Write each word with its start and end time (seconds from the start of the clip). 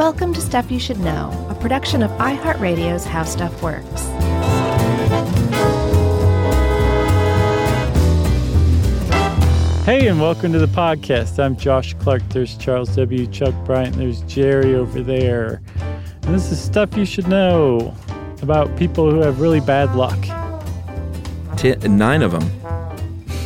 Welcome 0.00 0.32
to 0.32 0.40
Stuff 0.40 0.70
You 0.70 0.80
Should 0.80 0.98
Know, 1.00 1.46
a 1.50 1.54
production 1.54 2.02
of 2.02 2.10
iHeartRadio's 2.12 3.04
How 3.04 3.22
Stuff 3.22 3.62
Works. 3.62 4.00
Hey, 9.84 10.08
and 10.08 10.18
welcome 10.18 10.54
to 10.54 10.58
the 10.58 10.72
podcast. 10.74 11.38
I'm 11.38 11.54
Josh 11.54 11.92
Clark. 11.98 12.22
There's 12.30 12.56
Charles 12.56 12.96
W. 12.96 13.26
Chuck 13.26 13.54
Bryant. 13.66 13.94
There's 13.96 14.22
Jerry 14.22 14.74
over 14.74 15.02
there. 15.02 15.60
And 16.22 16.34
this 16.34 16.50
is 16.50 16.58
stuff 16.58 16.96
you 16.96 17.04
should 17.04 17.28
know 17.28 17.94
about 18.40 18.74
people 18.78 19.10
who 19.10 19.20
have 19.20 19.38
really 19.38 19.60
bad 19.60 19.94
luck. 19.94 20.18
Ten, 21.58 21.98
nine 21.98 22.22
of 22.22 22.32
them. 22.32 22.59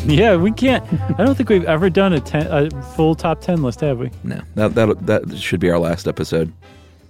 Yeah, 0.14 0.36
we 0.36 0.52
can't. 0.52 0.84
I 1.18 1.24
don't 1.24 1.34
think 1.34 1.48
we've 1.48 1.64
ever 1.64 1.88
done 1.88 2.12
a, 2.12 2.20
ten, 2.20 2.46
a 2.48 2.70
full 2.94 3.14
top 3.14 3.40
10 3.40 3.62
list, 3.62 3.80
have 3.80 3.98
we? 3.98 4.10
No, 4.22 4.40
that, 4.54 4.74
that 4.74 5.06
that 5.06 5.38
should 5.38 5.60
be 5.60 5.70
our 5.70 5.78
last 5.78 6.06
episode. 6.06 6.52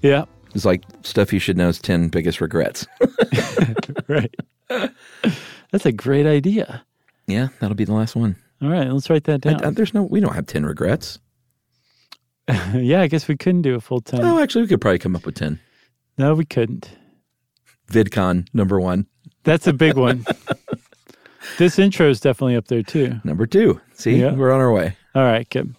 Yeah, 0.02 0.26
It's 0.54 0.64
like 0.64 0.84
stuff 1.02 1.32
you 1.32 1.38
should 1.40 1.56
know's 1.56 1.78
ten 1.80 2.08
biggest 2.08 2.40
regrets. 2.40 2.86
right. 4.08 4.32
That's 4.68 5.86
a 5.86 5.92
great 5.92 6.26
idea. 6.26 6.84
yeah, 7.26 7.48
that'll 7.58 7.74
be 7.74 7.84
the 7.84 7.94
last 7.94 8.14
one. 8.14 8.36
All 8.62 8.68
right, 8.68 8.88
let's 8.88 9.10
write 9.10 9.24
that 9.24 9.44
I- 9.46 9.50
down. 9.54 9.64
I- 9.64 9.70
there's 9.70 9.92
no, 9.94 10.02
we 10.04 10.20
don't 10.20 10.34
have 10.34 10.46
ten 10.46 10.64
regrets. 10.64 11.18
yeah, 12.74 13.00
I 13.00 13.06
guess 13.08 13.26
we 13.26 13.36
couldn't 13.36 13.62
do 13.62 13.74
a 13.74 13.80
full 13.80 14.02
10. 14.02 14.20
Oh, 14.22 14.38
actually, 14.40 14.62
we 14.62 14.68
could 14.68 14.80
probably 14.80 14.98
come 14.98 15.16
up 15.16 15.24
with 15.26 15.34
ten. 15.34 15.58
No, 16.18 16.34
we 16.34 16.44
couldn't. 16.44 16.90
VidCon 17.90 18.46
number 18.54 18.78
one, 18.80 19.06
That's 19.42 19.66
a 19.66 19.72
big 19.72 19.96
one. 19.96 20.24
This 21.58 21.78
intro 21.78 22.08
is 22.08 22.20
definitely 22.20 22.56
up 22.56 22.66
there 22.68 22.82
too. 22.82 23.20
number 23.24 23.46
two. 23.46 23.80
See, 23.94 24.16
Yeah. 24.20 24.32
we're 24.34 24.52
on 24.52 24.60
our 24.60 24.72
way. 24.72 24.96
All 25.14 25.22
right, 25.22 25.48
good. 25.50 25.74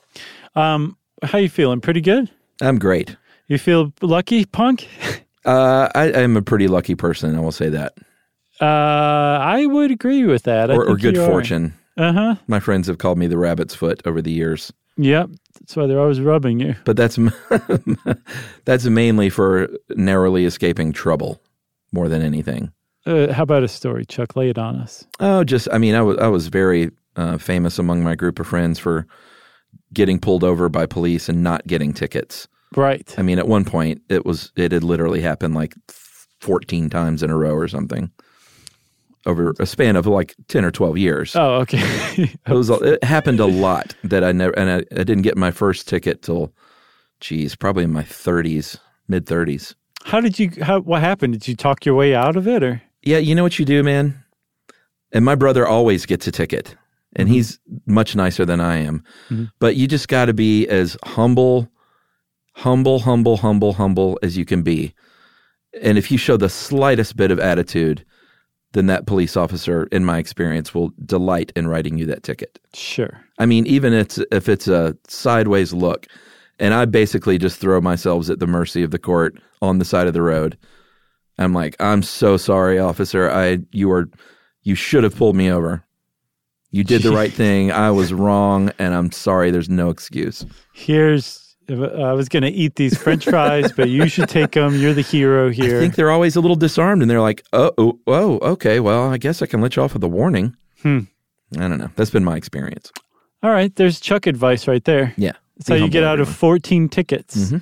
Um, 0.56 0.98
how 1.24 1.38
you 1.38 1.50
feeling? 1.50 1.82
Pretty 1.82 2.02
good? 2.02 2.30
I'm 2.62 2.80
great. 2.80 3.16
You 3.48 3.58
feel 3.58 3.94
lucky, 4.02 4.46
punk? 4.46 4.88
Uh, 5.46 5.90
I, 5.94 6.12
I'm 6.14 6.36
a 6.38 6.42
pretty 6.42 6.68
lucky 6.68 6.96
person. 6.96 7.36
I 7.36 7.40
will 7.40 7.52
say 7.52 7.70
that, 7.70 7.94
Uh, 8.62 8.66
I 8.66 9.66
would 9.66 9.92
agree 9.92 10.26
with 10.26 10.44
that. 10.44 10.72
Or, 10.72 10.86
or 10.90 10.96
good 10.98 11.18
fortune. 11.18 11.74
Uh 11.98 12.12
huh. 12.14 12.36
My 12.48 12.60
friends 12.60 12.88
have 12.88 12.98
called 12.98 13.18
me 13.18 13.28
the 13.28 13.38
rabbit's 13.38 13.76
foot 13.76 14.02
over 14.06 14.22
the 14.22 14.32
years, 14.32 14.72
Yep. 14.98 15.30
That's 15.60 15.76
why 15.76 15.88
they're 15.88 16.00
always 16.00 16.22
rubbing 16.22 16.60
you. 16.62 16.76
but 16.86 16.96
that's 16.98 17.20
that's 18.66 18.86
mainly 18.86 19.30
for 19.30 19.68
narrowly 19.96 20.46
escaping 20.46 20.94
trouble 20.94 21.42
more 21.92 22.08
than 22.10 22.22
anything. 22.22 22.72
Uh, 23.06 23.32
how 23.32 23.44
about 23.44 23.64
a 23.64 23.68
story, 23.68 24.06
Chuck? 24.06 24.36
Lay 24.36 24.50
it 24.50 24.58
on 24.58 24.76
us. 24.78 25.06
Oh, 25.20 25.44
just 25.44 25.68
I 25.72 25.78
mean, 25.78 25.96
I 25.96 26.02
was 26.02 26.18
I 26.18 26.28
was 26.28 26.48
very 26.48 26.90
uh, 27.16 27.38
famous 27.38 27.78
among 27.80 28.04
my 28.04 28.16
group 28.16 28.40
of 28.40 28.48
friends 28.48 28.80
for 28.80 29.06
getting 29.94 30.20
pulled 30.20 30.44
over 30.44 30.70
by 30.70 30.86
police 30.86 31.30
and 31.30 31.44
not 31.44 31.66
getting 31.68 31.94
tickets. 31.94 32.48
Right. 32.76 33.14
I 33.18 33.22
mean, 33.22 33.40
at 33.40 33.48
one 33.48 33.64
point, 33.66 34.02
it 34.10 34.26
was 34.26 34.52
it 34.56 34.72
had 34.72 34.84
literally 34.84 35.22
happened 35.22 35.54
like 35.56 35.76
fourteen 36.40 36.90
times 36.90 37.22
in 37.24 37.30
a 37.30 37.38
row 37.38 37.54
or 37.54 37.68
something 37.68 38.12
over 39.28 39.54
a 39.60 39.66
span 39.66 39.96
of 39.96 40.06
like 40.08 40.36
ten 40.48 40.66
or 40.66 40.72
twelve 40.72 40.98
years. 40.98 41.36
Oh, 41.36 41.56
okay. 41.62 41.82
It 42.48 42.54
was 42.54 42.70
it 42.70 43.04
happened 43.04 43.40
a 43.40 43.46
lot 43.46 43.96
that 44.04 44.24
I 44.24 44.32
never 44.32 44.58
and 44.58 44.70
I, 44.70 45.00
I 45.00 45.04
didn't 45.04 45.22
get 45.24 45.38
my 45.38 45.52
first 45.52 45.88
ticket 45.88 46.22
till, 46.24 46.52
geez, 47.20 47.56
probably 47.56 47.84
in 47.84 47.94
my 47.94 48.04
thirties, 48.04 48.78
mid 49.08 49.26
thirties. 49.28 49.76
how 50.06 50.20
did 50.22 50.38
you? 50.40 50.52
How? 50.62 50.80
What 50.82 51.02
happened? 51.02 51.34
Did 51.34 51.48
you 51.48 51.56
talk 51.56 51.86
your 51.86 51.96
way 51.96 52.14
out 52.16 52.36
of 52.36 52.48
it, 52.48 52.64
or? 52.64 52.82
Yeah, 53.06 53.20
you 53.20 53.36
know 53.36 53.44
what 53.44 53.60
you 53.60 53.66
do, 53.66 53.84
man? 53.84 54.24
And 55.12 55.24
my 55.24 55.36
brother 55.36 55.66
always 55.66 56.06
gets 56.06 56.28
a 56.28 56.32
ticket, 56.32 56.76
and 57.16 57.28
mm-hmm. 57.28 57.36
he's 57.36 57.60
much 57.86 58.16
nicer 58.16 58.46
than 58.46 58.60
I 58.60 58.78
am. 58.78 59.04
Mm-hmm. 59.30 59.46
But 59.60 59.76
you 59.76 59.88
just 59.88 60.08
got 60.08 60.26
to 60.26 60.34
be 60.34 60.68
as 60.68 60.98
humble, 61.06 61.70
humble, 62.54 63.00
humble, 63.00 63.38
humble, 63.38 63.74
humble 63.74 64.20
as 64.24 64.36
you 64.36 64.44
can 64.44 64.64
be. 64.64 64.94
And 65.82 65.98
if 65.98 66.12
you 66.12 66.18
show 66.18 66.36
the 66.36 66.50
slightest 66.50 67.16
bit 67.16 67.32
of 67.32 67.40
attitude, 67.40 68.04
then 68.74 68.88
that 68.88 69.06
police 69.06 69.38
officer, 69.38 69.84
in 69.92 70.04
my 70.04 70.18
experience, 70.18 70.74
will 70.74 70.92
delight 71.06 71.54
in 71.56 71.68
writing 71.68 71.98
you 71.98 72.06
that 72.08 72.24
ticket. 72.24 72.60
Sure. 72.74 73.22
I 73.38 73.46
mean, 73.46 73.66
even 73.68 73.94
it's, 73.94 74.20
if 74.32 74.50
it's 74.50 74.68
a 74.68 74.98
sideways 75.08 75.72
look, 75.74 76.08
and 76.60 76.74
I 76.74 76.86
basically 76.86 77.38
just 77.38 77.60
throw 77.60 77.80
myself 77.82 78.30
at 78.30 78.40
the 78.40 78.48
mercy 78.48 78.84
of 78.84 78.92
the 78.92 79.00
court 79.00 79.38
on 79.62 79.78
the 79.78 79.86
side 79.86 80.08
of 80.08 80.14
the 80.14 80.22
road. 80.22 80.58
I'm 81.38 81.54
like, 81.54 81.76
I'm 81.80 82.02
so 82.04 82.38
sorry, 82.38 82.80
officer. 82.80 83.30
I 83.30 83.60
you 83.72 83.92
are 83.92 84.10
you 84.64 84.76
should 84.76 85.04
have 85.04 85.16
pulled 85.16 85.36
me 85.36 85.52
over. 85.52 85.84
You 86.72 86.84
did 86.84 87.04
the 87.04 87.12
right 87.12 87.32
thing. 87.44 87.72
I 87.72 87.92
was 87.92 88.14
wrong, 88.14 88.72
and 88.80 88.94
I'm 88.94 89.12
sorry. 89.12 89.52
There's 89.52 89.70
no 89.70 89.90
excuse. 89.90 90.46
Here's. 90.74 91.42
I 91.68 92.14
was 92.14 92.30
going 92.30 92.44
to 92.44 92.52
eat 92.52 92.76
these 92.76 92.96
French 92.96 93.26
fries, 93.26 93.72
but 93.72 93.90
you 93.90 94.08
should 94.08 94.30
take 94.30 94.52
them. 94.52 94.76
You're 94.76 94.94
the 94.94 95.02
hero 95.02 95.50
here. 95.50 95.78
I 95.78 95.80
think 95.80 95.96
they're 95.96 96.12
always 96.12 96.36
a 96.36 96.42
little 96.42 96.56
disarmed, 96.56 97.02
and 97.02 97.10
they're 97.10 97.22
like, 97.22 97.44
oh, 97.54 97.72
oh, 97.80 98.00
oh 98.06 98.38
okay. 98.40 98.80
Well, 98.80 99.10
I 99.10 99.18
guess 99.18 99.42
I 99.42 99.48
can 99.48 99.62
let 99.62 99.76
you 99.76 99.82
off 99.82 99.94
with 99.94 100.04
a 100.04 100.08
warning. 100.08 100.56
Hmm. 100.84 101.00
I 101.58 101.68
don't 101.68 101.80
know. 101.80 101.90
That's 101.96 102.12
been 102.12 102.24
my 102.24 102.36
experience. 102.36 102.92
All 103.42 103.50
right. 103.50 103.76
There's 103.76 104.00
Chuck 104.00 104.28
advice 104.28 104.68
right 104.68 104.84
there. 104.84 105.14
Yeah. 105.18 105.34
That's 105.58 105.70
how 105.70 105.76
you 105.76 105.90
get 105.90 106.04
out 106.04 106.20
of 106.20 106.30
14 106.30 106.90
tickets. 106.90 107.54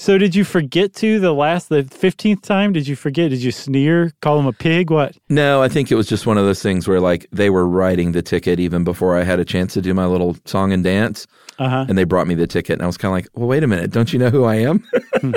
So 0.00 0.16
did 0.16 0.34
you 0.34 0.44
forget 0.44 0.94
to 0.94 1.20
the 1.20 1.34
last, 1.34 1.68
the 1.68 1.82
15th 1.82 2.40
time? 2.40 2.72
Did 2.72 2.88
you 2.88 2.96
forget? 2.96 3.28
Did 3.28 3.42
you 3.42 3.52
sneer, 3.52 4.12
call 4.22 4.38
him 4.38 4.46
a 4.46 4.52
pig? 4.54 4.90
What? 4.90 5.14
No, 5.28 5.62
I 5.62 5.68
think 5.68 5.92
it 5.92 5.94
was 5.94 6.08
just 6.08 6.26
one 6.26 6.38
of 6.38 6.44
those 6.46 6.62
things 6.62 6.88
where 6.88 7.00
like 7.00 7.26
they 7.32 7.50
were 7.50 7.66
writing 7.66 8.12
the 8.12 8.22
ticket 8.22 8.58
even 8.58 8.82
before 8.82 9.18
I 9.18 9.24
had 9.24 9.40
a 9.40 9.44
chance 9.44 9.74
to 9.74 9.82
do 9.82 9.92
my 9.92 10.06
little 10.06 10.38
song 10.46 10.72
and 10.72 10.82
dance. 10.82 11.26
Uh 11.58 11.68
huh. 11.68 11.86
and 11.86 11.98
they 11.98 12.04
brought 12.04 12.26
me 12.26 12.34
the 12.34 12.46
ticket 12.46 12.72
and 12.72 12.82
I 12.82 12.86
was 12.86 12.96
kind 12.96 13.10
of 13.10 13.16
like, 13.16 13.28
"Well, 13.34 13.46
wait 13.46 13.62
a 13.62 13.66
minute, 13.66 13.90
don't 13.90 14.10
you 14.10 14.18
know 14.18 14.30
who 14.30 14.44
I 14.44 14.54
am? 14.54 14.82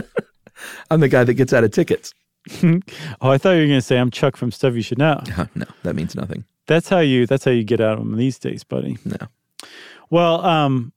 I'm 0.90 1.02
the 1.02 1.09
guy 1.09 1.25
that 1.25 1.34
gets 1.34 1.52
out 1.52 1.66
of 1.66 1.72
tickets." 1.72 2.13
Oh, 3.19 3.29
I 3.31 3.38
thought 3.38 3.52
you 3.52 3.62
were 3.62 3.68
going 3.68 3.79
to 3.79 3.81
say 3.81 3.97
I'm 3.97 4.12
Chuck 4.12 4.38
from 4.38 4.52
Stuff 4.52 4.75
You 4.75 4.81
Should 4.81 4.97
Know. 4.97 5.22
Huh, 5.29 5.47
no, 5.56 5.66
that 5.84 5.94
means 5.96 6.16
nothing. 6.16 6.46
That's 6.68 6.88
how 6.88 7.00
you. 7.00 7.28
That's 7.28 7.44
how 7.44 7.52
you 7.52 7.66
get 7.66 7.81
out 7.81 7.97
of 7.97 8.00
them 8.00 8.16
these 8.16 8.40
days, 8.40 8.63
buddy. 8.63 8.97
No. 9.03 9.18
Well, 10.09 10.40
um, 10.46 10.94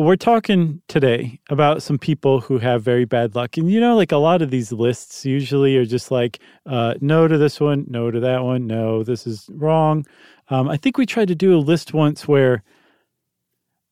we're 0.00 0.16
talking 0.16 0.80
today 0.88 1.40
about 1.50 1.82
some 1.82 1.98
people 1.98 2.40
who 2.40 2.58
have 2.58 2.82
very 2.82 3.04
bad 3.04 3.34
luck, 3.34 3.56
and 3.56 3.70
you 3.70 3.80
know, 3.80 3.96
like 3.96 4.12
a 4.12 4.16
lot 4.16 4.42
of 4.42 4.50
these 4.50 4.72
lists 4.72 5.24
usually 5.24 5.76
are 5.76 5.84
just 5.84 6.10
like, 6.10 6.38
uh, 6.66 6.94
no 7.00 7.26
to 7.28 7.38
this 7.38 7.60
one, 7.60 7.84
no 7.88 8.10
to 8.10 8.20
that 8.20 8.42
one, 8.44 8.66
no, 8.66 9.02
this 9.02 9.26
is 9.26 9.46
wrong. 9.52 10.06
Um, 10.48 10.68
I 10.68 10.76
think 10.76 10.98
we 10.98 11.06
tried 11.06 11.28
to 11.28 11.34
do 11.34 11.54
a 11.56 11.58
list 11.58 11.94
once 11.94 12.26
where. 12.28 12.62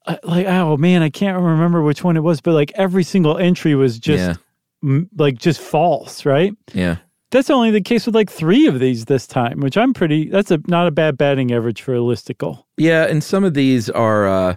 uh, 0.07 0.17
Like 0.23 0.47
oh 0.47 0.77
man, 0.77 1.03
I 1.03 1.11
can't 1.11 1.41
remember 1.41 1.83
which 1.83 2.03
one 2.05 2.17
it 2.17 2.23
was, 2.23 2.41
but 2.41 2.53
like 2.55 2.73
every 2.75 3.05
single 3.05 3.37
entry 3.39 3.75
was 3.75 3.99
just 3.99 4.21
yeah, 4.21 4.35
m- 4.83 5.09
like 5.17 5.39
just 5.39 5.61
false, 5.61 6.25
right? 6.25 6.53
yeah, 6.73 6.97
That's 7.31 7.51
only 7.51 7.71
the 7.71 7.81
case 7.83 8.07
with 8.07 8.15
like 8.15 8.31
three 8.31 8.67
of 8.67 8.81
these 8.81 9.05
this 9.05 9.27
time, 9.27 9.61
which 9.61 9.77
I'm 9.77 9.93
pretty. 9.93 10.29
That's 10.31 10.51
a 10.51 10.59
not 10.67 10.87
a 10.87 10.91
bad 10.91 11.19
batting 11.19 11.53
average 11.53 11.83
for 11.83 11.95
a 11.95 11.99
listicle. 11.99 12.65
yeah. 12.77 13.05
And 13.05 13.23
some 13.23 13.45
of 13.45 13.55
these 13.55 13.91
are 13.91 14.27
uh, 14.27 14.57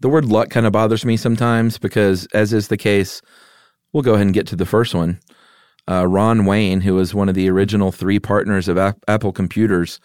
the 0.00 0.08
word 0.08 0.26
luck 0.26 0.50
kind 0.50 0.66
of 0.66 0.72
bothers 0.72 1.04
me 1.04 1.16
sometimes 1.16 1.78
because, 1.78 2.26
as 2.34 2.52
is 2.52 2.68
the 2.68 2.76
case, 2.76 3.20
we'll 3.92 4.02
go 4.02 4.14
ahead 4.14 4.26
and 4.26 4.34
get 4.34 4.46
to 4.48 4.56
the 4.56 4.66
first 4.66 4.94
one. 4.94 5.20
Uh, 5.90 6.06
Ron 6.06 6.44
Wayne, 6.44 6.82
who 6.82 6.94
was 6.94 7.14
one 7.14 7.28
of 7.28 7.34
the 7.34 7.48
original 7.50 7.90
three 7.90 8.20
partners 8.20 8.68
of 8.68 8.76
Ap- 8.76 8.98
Apple 9.08 9.32
Computers, 9.32 9.98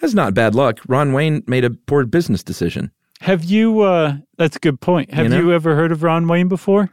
that's 0.00 0.14
not 0.14 0.34
bad 0.34 0.54
luck. 0.54 0.80
Ron 0.88 1.12
Wayne 1.12 1.42
made 1.46 1.64
a 1.64 1.70
poor 1.70 2.06
business 2.06 2.42
decision. 2.42 2.90
Have 3.20 3.44
you? 3.44 3.80
uh 3.80 4.16
That's 4.38 4.56
a 4.56 4.60
good 4.60 4.80
point. 4.80 5.12
Have 5.12 5.24
you, 5.30 5.42
know? 5.42 5.50
ever 5.50 5.74
heard 5.74 5.92
of 5.92 6.02
Ron 6.02 6.28
Wayne 6.28 6.48
before? 6.48 6.90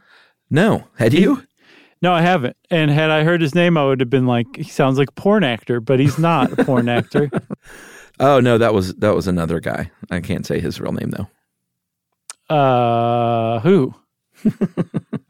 No, 0.49 0.85
had 0.97 1.13
you? 1.13 1.43
No, 2.01 2.13
I 2.13 2.21
haven't. 2.21 2.57
And 2.69 2.91
had 2.91 3.09
I 3.09 3.23
heard 3.23 3.41
his 3.41 3.55
name, 3.55 3.77
I 3.77 3.85
would 3.85 3.99
have 3.99 4.09
been 4.09 4.27
like, 4.27 4.47
he 4.55 4.63
sounds 4.63 4.97
like 4.97 5.09
a 5.09 5.13
porn 5.13 5.43
actor, 5.43 5.79
but 5.79 5.99
he's 5.99 6.19
not 6.19 6.51
a 6.51 6.65
porn 6.65 6.89
actor. 6.89 7.29
Oh 8.19 8.39
no, 8.39 8.57
that 8.57 8.73
was 8.73 8.95
that 8.95 9.13
was 9.13 9.27
another 9.27 9.59
guy. 9.59 9.91
I 10.09 10.21
can't 10.21 10.45
say 10.45 10.59
his 10.59 10.79
real 10.79 10.93
name 10.93 11.11
though. 11.11 11.27
Uh, 12.49 13.59
who? 13.59 13.93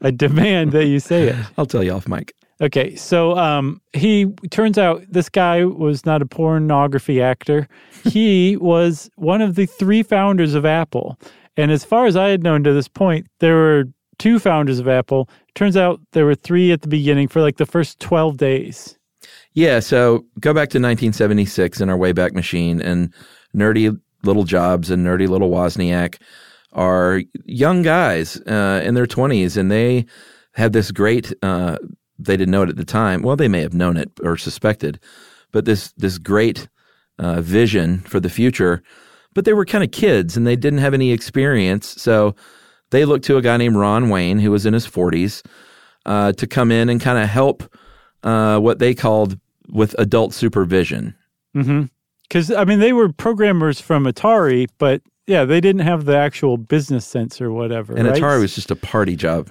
I 0.02 0.10
demand 0.10 0.72
that 0.72 0.86
you 0.86 1.00
say 1.00 1.28
it. 1.28 1.36
I'll 1.56 1.66
tell 1.66 1.82
you 1.82 1.92
off 1.92 2.08
mic. 2.08 2.34
Okay, 2.60 2.96
so 2.96 3.36
um, 3.36 3.82
he 3.92 4.26
turns 4.50 4.78
out 4.78 5.04
this 5.10 5.28
guy 5.28 5.64
was 5.64 6.06
not 6.06 6.22
a 6.22 6.26
pornography 6.26 7.20
actor. 7.20 7.68
He 8.04 8.56
was 8.56 9.10
one 9.16 9.42
of 9.42 9.56
the 9.56 9.66
three 9.66 10.02
founders 10.02 10.54
of 10.54 10.64
Apple, 10.64 11.18
and 11.56 11.70
as 11.70 11.84
far 11.84 12.06
as 12.06 12.16
I 12.16 12.28
had 12.28 12.42
known 12.42 12.64
to 12.64 12.72
this 12.72 12.88
point, 12.88 13.26
there 13.40 13.54
were 13.54 13.84
two 14.18 14.38
founders 14.38 14.78
of 14.78 14.88
Apple. 14.88 15.28
Turns 15.54 15.76
out 15.76 16.00
there 16.12 16.24
were 16.24 16.34
three 16.34 16.72
at 16.72 16.80
the 16.80 16.88
beginning 16.88 17.28
for 17.28 17.42
like 17.42 17.58
the 17.58 17.66
first 17.66 18.00
twelve 18.00 18.38
days. 18.38 18.96
Yeah, 19.52 19.80
so 19.80 20.24
go 20.40 20.52
back 20.52 20.68
to 20.70 20.78
1976 20.78 21.80
in 21.80 21.88
our 21.88 21.96
Wayback 21.96 22.32
Machine, 22.32 22.80
and 22.80 23.12
nerdy 23.54 23.98
little 24.22 24.44
Jobs 24.44 24.90
and 24.90 25.04
nerdy 25.04 25.28
little 25.28 25.50
Wozniak 25.50 26.18
are 26.76 27.22
young 27.44 27.82
guys 27.82 28.36
uh, 28.42 28.80
in 28.84 28.94
their 28.94 29.06
20s, 29.06 29.56
and 29.56 29.70
they 29.70 30.06
had 30.52 30.72
this 30.72 30.92
great. 30.92 31.32
Uh, 31.42 31.78
they 32.18 32.36
didn't 32.36 32.52
know 32.52 32.62
it 32.62 32.68
at 32.68 32.76
the 32.76 32.84
time. 32.84 33.22
Well, 33.22 33.34
they 33.36 33.48
may 33.48 33.62
have 33.62 33.74
known 33.74 33.96
it 33.96 34.10
or 34.22 34.36
suspected, 34.36 35.00
but 35.52 35.64
this 35.64 35.92
this 35.96 36.18
great 36.18 36.68
uh, 37.18 37.40
vision 37.40 37.98
for 38.00 38.20
the 38.20 38.30
future. 38.30 38.82
But 39.34 39.44
they 39.44 39.52
were 39.52 39.64
kind 39.64 39.82
of 39.82 39.90
kids, 39.90 40.36
and 40.36 40.46
they 40.46 40.56
didn't 40.56 40.78
have 40.78 40.94
any 40.94 41.10
experience, 41.12 42.00
so 42.00 42.34
they 42.90 43.04
looked 43.04 43.24
to 43.26 43.36
a 43.36 43.42
guy 43.42 43.56
named 43.56 43.76
Ron 43.76 44.08
Wayne, 44.08 44.38
who 44.38 44.50
was 44.50 44.64
in 44.64 44.72
his 44.74 44.86
40s. 44.86 45.42
uh, 46.06 46.32
to 46.32 46.46
come 46.46 46.70
in 46.70 46.88
and 46.88 47.00
kind 47.00 47.18
of 47.18 47.28
help 47.28 47.64
uh, 48.22 48.58
what 48.60 48.78
they 48.78 48.94
called 48.94 49.38
with 49.68 49.94
adult 49.98 50.32
supervision. 50.32 51.14
Because 52.28 52.50
I 52.52 52.64
mean, 52.64 52.78
they 52.80 52.92
were 52.92 53.12
programmers 53.12 53.80
from 53.80 54.04
Atari, 54.04 54.68
but 54.78 55.02
yeah, 55.26 55.44
they 55.44 55.60
didn't 55.60 55.82
have 55.82 56.04
the 56.04 56.16
actual 56.16 56.56
business 56.56 57.04
sense 57.04 57.40
or 57.40 57.52
whatever. 57.52 57.94
And 57.96 58.08
right? 58.08 58.20
Atari 58.20 58.40
was 58.40 58.54
just 58.54 58.70
a 58.70 58.76
party 58.76 59.16
job 59.16 59.50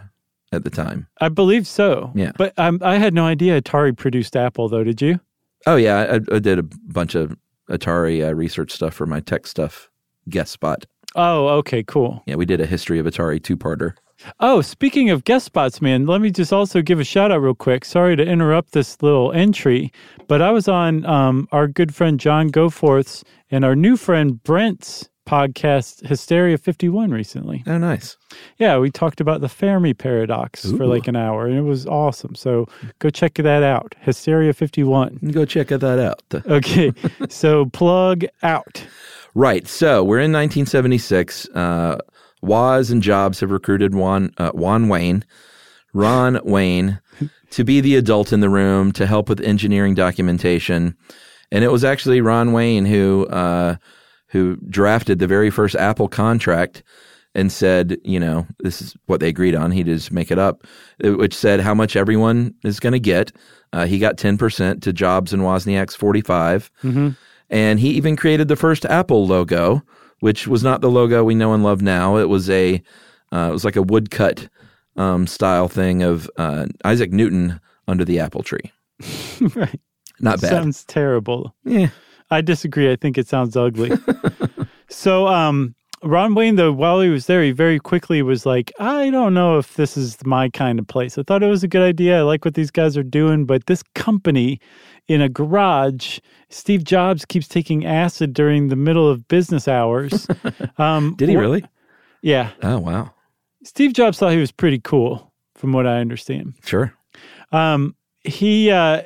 at 0.51 0.63
the 0.63 0.69
time. 0.69 1.07
I 1.19 1.29
believe 1.29 1.67
so. 1.67 2.11
Yeah. 2.15 2.31
but 2.37 2.53
um, 2.57 2.79
I 2.81 2.97
had 2.97 3.13
no 3.13 3.25
idea 3.25 3.61
Atari 3.61 3.95
produced 3.95 4.35
Apple, 4.35 4.69
though. 4.69 4.83
Did 4.83 5.01
you? 5.01 5.19
Oh 5.67 5.75
yeah, 5.75 6.19
I, 6.31 6.35
I 6.35 6.39
did 6.39 6.59
a 6.59 6.63
bunch 6.63 7.15
of 7.15 7.37
Atari 7.69 8.27
uh, 8.27 8.33
research 8.35 8.71
stuff 8.71 8.93
for 8.93 9.05
my 9.05 9.19
tech 9.19 9.47
stuff 9.47 9.89
guest 10.29 10.51
spot. 10.51 10.85
Oh, 11.15 11.47
okay, 11.59 11.83
cool. 11.83 12.21
Yeah, 12.25 12.35
we 12.35 12.45
did 12.45 12.61
a 12.61 12.65
history 12.65 12.99
of 12.99 13.05
Atari 13.05 13.41
two 13.41 13.57
parter. 13.57 13.93
Oh, 14.39 14.61
speaking 14.61 15.09
of 15.09 15.25
guest 15.25 15.45
spots, 15.45 15.81
man, 15.81 16.05
let 16.05 16.21
me 16.21 16.31
just 16.31 16.53
also 16.53 16.81
give 16.81 16.99
a 16.99 17.03
shout 17.03 17.31
out 17.31 17.39
real 17.39 17.53
quick. 17.53 17.83
Sorry 17.83 18.15
to 18.15 18.23
interrupt 18.23 18.71
this 18.71 19.01
little 19.01 19.31
entry, 19.33 19.91
but 20.27 20.41
I 20.41 20.51
was 20.51 20.67
on 20.67 21.05
um, 21.05 21.47
our 21.51 21.67
good 21.67 21.93
friend 21.93 22.19
John 22.19 22.49
Goforth's 22.49 23.23
and 23.51 23.65
our 23.65 23.75
new 23.75 23.97
friend 23.97 24.41
Brent's 24.41 25.09
podcast, 25.25 26.05
Hysteria 26.05 26.57
51, 26.57 27.11
recently. 27.11 27.63
Oh, 27.67 27.77
nice. 27.77 28.17
Yeah, 28.57 28.77
we 28.77 28.91
talked 28.91 29.19
about 29.19 29.41
the 29.41 29.49
Fermi 29.49 29.93
paradox 29.93 30.71
for 30.71 30.85
like 30.85 31.07
an 31.07 31.15
hour, 31.15 31.47
and 31.47 31.57
it 31.57 31.61
was 31.61 31.85
awesome. 31.85 32.35
So 32.35 32.67
go 32.99 33.09
check 33.09 33.35
that 33.35 33.63
out. 33.63 33.95
Hysteria 34.01 34.53
51. 34.53 35.19
Go 35.31 35.45
check 35.45 35.67
that 35.69 35.83
out. 35.83 36.21
Okay, 36.45 36.93
so 37.29 37.65
plug 37.65 38.25
out. 38.43 38.85
Right. 39.33 39.67
So 39.67 40.03
we're 40.03 40.19
in 40.19 40.31
1976. 40.31 41.49
Uh, 41.49 41.97
Woz 42.41 42.91
and 42.91 43.01
Jobs 43.01 43.39
have 43.41 43.51
recruited 43.51 43.93
Juan, 43.95 44.31
uh, 44.37 44.51
Juan 44.51 44.87
Wayne, 44.87 45.25
Ron 45.93 46.39
Wayne, 46.43 46.99
to 47.49 47.63
be 47.63 47.81
the 47.81 47.95
adult 47.95 48.31
in 48.31 48.39
the 48.39 48.49
room 48.49 48.91
to 48.93 49.05
help 49.05 49.27
with 49.27 49.41
engineering 49.41 49.95
documentation. 49.95 50.95
And 51.51 51.63
it 51.63 51.71
was 51.71 51.83
actually 51.83 52.21
Ron 52.21 52.51
Wayne 52.53 52.85
who 52.85 53.25
uh, 53.27 53.75
who 54.27 54.57
drafted 54.69 55.19
the 55.19 55.27
very 55.27 55.49
first 55.49 55.75
Apple 55.75 56.07
contract 56.07 56.83
and 57.33 57.51
said, 57.51 57.97
you 58.03 58.19
know, 58.19 58.47
this 58.59 58.81
is 58.81 58.95
what 59.07 59.19
they 59.19 59.27
agreed 59.27 59.55
on. 59.55 59.71
He 59.71 59.83
just 59.83 60.11
make 60.11 60.31
it 60.31 60.39
up, 60.39 60.65
uh, 61.03 61.11
which 61.13 61.33
said 61.33 61.59
how 61.59 61.73
much 61.73 61.95
everyone 61.95 62.53
is 62.63 62.79
going 62.79 62.93
to 62.93 62.99
get. 62.99 63.31
Uh, 63.73 63.85
he 63.85 63.99
got 63.99 64.17
10% 64.17 64.81
to 64.81 64.93
Jobs 64.93 65.33
and 65.33 65.43
Wozniak's 65.43 65.95
45. 65.95 66.71
And 67.49 67.79
he 67.79 67.89
even 67.91 68.15
created 68.15 68.47
the 68.47 68.55
first 68.55 68.85
Apple 68.85 69.27
logo, 69.27 69.83
which 70.21 70.47
was 70.47 70.63
not 70.63 70.81
the 70.81 70.89
logo 70.89 71.23
we 71.23 71.35
know 71.35 71.53
and 71.53 71.63
love 71.63 71.81
now. 71.81 72.17
It 72.17 72.29
was 72.29 72.49
a, 72.49 72.81
uh, 73.33 73.47
it 73.49 73.53
was 73.53 73.65
like 73.65 73.75
a 73.75 73.83
woodcut 73.83 74.47
um, 74.95 75.27
style 75.27 75.67
thing 75.67 76.01
of 76.03 76.29
uh, 76.37 76.67
Isaac 76.85 77.11
Newton 77.11 77.59
under 77.87 78.05
the 78.05 78.19
apple 78.19 78.43
tree. 78.43 78.71
right. 79.55 79.79
Not 80.21 80.39
bad. 80.41 80.49
Sounds 80.51 80.85
terrible. 80.85 81.53
yeah. 81.65 81.89
I 82.31 82.41
disagree. 82.41 82.91
I 82.91 82.95
think 82.95 83.17
it 83.17 83.27
sounds 83.27 83.55
ugly. 83.55 83.91
so, 84.89 85.27
um, 85.27 85.75
Ron 86.03 86.35
Wayne, 86.35 86.55
though, 86.55 86.71
while 86.71 87.01
he 87.01 87.09
was 87.09 87.25
there, 87.25 87.41
he 87.41 87.51
very 87.51 87.79
quickly 87.79 88.21
was 88.21 88.45
like, 88.45 88.71
I 88.79 89.09
don't 89.09 89.33
know 89.33 89.57
if 89.57 89.73
this 89.75 89.97
is 89.97 90.23
my 90.23 90.49
kind 90.49 90.77
of 90.77 90.87
place. 90.87 91.17
I 91.17 91.23
thought 91.23 91.41
it 91.41 91.47
was 91.47 91.63
a 91.63 91.67
good 91.67 91.81
idea. 91.81 92.19
I 92.19 92.21
like 92.21 92.45
what 92.45 92.53
these 92.53 92.69
guys 92.69 92.95
are 92.95 93.03
doing, 93.03 93.45
but 93.45 93.65
this 93.65 93.81
company 93.95 94.59
in 95.07 95.21
a 95.21 95.29
garage, 95.29 96.19
Steve 96.49 96.83
Jobs 96.83 97.25
keeps 97.25 97.47
taking 97.47 97.85
acid 97.85 98.33
during 98.33 98.67
the 98.67 98.75
middle 98.75 99.09
of 99.09 99.27
business 99.27 99.67
hours. 99.67 100.27
Um, 100.77 101.15
Did 101.15 101.29
he 101.29 101.37
really? 101.37 101.63
Yeah. 102.21 102.51
Oh, 102.61 102.79
wow. 102.79 103.13
Steve 103.63 103.93
Jobs 103.93 104.19
thought 104.19 104.33
he 104.33 104.39
was 104.39 104.51
pretty 104.51 104.79
cool, 104.79 105.31
from 105.55 105.71
what 105.71 105.87
I 105.87 105.99
understand. 105.99 106.53
Sure. 106.63 106.93
Um, 107.51 107.95
he 108.23 108.69
uh, 108.71 109.03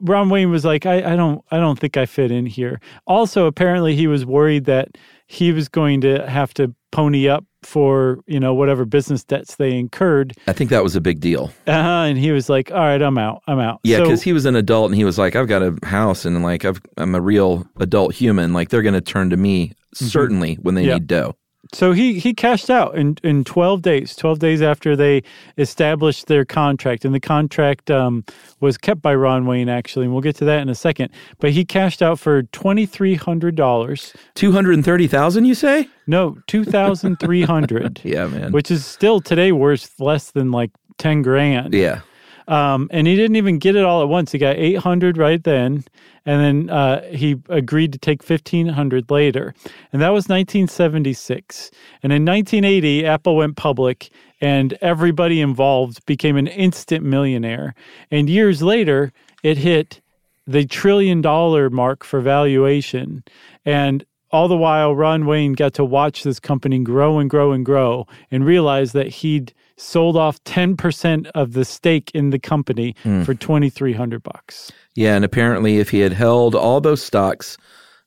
Ron 0.00 0.30
Wayne 0.30 0.50
was 0.50 0.64
like, 0.64 0.86
I, 0.86 1.12
I 1.12 1.16
don't 1.16 1.44
I 1.50 1.58
don't 1.58 1.78
think 1.78 1.96
I 1.96 2.06
fit 2.06 2.30
in 2.30 2.46
here. 2.46 2.80
Also, 3.06 3.46
apparently, 3.46 3.94
he 3.96 4.06
was 4.06 4.24
worried 4.24 4.64
that 4.66 4.88
he 5.26 5.52
was 5.52 5.68
going 5.68 6.00
to 6.02 6.26
have 6.28 6.54
to 6.54 6.74
pony 6.90 7.28
up 7.28 7.44
for 7.62 8.20
you 8.26 8.38
know 8.40 8.54
whatever 8.54 8.84
business 8.84 9.24
debts 9.24 9.56
they 9.56 9.76
incurred, 9.76 10.32
I 10.46 10.52
think 10.52 10.70
that 10.70 10.82
was 10.82 10.94
a 10.96 11.00
big 11.00 11.20
deal. 11.20 11.52
uh, 11.66 11.70
and 11.70 12.16
he 12.16 12.30
was 12.30 12.48
like, 12.48 12.70
"All 12.70 12.78
right, 12.78 13.02
I'm 13.02 13.18
out. 13.18 13.42
I'm 13.46 13.58
out." 13.58 13.80
Yeah, 13.82 13.98
So- 13.98 14.04
because 14.04 14.22
he 14.22 14.32
was 14.32 14.44
an 14.46 14.56
adult 14.56 14.90
and 14.90 14.96
he 14.96 15.04
was 15.04 15.18
like, 15.18 15.36
I've 15.36 15.48
got 15.48 15.62
a 15.62 15.76
house 15.84 16.24
and 16.24 16.42
like 16.42 16.64
I've, 16.64 16.80
I'm 16.96 17.14
a 17.14 17.20
real 17.20 17.66
adult 17.78 18.14
human. 18.14 18.52
Like 18.52 18.68
they're 18.70 18.82
going 18.82 18.94
to 18.94 19.00
turn 19.00 19.30
to 19.30 19.36
me 19.36 19.72
certainly 19.92 20.54
when 20.62 20.76
they 20.76 20.84
Yeah. 20.84 20.94
need 20.94 21.08
dough. 21.08 21.34
So 21.74 21.92
he 21.92 22.18
he 22.18 22.32
cashed 22.32 22.70
out 22.70 22.96
in 22.96 23.18
in 23.22 23.44
12 23.44 23.82
days, 23.82 24.16
12 24.16 24.38
days 24.38 24.62
after 24.62 24.96
they 24.96 25.22
established 25.58 26.26
their 26.26 26.44
contract. 26.44 27.04
And 27.04 27.14
the 27.14 27.20
contract 27.20 27.90
um, 27.90 28.24
was 28.60 28.78
kept 28.78 29.02
by 29.02 29.14
Ron 29.14 29.44
Wayne, 29.44 29.68
actually. 29.68 30.04
And 30.06 30.12
we'll 30.14 30.22
get 30.22 30.36
to 30.36 30.44
that 30.46 30.60
in 30.62 30.68
a 30.70 30.74
second. 30.74 31.10
But 31.40 31.50
he 31.50 31.64
cashed 31.66 32.00
out 32.00 32.18
for 32.18 32.42
$2,300. 32.44 34.16
230,000, 34.34 35.44
you 35.44 35.54
say? 35.54 35.88
No, 36.06 36.38
2300 36.46 38.00
Yeah, 38.04 38.26
man. 38.28 38.52
which 38.52 38.70
is 38.70 38.86
still 38.86 39.20
today 39.20 39.52
worth 39.52 39.98
less 40.00 40.30
than 40.30 40.50
like 40.50 40.70
10 40.98 41.22
grand. 41.22 41.74
yeah. 41.74 42.00
Um, 42.48 42.88
and 42.90 43.06
he 43.06 43.14
didn't 43.14 43.36
even 43.36 43.58
get 43.58 43.76
it 43.76 43.84
all 43.84 44.02
at 44.02 44.08
once. 44.08 44.32
He 44.32 44.38
got 44.38 44.56
800 44.56 45.18
right 45.18 45.42
then. 45.44 45.84
And 46.24 46.68
then 46.68 46.70
uh, 46.70 47.02
he 47.12 47.36
agreed 47.48 47.92
to 47.92 47.98
take 47.98 48.28
1500 48.28 49.10
later. 49.10 49.54
And 49.92 50.02
that 50.02 50.08
was 50.08 50.28
1976. 50.28 51.70
And 52.02 52.12
in 52.12 52.24
1980, 52.24 53.06
Apple 53.06 53.36
went 53.36 53.56
public 53.56 54.10
and 54.40 54.76
everybody 54.80 55.40
involved 55.40 56.04
became 56.06 56.36
an 56.36 56.46
instant 56.46 57.04
millionaire. 57.04 57.74
And 58.10 58.30
years 58.30 58.62
later, 58.62 59.12
it 59.42 59.58
hit 59.58 60.00
the 60.46 60.64
trillion 60.64 61.20
dollar 61.20 61.68
mark 61.68 62.02
for 62.02 62.20
valuation. 62.20 63.24
And 63.66 64.04
all 64.30 64.48
the 64.48 64.56
while, 64.56 64.94
Ron 64.94 65.26
Wayne 65.26 65.52
got 65.52 65.74
to 65.74 65.84
watch 65.84 66.22
this 66.22 66.40
company 66.40 66.78
grow 66.78 67.18
and 67.18 67.28
grow 67.28 67.52
and 67.52 67.64
grow 67.64 68.06
and 68.30 68.44
realize 68.44 68.92
that 68.92 69.08
he'd 69.08 69.52
sold 69.78 70.16
off 70.16 70.42
10% 70.44 71.30
of 71.34 71.52
the 71.52 71.64
stake 71.64 72.10
in 72.12 72.30
the 72.30 72.38
company 72.38 72.94
for 73.24 73.32
2300 73.34 74.22
bucks. 74.22 74.70
Yeah, 74.94 75.14
and 75.14 75.24
apparently, 75.24 75.78
if 75.78 75.90
he 75.90 76.00
had 76.00 76.12
held 76.12 76.54
all 76.54 76.80
those 76.80 77.02
stocks, 77.02 77.56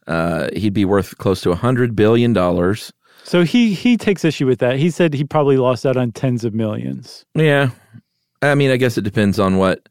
uh, 0.08 0.50
he'd 0.54 0.74
be 0.74 0.86
worth 0.86 1.18
close 1.18 1.42
to 1.42 1.52
a 1.52 1.56
hundred 1.56 1.96
billion 1.96 2.34
dollars. 2.34 2.92
So 3.24 3.44
he 3.44 3.74
he 3.74 3.98
takes 3.98 4.26
issue 4.26 4.46
with 4.46 4.60
that. 4.60 4.78
He 4.78 4.90
said 4.90 5.14
he 5.14 5.24
probably 5.24 5.58
lost 5.58 5.86
out 5.86 5.96
on 5.96 6.12
tens 6.12 6.44
of 6.44 6.54
millions. 6.54 7.24
Yeah, 7.34 7.70
I 8.42 8.56
mean, 8.56 8.72
I 8.72 8.78
guess 8.78 8.98
it 8.98 9.04
depends 9.04 9.40
on 9.40 9.58
what. 9.58 9.88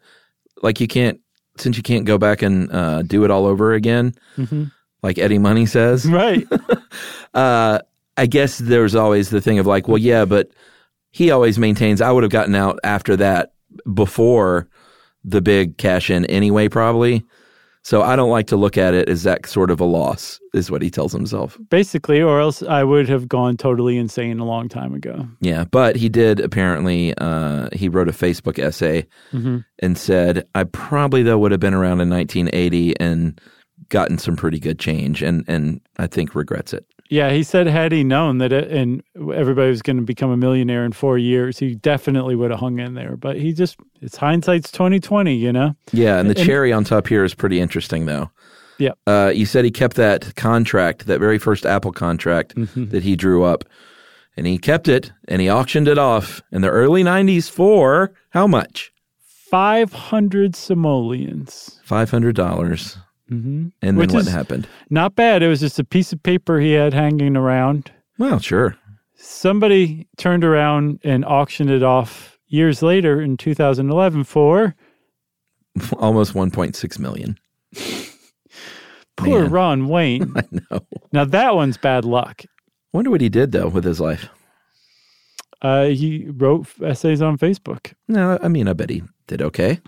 Like, 0.62 0.78
you 0.78 0.88
can't 0.88 1.20
since 1.56 1.76
you 1.78 1.82
can't 1.82 2.04
go 2.04 2.18
back 2.18 2.42
and 2.42 2.70
uh, 2.72 3.02
do 3.02 3.24
it 3.24 3.30
all 3.30 3.46
over 3.46 3.72
again, 3.72 4.14
like 5.02 5.18
Eddie 5.18 5.38
Money 5.38 5.66
says. 5.66 6.06
Right. 6.06 6.46
Uh, 7.32 7.78
I 8.16 8.26
guess 8.26 8.58
there's 8.58 8.96
always 8.96 9.30
the 9.30 9.40
thing 9.40 9.60
of 9.60 9.66
like, 9.66 9.86
well, 9.86 9.98
yeah, 9.98 10.24
but 10.24 10.50
he 11.10 11.30
always 11.30 11.58
maintains 11.58 12.00
I 12.00 12.12
would 12.12 12.22
have 12.22 12.32
gotten 12.32 12.54
out 12.54 12.78
after 12.84 13.16
that 13.16 13.52
before 13.92 14.68
the 15.24 15.40
big 15.40 15.76
cash 15.76 16.10
in 16.10 16.24
anyway, 16.26 16.68
probably. 16.68 17.24
So 17.82 18.02
I 18.02 18.14
don't 18.14 18.30
like 18.30 18.46
to 18.48 18.56
look 18.56 18.76
at 18.76 18.92
it 18.92 19.08
as 19.08 19.22
that 19.22 19.46
sort 19.46 19.70
of 19.70 19.80
a 19.80 19.86
loss, 19.86 20.38
is 20.52 20.70
what 20.70 20.82
he 20.82 20.90
tells 20.90 21.12
himself. 21.12 21.58
Basically, 21.70 22.20
or 22.20 22.38
else 22.38 22.62
I 22.62 22.84
would 22.84 23.08
have 23.08 23.26
gone 23.26 23.56
totally 23.56 23.96
insane 23.96 24.38
a 24.38 24.44
long 24.44 24.68
time 24.68 24.92
ago. 24.92 25.26
Yeah, 25.40 25.64
but 25.64 25.96
he 25.96 26.10
did 26.10 26.40
apparently. 26.40 27.14
Uh, 27.16 27.70
he 27.72 27.88
wrote 27.88 28.08
a 28.08 28.12
Facebook 28.12 28.58
essay 28.58 29.06
and 29.78 29.96
said, 29.96 30.46
"I 30.54 30.64
probably 30.64 31.22
though 31.22 31.38
would 31.38 31.52
have 31.52 31.60
been 31.60 31.74
around 31.74 32.00
in 32.00 32.10
1980 32.10 33.00
and 33.00 33.40
gotten 33.88 34.18
some 34.18 34.36
pretty 34.36 34.58
good 34.58 34.78
change, 34.78 35.22
and 35.22 35.42
and 35.48 35.80
I 35.96 36.06
think 36.06 36.34
regrets 36.34 36.74
it." 36.74 36.84
Yeah, 37.10 37.30
he 37.32 37.42
said 37.42 37.66
had 37.66 37.90
he 37.92 38.04
known 38.04 38.38
that 38.38 38.52
it, 38.52 38.70
and 38.70 39.02
everybody 39.34 39.68
was 39.68 39.82
going 39.82 39.96
to 39.96 40.02
become 40.02 40.30
a 40.30 40.36
millionaire 40.36 40.84
in 40.84 40.92
4 40.92 41.18
years, 41.18 41.58
he 41.58 41.74
definitely 41.74 42.36
would 42.36 42.50
have 42.52 42.60
hung 42.60 42.78
in 42.78 42.94
there, 42.94 43.16
but 43.16 43.36
he 43.36 43.52
just 43.52 43.76
it's 44.00 44.16
hindsight's 44.16 44.70
2020, 44.70 45.34
you 45.34 45.52
know. 45.52 45.74
Yeah, 45.92 46.18
and 46.20 46.30
the 46.30 46.38
And- 46.38 46.46
cherry 46.46 46.72
on 46.72 46.84
top 46.84 47.08
here 47.08 47.24
is 47.24 47.34
pretty 47.34 47.58
interesting, 47.60 48.06
though. 48.06 48.30
Yeah. 48.78 48.92
Uh, 49.06 49.30
you 49.34 49.44
said 49.44 49.64
he 49.66 49.70
kept 49.70 49.96
that 49.96 50.34
contract, 50.36 51.06
that 51.06 51.18
very 51.20 51.38
first 51.38 51.66
Apple 51.66 51.92
contract 51.92 52.54
Mm-hmm. 52.54 52.86
that 52.90 53.02
he 53.02 53.16
drew 53.16 53.42
up, 53.44 53.64
and 54.36 54.46
he 54.46 54.56
kept 54.56 54.86
it 54.88 55.12
and 55.28 55.42
he 55.42 55.50
auctioned 55.50 55.88
it 55.88 55.98
off 55.98 56.40
in 56.52 56.62
the 56.62 56.70
early 56.70 57.02
90s 57.02 57.50
for 57.50 58.12
how 58.30 58.46
much? 58.46 58.92
500 59.50 60.54
simoleons. 60.54 61.80
$500. 61.86 62.96
Mm-hmm. 63.30 63.48
And 63.48 63.72
then 63.82 63.96
Which 63.96 64.12
what 64.12 64.26
is- 64.26 64.32
happened? 64.32 64.66
Not 64.90 65.14
bad. 65.14 65.42
It 65.42 65.48
was 65.48 65.60
just 65.60 65.78
a 65.78 65.84
piece 65.84 66.12
of 66.12 66.22
paper 66.22 66.58
he 66.60 66.72
had 66.72 66.92
hanging 66.94 67.36
around. 67.36 67.92
Well, 68.18 68.38
sure. 68.40 68.76
Somebody 69.14 70.08
turned 70.16 70.44
around 70.44 71.00
and 71.04 71.24
auctioned 71.24 71.70
it 71.70 71.82
off 71.82 72.38
years 72.48 72.82
later 72.82 73.20
in 73.20 73.36
2011 73.36 74.24
for 74.24 74.74
Almost 75.98 76.34
1.6 76.34 76.98
million. 76.98 77.38
poor 79.16 79.42
Man. 79.42 79.50
Ron 79.50 79.88
Wayne. 79.88 80.32
I 80.36 80.42
know. 80.70 80.80
now 81.12 81.24
that 81.24 81.54
one's 81.54 81.76
bad 81.76 82.04
luck. 82.04 82.42
Wonder 82.92 83.10
what 83.10 83.20
he 83.20 83.28
did 83.28 83.52
though 83.52 83.68
with 83.68 83.84
his 83.84 84.00
life. 84.00 84.28
Uh, 85.62 85.84
he 85.86 86.26
wrote 86.30 86.66
essays 86.82 87.20
on 87.22 87.36
Facebook. 87.36 87.92
No, 88.08 88.38
I 88.42 88.48
mean, 88.48 88.66
I 88.66 88.72
bet 88.72 88.88
he 88.90 89.02
did 89.26 89.42
okay. 89.42 89.78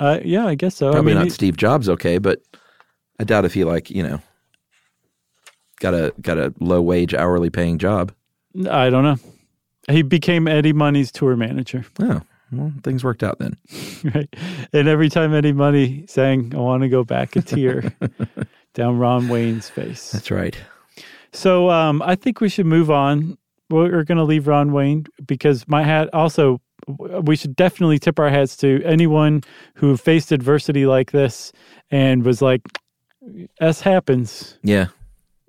Uh, 0.00 0.18
yeah, 0.24 0.46
I 0.46 0.54
guess 0.54 0.76
so. 0.76 0.90
Probably 0.92 1.12
I 1.12 1.14
mean, 1.14 1.18
not 1.20 1.24
he- 1.26 1.30
Steve 1.30 1.56
Jobs 1.56 1.88
okay, 1.88 2.18
but 2.18 2.40
I 3.20 3.24
doubt 3.24 3.44
if 3.44 3.54
he 3.54 3.64
like 3.64 3.90
you 3.90 4.02
know 4.02 4.20
got 5.80 5.94
a 5.94 6.12
got 6.20 6.38
a 6.38 6.52
low 6.60 6.82
wage 6.82 7.14
hourly 7.14 7.50
paying 7.50 7.78
job. 7.78 8.12
I 8.70 8.90
don't 8.90 9.04
know. 9.04 9.16
He 9.90 10.02
became 10.02 10.48
Eddie 10.48 10.72
Money's 10.72 11.12
tour 11.12 11.36
manager, 11.36 11.84
Oh, 12.00 12.22
well, 12.52 12.72
things 12.82 13.04
worked 13.04 13.22
out 13.22 13.38
then. 13.38 13.56
right? 14.14 14.28
And 14.72 14.88
every 14.88 15.08
time 15.10 15.34
Eddie 15.34 15.52
Money 15.52 16.06
sang, 16.08 16.54
"I 16.54 16.58
want 16.58 16.82
to 16.82 16.88
go 16.88 17.04
back," 17.04 17.36
a 17.36 17.42
tear 17.42 17.94
down 18.74 18.98
Ron 18.98 19.28
Wayne's 19.28 19.68
face. 19.68 20.10
That's 20.10 20.30
right. 20.30 20.56
So 21.32 21.68
um, 21.70 22.00
I 22.02 22.14
think 22.14 22.40
we 22.40 22.48
should 22.48 22.66
move 22.66 22.90
on. 22.90 23.36
We're 23.70 24.04
going 24.04 24.18
to 24.18 24.24
leave 24.24 24.46
Ron 24.46 24.72
Wayne 24.72 25.06
because 25.26 25.66
my 25.68 25.82
hat 25.82 26.08
also. 26.12 26.60
We 26.86 27.36
should 27.36 27.56
definitely 27.56 27.98
tip 27.98 28.18
our 28.18 28.28
hats 28.30 28.56
to 28.58 28.82
anyone 28.84 29.42
who 29.74 29.96
faced 29.96 30.32
adversity 30.32 30.86
like 30.86 31.12
this 31.12 31.52
and 31.90 32.24
was 32.24 32.42
like, 32.42 32.62
"S 33.60 33.80
happens," 33.80 34.58
Yeah, 34.62 34.88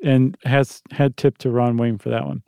and 0.03 0.37
has 0.43 0.81
had 0.91 1.17
tip 1.17 1.37
to 1.39 1.49
Ron 1.51 1.77
Wayne 1.77 1.97
for 1.97 2.09
that 2.09 2.25
one. 2.25 2.43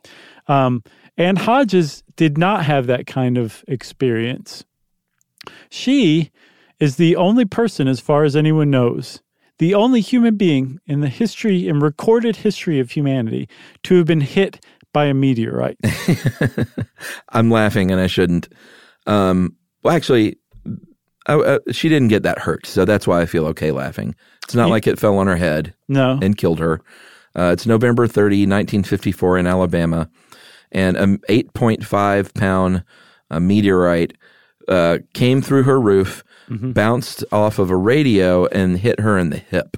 Um, 0.46 0.82
Ann 1.16 1.36
Hodges 1.36 2.02
did 2.16 2.38
not 2.38 2.64
have 2.64 2.86
that 2.86 3.06
kind 3.06 3.36
of 3.36 3.64
experience. 3.68 4.64
She 5.70 6.30
is 6.78 6.96
the 6.96 7.16
only 7.16 7.44
person, 7.44 7.88
as 7.88 8.00
far 8.00 8.24
as 8.24 8.36
anyone 8.36 8.70
knows, 8.70 9.20
the 9.58 9.74
only 9.74 10.00
human 10.00 10.36
being 10.36 10.78
in 10.86 11.00
the 11.00 11.08
history 11.08 11.68
and 11.68 11.82
recorded 11.82 12.36
history 12.36 12.78
of 12.78 12.92
humanity 12.92 13.48
to 13.82 13.96
have 13.96 14.06
been 14.06 14.20
hit 14.20 14.64
by 14.98 15.04
a 15.06 15.14
meteorite. 15.14 15.78
I'm 17.28 17.52
laughing 17.52 17.92
and 17.92 18.00
I 18.00 18.08
shouldn't. 18.08 18.48
Um, 19.06 19.54
well, 19.84 19.94
actually, 19.94 20.38
I, 21.26 21.34
uh, 21.34 21.58
she 21.70 21.88
didn't 21.88 22.08
get 22.08 22.24
that 22.24 22.40
hurt, 22.40 22.66
so 22.66 22.84
that's 22.84 23.06
why 23.06 23.20
I 23.20 23.26
feel 23.26 23.46
okay 23.48 23.70
laughing. 23.70 24.16
It's 24.42 24.56
not 24.56 24.70
like 24.70 24.88
it 24.88 24.98
fell 24.98 25.16
on 25.18 25.28
her 25.28 25.36
head 25.36 25.72
No. 25.88 26.18
and 26.20 26.36
killed 26.36 26.58
her. 26.58 26.80
Uh, 27.36 27.50
it's 27.52 27.64
November 27.64 28.08
30, 28.08 28.38
1954, 28.42 29.38
in 29.38 29.46
Alabama, 29.46 30.10
and 30.72 30.96
an 30.96 31.18
8.5 31.28 32.34
pound 32.34 32.82
uh, 33.30 33.38
meteorite 33.38 34.14
uh, 34.66 34.98
came 35.14 35.40
through 35.42 35.62
her 35.62 35.80
roof, 35.80 36.24
bounced 36.50 37.22
off 37.30 37.60
of 37.60 37.70
a 37.70 37.76
radio, 37.76 38.46
and 38.46 38.78
hit 38.78 38.98
her 38.98 39.16
in 39.16 39.30
the 39.30 39.36
hip. 39.38 39.76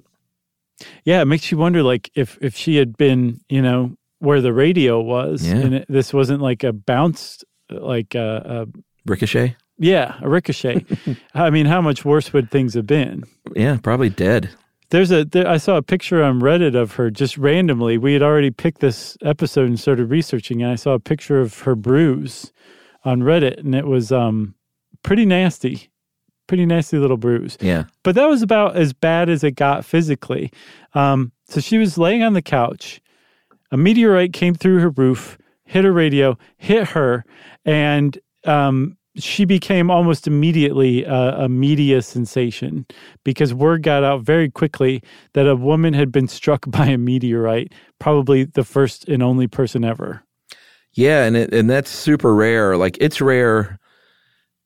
Yeah, 1.05 1.21
it 1.21 1.27
makes 1.27 1.51
you 1.53 1.59
wonder, 1.59 1.83
like 1.83 2.11
if 2.15 2.39
if 2.41 2.57
she 2.57 2.77
had 2.77 2.97
been, 2.97 3.41
you 3.51 3.61
know, 3.61 3.97
where 4.21 4.41
the 4.41 4.53
radio 4.53 5.01
was, 5.01 5.47
Yeah. 5.47 5.57
and 5.57 5.75
it, 5.75 5.87
this 5.89 6.15
wasn't 6.15 6.41
like 6.41 6.63
a 6.65 6.73
bounced, 6.73 7.45
like 7.71 8.15
a, 8.15 8.67
a 8.69 8.79
Ricochet? 9.07 9.57
yeah, 9.79 10.17
a 10.23 10.29
ricochet. 10.29 10.85
I 11.35 11.51
mean, 11.51 11.67
how 11.67 11.81
much 11.81 12.05
worse 12.05 12.33
would 12.33 12.51
things 12.51 12.75
have 12.75 12.87
been? 12.87 13.25
Yeah, 13.57 13.79
probably 13.83 14.11
dead. 14.11 14.51
There's 14.91 15.11
a 15.13 15.25
there, 15.25 15.47
I 15.49 15.57
saw 15.57 15.77
a 15.77 15.83
picture 15.83 16.23
on 16.23 16.41
Reddit 16.41 16.75
of 16.75 16.95
her 16.95 17.11
just 17.11 17.39
randomly. 17.39 17.97
We 17.97 18.13
had 18.13 18.23
already 18.23 18.51
picked 18.51 18.81
this 18.81 19.17
episode 19.23 19.67
and 19.69 19.79
started 19.79 20.11
researching, 20.11 20.63
and 20.63 20.71
I 20.73 20.75
saw 20.75 20.93
a 20.95 20.99
picture 21.01 21.41
of 21.41 21.61
her 21.61 21.75
bruise 21.77 22.53
on 23.05 23.21
Reddit, 23.21 23.59
and 23.59 23.75
it 23.75 23.87
was 23.87 24.11
um 24.13 24.55
pretty 25.05 25.25
nasty, 25.25 25.91
pretty 26.49 26.67
nasty 26.67 26.99
little 26.99 27.17
bruise. 27.17 27.57
Yeah. 27.61 27.85
But 28.03 28.17
that 28.17 28.27
was 28.29 28.43
about 28.43 28.77
as 28.77 28.93
bad 28.93 29.29
as 29.31 29.45
it 29.45 29.53
got 29.53 29.85
physically. 29.85 30.51
Um, 30.93 31.31
so 31.49 31.61
she 31.61 31.79
was 31.79 31.97
laying 31.97 32.23
on 32.25 32.33
the 32.35 32.43
couch. 32.43 33.01
A 33.71 33.77
meteorite 33.77 34.33
came 34.33 34.55
through 34.55 34.81
her 34.81 34.91
roof, 34.91 35.39
hit 35.65 35.85
her 35.85 35.93
radio, 35.93 36.37
hit 36.57 36.89
her, 36.89 37.25
and 37.65 38.19
um, 38.45 38.97
she 39.17 39.45
became 39.45 39.91
almost 39.91 40.27
immediately 40.27 41.05
a, 41.05 41.45
a 41.45 41.49
media 41.49 42.03
sensation 42.03 42.87
because 43.25 43.53
word 43.53 43.83
got 43.83 44.05
out 44.05 44.23
very 44.23 44.51
quickly 44.51 45.03
that 45.35 45.47
a 45.47 45.57
woman 45.57 45.95
had 45.95 46.13
been 46.13 46.29
struck 46.29 46.65
by 46.71 46.87
a 46.87 46.99
meteorite, 46.99 47.73
probably 47.99 48.45
the 48.45 48.65
first 48.65 49.09
and 49.09 49.23
only 49.23 49.47
person 49.47 49.85
ever. 49.85 50.23
Yeah, 50.93 51.25
and 51.25 51.37
it, 51.37 51.55
and 51.55 51.71
that's 51.71 51.91
super 51.91 52.35
rare. 52.35 52.77
Like 52.77 52.97
it's 53.01 53.21
rare. 53.21 53.79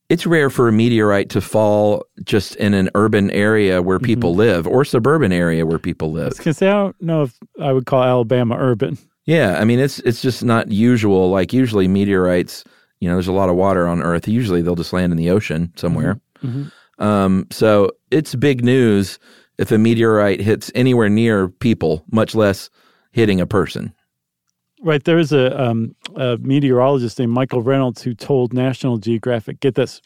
It's 0.09 0.27
rare 0.27 0.51
for 0.51 0.69
a 0.69 0.73
meteorite 0.73 1.31
to 1.31 1.41
fall 1.41 2.05
just 2.25 2.57
in 2.57 2.75
an 2.75 2.91
urban 2.95 3.31
area 3.31 3.81
where 3.81 3.99
mm-hmm. 3.99 4.07
people 4.07 4.35
live 4.35 4.67
or 4.67 4.85
suburban 4.85 5.33
area 5.33 5.65
where 5.65 5.79
people 5.79 6.13
live. 6.13 6.37
Because 6.37 6.61
I 6.61 6.67
don't 6.67 7.01
know 7.01 7.23
if 7.23 7.39
I 7.61 7.73
would 7.73 7.87
call 7.87 8.03
Alabama 8.03 8.57
urban. 8.59 8.99
Yeah, 9.25 9.59
I 9.59 9.65
mean 9.65 9.79
it's 9.79 10.01
it's 10.01 10.21
just 10.21 10.45
not 10.45 10.71
usual. 10.71 11.31
Like 11.31 11.53
usually 11.53 11.89
meteorites, 11.89 12.65
you 13.01 13.09
know, 13.09 13.15
there's 13.15 13.29
a 13.29 13.33
lot 13.33 13.49
of 13.49 13.57
water 13.57 13.89
on 13.89 14.03
Earth. 14.03 14.29
Usually 14.29 14.61
they'll 14.61 14.75
just 14.75 14.93
land 14.93 15.13
in 15.13 15.17
the 15.17 15.31
ocean 15.31 15.73
somewhere. 15.77 16.21
Mm-hmm. 16.43 16.63
Mm-hmm. 16.63 17.03
Um, 17.03 17.47
so 17.51 17.91
it's 18.11 18.35
big 18.35 18.65
news 18.65 19.19
if 19.59 19.73
a 19.73 19.79
meteorite 19.79 20.41
hits 20.41 20.71
anywhere 20.75 21.09
near 21.09 21.49
people, 21.49 22.05
much 22.11 22.35
less 22.35 22.71
hitting 23.13 23.41
a 23.41 23.47
person. 23.47 23.95
Right. 24.85 25.03
There 25.03 25.19
is 25.19 25.33
a, 25.33 25.59
um, 25.59 25.97
a 26.15 26.37
meteorologist 26.37 27.19
named 27.19 27.33
Michael 27.33 27.63
Reynolds 27.63 28.03
who 28.03 28.13
told 28.13 28.53
National 28.53 28.99
Geographic, 28.99 29.61
get 29.61 29.77
this. 29.77 30.03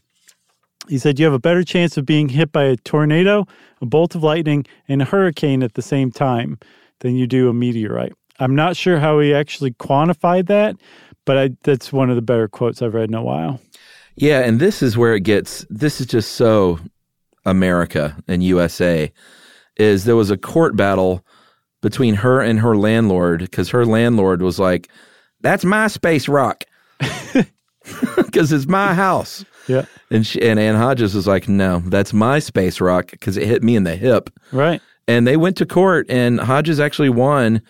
He 0.89 0.99
said, 0.99 1.19
You 1.19 1.25
have 1.25 1.35
a 1.35 1.41
better 1.41 1.65
chance 1.65 1.97
of 1.97 2.07
being 2.07 2.29
hit 2.29 2.53
by 2.53 2.63
a 2.63 2.77
tornado, 2.77 3.45
a 3.83 3.87
bolt 3.87 4.15
of 4.15 4.23
lightning, 4.23 4.65
and 4.87 5.03
a 5.03 5.05
hurricane 5.05 5.65
at 5.65 5.75
the 5.75 5.83
same 5.83 6.13
time 6.13 6.61
than 7.01 7.17
you 7.17 7.27
do 7.27 7.49
a 7.49 7.53
meteorite. 7.53 8.13
I'm 8.39 8.55
not 8.55 8.77
sure 8.77 9.01
how 9.01 9.19
he 9.19 9.35
actually 9.35 9.73
quantified 9.73 10.47
that, 10.47 10.77
but 11.25 11.37
I, 11.37 11.51
that's 11.65 11.93
one 11.93 12.09
of 12.09 12.15
the 12.15 12.23
better 12.23 12.47
quotes 12.47 12.81
I've 12.81 12.95
read 12.95 13.09
in 13.09 13.17
a 13.17 13.23
while. 13.23 13.61
Yeah, 14.15 14.41
and 14.41 14.61
this 14.61 14.81
is 14.81 14.97
where 14.97 15.17
it 15.17 15.25
gets. 15.25 15.67
This 15.69 16.01
is 16.01 16.07
just 16.07 16.33
so 16.33 16.79
America 17.45 18.17
and 18.29 18.45
USA. 18.45 19.13
Is 19.77 20.05
there 20.05 20.15
was 20.15 20.31
a 20.31 20.37
court 20.37 20.77
battle 20.77 21.25
between 21.83 22.15
her 22.15 22.41
and 22.41 22.61
her 22.61 22.77
landlord 22.77 23.41
because 23.41 23.71
her 23.71 23.87
landlord 23.87 24.43
was 24.43 24.59
like, 24.59 24.89
"That's 25.41 25.65
my 25.65 25.89
space 25.89 26.29
rock," 26.29 26.65
because 28.17 28.53
it's 28.53 28.67
my 28.67 28.95
house. 28.95 29.45
Yeah. 29.67 29.85
And 30.11 30.27
she, 30.27 30.41
and 30.43 30.59
Ann 30.59 30.77
Hodges 30.77 31.15
was 31.15 31.27
like, 31.27 31.49
"No, 31.49 31.81
that's 31.87 32.13
my 32.13 32.39
space 32.39 32.81
rock 32.81 33.11
because 33.11 33.37
it 33.37 33.47
hit 33.47 33.63
me 33.63 33.77
in 33.77 33.85
the 33.85 33.97
hip." 33.97 34.31
Right. 34.53 34.81
And 35.07 35.27
they 35.27 35.37
went 35.37 35.57
to 35.59 35.67
court, 35.67 36.07
and 36.11 36.41
Hodges 36.41 36.81
actually 36.81 37.11
won 37.11 37.63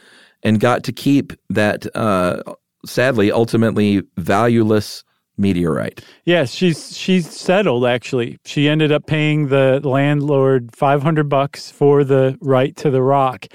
and 0.43 0.61
got 0.61 0.85
to 0.85 0.93
keep 0.93 1.33
that. 1.50 1.87
Uh, 1.97 2.43
sadly, 2.87 3.33
ultimately 3.33 4.03
valueless 4.17 5.05
meteorite. 5.38 6.04
Yes, 6.25 6.52
she's 6.52 6.97
she's 6.97 7.30
settled 7.30 7.87
actually. 7.87 8.38
She 8.45 8.68
ended 8.68 8.92
up 8.92 9.07
paying 9.07 9.49
the 9.49 9.80
landlord 9.85 10.75
500 10.75 11.28
bucks 11.28 11.71
for 11.71 12.04
the 12.04 12.37
right 12.40 12.76
to 12.76 12.90
the 12.90 13.02
rock. 13.02 13.47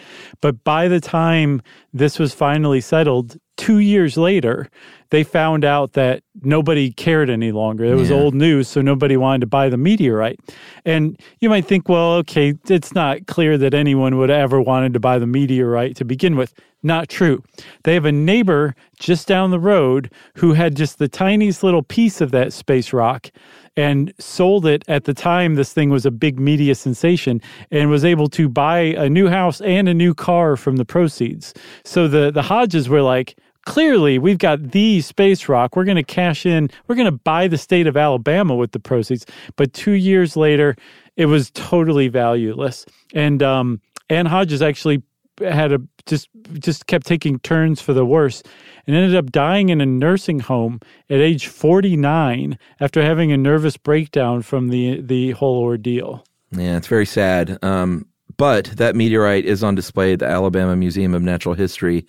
But 0.42 0.63
by 0.63 0.88
the 0.88 1.00
time 1.00 1.62
this 1.94 2.18
was 2.20 2.34
finally 2.34 2.82
settled, 2.82 3.38
2 3.58 3.78
years 3.78 4.18
later, 4.18 4.68
they 5.12 5.24
found 5.24 5.63
out 5.63 5.94
that 5.94 6.24
nobody 6.42 6.92
cared 6.92 7.30
any 7.30 7.52
longer. 7.52 7.86
It 7.86 7.94
was 7.94 8.10
Yeah. 8.10 8.16
old 8.16 8.34
news, 8.34 8.68
so 8.68 8.82
nobody 8.82 9.16
wanted 9.16 9.42
to 9.42 9.48
buy 9.48 9.70
the 9.70 9.78
meteorite. 9.78 10.40
And 10.86 11.20
you 11.40 11.50
might 11.50 11.66
think, 11.66 11.88
well, 11.88 12.13
okay, 12.13 12.56
it's 12.68 12.96
not 12.96 13.28
clear 13.28 13.56
that 13.60 13.75
anyone 13.75 14.18
would 14.18 14.32
ever 14.32 14.60
wanted 14.60 14.94
to 14.94 15.00
buy 15.00 15.20
the 15.20 15.28
meteorite 15.28 15.96
to 15.98 16.06
begin 16.06 16.36
with. 16.36 16.54
Not 16.86 17.08
true. 17.08 17.42
They 17.84 17.94
have 17.94 18.04
a 18.04 18.12
neighbor 18.12 18.75
just 19.00 19.25
down 19.25 19.52
the 19.52 19.60
road 19.60 20.12
who 20.36 20.52
had 20.54 20.75
just 20.75 21.00
the 21.00 21.08
tiniest 21.08 21.63
little 21.63 21.82
piece 21.82 22.20
of 22.20 22.32
that 22.32 22.52
space 22.52 22.92
rock 22.92 23.32
and 23.78 24.13
sold 24.20 24.66
it 24.66 24.84
at 24.90 25.06
the 25.06 25.13
time 25.13 25.56
this 25.56 25.72
thing 25.74 25.90
was 25.90 26.06
a 26.06 26.12
big 26.12 26.40
media 26.40 26.75
sensation 26.75 27.42
and 27.72 27.90
was 27.90 28.04
able 28.04 28.28
to 28.28 28.50
buy 28.50 28.80
a 28.80 29.10
new 29.10 29.30
house 29.30 29.62
and 29.62 29.88
a 29.88 29.94
new 29.94 30.13
car 30.13 30.58
from 30.58 30.75
the 30.75 30.86
proceeds. 30.86 31.54
So 31.86 32.08
the 32.08 32.32
the 32.32 32.42
Hodges 32.42 32.90
were 32.90 33.02
like, 33.02 33.38
clearly 33.66 34.20
we've 34.20 34.38
got 34.38 34.72
the 34.72 35.00
space 35.02 35.48
rock. 35.48 35.78
We're 35.78 35.86
going 35.86 35.96
to 35.96 36.04
cash 36.04 36.46
in. 36.46 36.70
We're 36.88 36.96
going 36.96 37.06
to 37.06 37.12
buy 37.24 37.48
the 37.48 37.58
state 37.58 37.88
of 37.88 37.96
Alabama 37.96 38.56
with 38.56 38.74
the 38.74 38.80
proceeds. 38.80 39.25
But 39.56 39.72
2 39.74 39.92
years 39.92 40.36
later, 40.36 40.75
it 41.16 41.28
was 41.28 41.50
totally 41.52 42.10
valueless. 42.10 42.86
And 43.13 43.42
um 43.42 43.80
Ann 44.10 44.25
Hodges 44.25 44.62
actually 44.62 45.02
had 45.40 45.72
a 45.72 45.80
just 46.06 46.30
just 46.54 46.88
kept 46.88 47.06
taking 47.06 47.40
turns 47.40 47.82
for 47.82 47.94
the 47.94 48.06
worse 48.06 48.44
and 48.86 48.96
ended 48.96 49.16
up 49.16 49.32
dying 49.32 49.70
in 49.70 49.82
a 49.82 49.86
nursing 49.86 50.40
home 50.40 50.80
at 51.10 51.20
age 51.20 51.48
49 51.48 52.58
after 52.80 53.02
having 53.02 53.32
a 53.32 53.38
nervous 53.38 53.78
breakdown 53.78 54.42
from 54.42 54.70
the 54.70 55.02
the 55.02 55.32
whole 55.32 55.58
ordeal. 55.60 56.24
Yeah, 56.52 56.78
it's 56.78 56.88
very 56.88 57.06
sad. 57.06 57.58
Um, 57.63 58.06
but 58.38 58.66
that 58.78 58.96
meteorite 58.96 59.46
is 59.46 59.63
on 59.63 59.75
display 59.75 60.13
at 60.13 60.20
the 60.20 60.28
Alabama 60.28 60.75
Museum 60.75 61.13
of 61.13 61.22
Natural 61.22 61.56
History, 61.56 62.06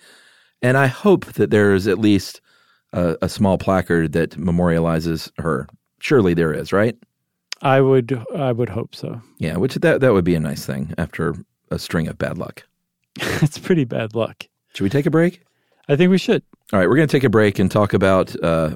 and 0.61 0.77
I 0.77 0.87
hope 0.87 1.25
that 1.33 1.51
there 1.51 1.73
is 1.73 1.87
at 1.87 1.99
least 1.99 2.41
a, 2.93 3.17
a 3.21 3.29
small 3.29 3.57
placard 3.57 4.13
that 4.13 4.31
memorializes 4.31 5.31
her. 5.37 5.67
Surely 5.99 6.33
there 6.33 6.53
is, 6.53 6.71
right? 6.73 6.95
I 7.61 7.81
would 7.81 8.21
I 8.35 8.51
would 8.51 8.69
hope 8.69 8.95
so. 8.95 9.21
Yeah, 9.39 9.57
which 9.57 9.75
that 9.75 10.01
that 10.01 10.13
would 10.13 10.25
be 10.25 10.35
a 10.35 10.39
nice 10.39 10.65
thing 10.65 10.93
after 10.97 11.35
a 11.71 11.79
string 11.79 12.07
of 12.07 12.17
bad 12.17 12.37
luck. 12.37 12.63
it's 13.41 13.57
pretty 13.57 13.85
bad 13.85 14.15
luck. 14.15 14.47
Should 14.73 14.83
we 14.83 14.89
take 14.89 15.05
a 15.05 15.11
break? 15.11 15.41
I 15.87 15.95
think 15.95 16.11
we 16.11 16.17
should. 16.17 16.43
All 16.73 16.79
right, 16.79 16.89
we're 16.89 16.95
going 16.95 17.07
to 17.07 17.11
take 17.11 17.23
a 17.23 17.29
break 17.29 17.59
and 17.59 17.69
talk 17.69 17.93
about 17.93 18.35
uh, 18.43 18.75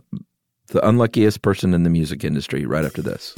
the 0.68 0.88
unluckiest 0.88 1.42
person 1.42 1.74
in 1.74 1.84
the 1.84 1.90
music 1.90 2.24
industry, 2.24 2.66
right 2.66 2.86
after 2.86 3.02
this. 3.02 3.34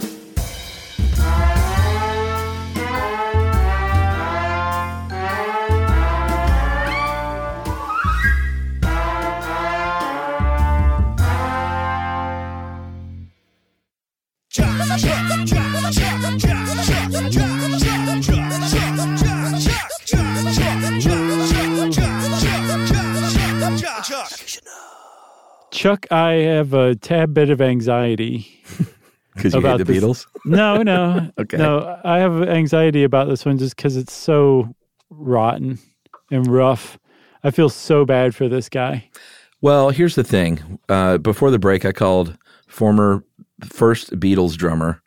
Chuck, 25.71 26.05
I 26.11 26.31
have 26.33 26.73
a 26.73 26.95
tad 26.95 27.33
bit 27.33 27.49
of 27.49 27.61
anxiety. 27.61 28.47
Because 29.33 29.53
you 29.53 29.61
hate 29.61 29.65
About 29.65 29.77
the 29.77 29.85
this- 29.85 30.03
Beatles? 30.03 30.25
No, 30.45 30.83
no. 30.83 31.31
Okay. 31.39 31.55
No, 31.55 31.97
I 32.03 32.17
have 32.19 32.43
anxiety 32.43 33.05
about 33.05 33.29
this 33.29 33.45
one 33.45 33.57
just 33.57 33.77
because 33.77 33.95
it's 33.95 34.11
so 34.11 34.75
rotten 35.09 35.79
and 36.29 36.45
rough. 36.47 36.99
I 37.41 37.51
feel 37.51 37.69
so 37.69 38.03
bad 38.03 38.35
for 38.35 38.49
this 38.49 38.67
guy. 38.67 39.09
Well, 39.61 39.91
here's 39.91 40.15
the 40.15 40.25
thing. 40.25 40.79
Uh, 40.89 41.17
before 41.17 41.49
the 41.49 41.59
break, 41.59 41.85
I 41.85 41.93
called 41.93 42.37
former 42.67 43.23
first 43.63 44.11
Beatles 44.19 44.57
drummer, 44.57 45.01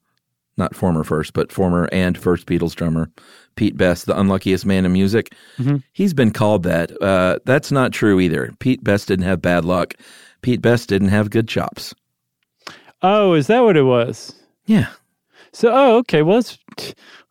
not 0.57 0.75
former 0.75 1.05
first, 1.05 1.35
but 1.35 1.53
former 1.53 1.87
and 1.93 2.17
first 2.17 2.47
Beatles 2.47 2.75
drummer, 2.75 3.11
Pete 3.57 3.77
Best, 3.77 4.07
the 4.07 4.19
unluckiest 4.19 4.65
man 4.65 4.87
in 4.87 4.93
music. 4.95 5.35
He's 5.93 6.15
been 6.15 6.31
called 6.31 6.63
that. 6.63 6.91
Uh, 7.03 7.41
that's 7.45 7.71
not 7.71 7.93
true 7.93 8.19
either. 8.21 8.55
Pete 8.59 8.83
Best 8.83 9.09
didn't 9.09 9.27
have 9.27 9.43
bad 9.43 9.67
luck. 9.67 9.93
Pete 10.45 10.61
Best 10.61 10.91
didn't 10.91 11.09
have 11.09 11.31
good 11.31 11.49
chops. 11.49 11.95
Oh, 13.01 13.33
is 13.33 13.47
that 13.47 13.61
what 13.61 13.79
it 13.79 13.85
was? 13.85 14.35
Yeah. 14.67 14.89
So, 15.53 15.71
oh, 15.73 15.97
okay. 16.01 16.21
Well, 16.21 16.37
it's 16.37 16.59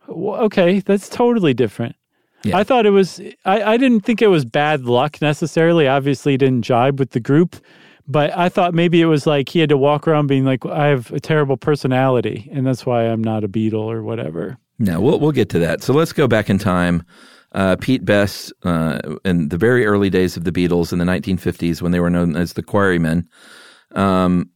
okay. 0.10 0.80
That's 0.80 1.10
totally 1.10 1.54
different. 1.54 1.96
Yeah. 2.44 2.58
I 2.58 2.64
thought 2.64 2.88
it 2.88 2.90
was. 2.90 3.22
I, 3.46 3.62
I 3.62 3.78
didn't 3.78 4.00
think 4.00 4.24
it 4.24 4.30
was 4.30 4.46
bad 4.46 4.86
luck 4.86 5.22
necessarily. 5.22 5.88
Obviously, 5.88 6.38
didn't 6.38 6.64
jibe 6.64 7.00
with 7.00 7.12
the 7.12 7.20
group, 7.20 7.56
but 8.08 8.36
I 8.36 8.50
thought 8.50 8.74
maybe 8.74 9.00
it 9.00 9.06
was 9.06 9.28
like 9.28 9.48
he 9.50 9.60
had 9.60 9.70
to 9.70 9.78
walk 9.78 10.08
around 10.08 10.26
being 10.26 10.44
like, 10.44 10.66
"I 10.66 10.88
have 10.88 11.12
a 11.12 11.20
terrible 11.20 11.56
personality, 11.56 12.50
and 12.52 12.66
that's 12.66 12.84
why 12.84 13.04
I'm 13.04 13.24
not 13.24 13.44
a 13.44 13.48
Beatle 13.48 13.76
or 13.76 14.02
whatever." 14.02 14.58
No, 14.80 15.00
we'll 15.00 15.20
we'll 15.20 15.32
get 15.32 15.50
to 15.50 15.60
that. 15.60 15.84
So 15.84 15.94
let's 15.94 16.14
go 16.14 16.28
back 16.28 16.50
in 16.50 16.58
time. 16.58 17.04
Uh, 17.54 17.76
Pete 17.80 18.04
Best, 18.04 18.52
uh, 18.64 19.00
in 19.24 19.50
the 19.50 19.58
very 19.58 19.86
early 19.86 20.10
days 20.10 20.36
of 20.36 20.44
the 20.44 20.52
Beatles 20.52 20.92
in 20.92 20.98
the 21.00 21.06
1950s, 21.06 21.82
when 21.82 21.92
they 21.92 22.00
were 22.00 22.10
known 22.10 22.36
as 22.36 22.54
the 22.54 22.64
Quarrymen, 22.64 23.30
um, 23.94 24.50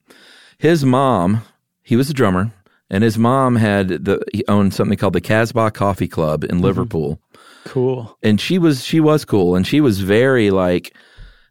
his 0.57 0.83
mom, 0.83 1.43
he 1.83 1.95
was 1.95 2.09
a 2.09 2.13
drummer, 2.13 2.51
and 2.89 3.03
his 3.03 3.17
mom 3.17 3.55
had 3.55 3.89
the 3.89 4.23
he 4.33 4.43
owned 4.47 4.73
something 4.73 4.97
called 4.97 5.13
the 5.13 5.21
Casbah 5.21 5.71
Coffee 5.71 6.07
Club 6.07 6.43
in 6.43 6.59
Liverpool, 6.59 7.21
Cool. 7.65 8.17
and 8.23 8.41
she 8.41 8.57
was 8.57 8.83
she 8.83 8.99
was 8.99 9.25
cool, 9.25 9.55
and 9.55 9.67
she 9.67 9.79
was 9.81 9.99
very 9.99 10.49
like 10.49 10.95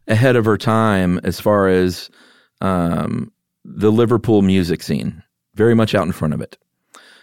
ahead 0.07 0.35
of 0.35 0.45
her 0.45 0.57
time 0.57 1.19
as 1.23 1.39
far 1.39 1.69
as 1.69 2.09
um, 2.59 3.31
the 3.63 3.91
Liverpool 3.91 4.41
music 4.41 4.81
scene, 4.83 5.23
very 5.55 5.75
much 5.75 5.95
out 5.95 6.05
in 6.05 6.11
front 6.11 6.33
of 6.33 6.41
it. 6.41 6.57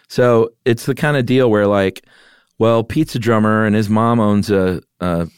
So 0.09 0.51
it's 0.65 0.87
the 0.87 0.95
kind 0.95 1.17
of 1.17 1.27
deal 1.27 1.51
where 1.51 1.67
like, 1.67 2.07
well, 2.59 2.85
Pete's 2.85 3.15
a 3.15 3.19
drummer 3.19 3.65
and 3.65 3.75
his 3.75 3.89
mom 3.89 4.21
owns 4.21 4.51
a 4.51 4.81
a, 5.01 5.29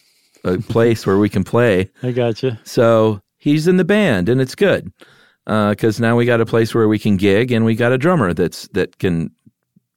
a 0.44 0.58
place 0.58 1.06
where 1.06 1.18
we 1.18 1.28
can 1.28 1.44
play, 1.44 1.90
I 2.02 2.12
gotcha. 2.12 2.58
so 2.64 3.20
he's 3.38 3.66
in 3.68 3.76
the 3.76 3.84
band 3.84 4.28
and 4.28 4.40
it's 4.40 4.54
good 4.54 4.92
because 5.44 6.00
now 6.00 6.16
we 6.16 6.24
got 6.26 6.40
a 6.40 6.46
place 6.46 6.74
where 6.74 6.88
we 6.88 6.98
can 6.98 7.16
gig 7.16 7.52
and 7.52 7.64
we 7.64 7.74
got 7.74 7.92
a 7.92 7.98
drummer 7.98 8.32
that's 8.34 8.68
that 8.68 8.98
can 8.98 9.30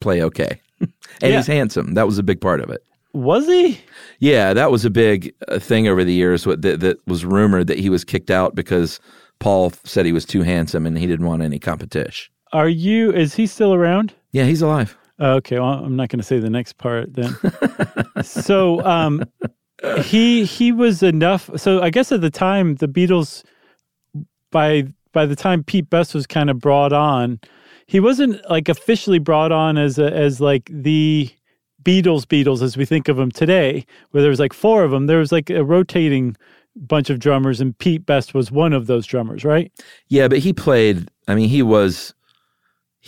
play 0.02 0.22
okay, 0.24 0.60
and 0.80 0.92
Yeah. 1.22 1.38
he's 1.38 1.48
handsome. 1.48 1.94
That 1.96 2.06
was 2.06 2.18
a 2.18 2.24
big 2.24 2.40
part 2.42 2.62
of 2.62 2.70
it. 2.70 2.84
Was 3.14 3.48
he? 3.48 3.80
Yeah, 4.20 4.54
that 4.54 4.70
was 4.70 4.86
a 4.86 4.90
big 4.92 5.34
uh, 5.48 5.58
thing 5.58 5.88
over 5.88 6.04
the 6.04 6.14
years. 6.14 6.46
What 6.46 6.62
that, 6.62 6.80
that 6.82 6.98
was 7.08 7.26
rumored 7.26 7.66
that 7.68 7.80
he 7.80 7.90
was 7.90 8.04
kicked 8.04 8.30
out 8.30 8.54
because 8.54 9.00
Paul 9.40 9.72
said 9.84 10.06
he 10.06 10.12
was 10.12 10.26
too 10.26 10.44
handsome 10.44 10.86
and 10.86 10.96
he 10.98 11.08
didn't 11.08 11.26
want 11.26 11.42
any 11.42 11.58
competition. 11.58 12.32
Are 12.54 12.70
you? 12.70 13.12
Is 13.12 13.34
he 13.34 13.48
still 13.48 13.74
around? 13.74 14.14
Yeah, 14.32 14.44
he's 14.46 14.62
alive. 14.62 14.96
Okay, 15.20 15.60
well, 15.60 15.74
I'm 15.74 15.96
not 15.96 16.10
going 16.10 16.20
to 16.20 16.26
say 16.26 16.40
the 16.40 16.50
next 16.50 16.78
part 16.78 17.14
then. 17.14 17.36
so, 18.24 18.84
um, 18.86 19.24
he 20.04 20.46
he 20.46 20.72
was 20.72 21.04
enough. 21.04 21.50
So, 21.58 21.82
I 21.82 21.90
guess 21.90 22.12
at 22.12 22.22
the 22.22 22.30
time, 22.30 22.76
the 22.76 22.88
Beatles, 22.88 23.44
by 24.52 24.88
by 25.12 25.26
the 25.26 25.36
time 25.36 25.64
Pete 25.64 25.90
Best 25.90 26.14
was 26.14 26.26
kind 26.28 26.50
of 26.50 26.60
brought 26.60 26.94
on, 26.94 27.40
he 27.86 28.00
wasn't 28.00 28.40
like 28.50 28.70
officially 28.70 29.20
brought 29.20 29.52
on 29.52 29.78
as 29.78 29.98
a, 29.98 30.14
as 30.14 30.40
like 30.40 30.70
the 30.72 31.30
Beatles 31.84 32.26
Beatles 32.26 32.62
as 32.62 32.78
we 32.78 32.86
think 32.86 33.08
of 33.08 33.18
them 33.18 33.32
today, 33.32 33.86
where 34.12 34.22
there 34.22 34.30
was 34.30 34.40
like 34.40 34.54
four 34.54 34.84
of 34.84 34.92
them. 34.92 35.08
There 35.08 35.20
was 35.20 35.32
like 35.32 35.50
a 35.50 35.64
rotating 35.64 36.36
bunch 36.76 37.10
of 37.10 37.20
drummers, 37.20 37.60
and 37.60 37.78
Pete 37.78 38.06
Best 38.06 38.34
was 38.34 38.52
one 38.52 38.74
of 38.74 38.88
those 38.88 39.06
drummers, 39.06 39.44
right? 39.44 39.72
Yeah, 40.08 40.28
but 40.28 40.40
he 40.40 40.54
played. 40.54 41.10
I 41.28 41.36
mean, 41.36 41.50
he 41.50 41.62
was. 41.62 42.14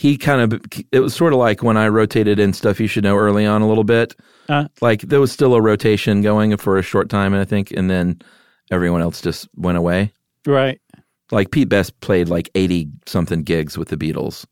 He 0.02 0.18
kind 0.18 0.40
of. 0.52 0.60
It 0.90 0.98
was 0.98 1.14
sort 1.14 1.32
of 1.32 1.38
like 1.38 1.62
when 1.62 1.76
I 1.76 1.86
rotated 1.86 2.40
in 2.40 2.52
stuff 2.52 2.80
you 2.80 2.88
should 2.88 3.04
know 3.04 3.16
early 3.16 3.46
on 3.46 3.62
a 3.62 3.68
little 3.68 3.84
bit. 3.84 4.16
Uh, 4.48 4.66
Like 4.80 5.02
there 5.02 5.20
was 5.20 5.30
still 5.30 5.54
a 5.54 5.60
rotation 5.60 6.22
going 6.22 6.56
for 6.56 6.76
a 6.76 6.82
short 6.82 7.08
time, 7.08 7.32
I 7.34 7.44
think, 7.44 7.70
and 7.70 7.88
then 7.88 8.20
everyone 8.72 9.00
else 9.00 9.20
just 9.20 9.48
went 9.54 9.78
away. 9.78 10.12
right. 10.44 10.80
Like 11.30 11.52
Pete 11.52 11.68
Best 11.68 12.00
played 12.00 12.28
like 12.28 12.50
eighty 12.56 12.88
something 13.06 13.44
gigs 13.44 13.78
with 13.78 13.90
the 13.90 13.96
Beatles, 13.96 14.44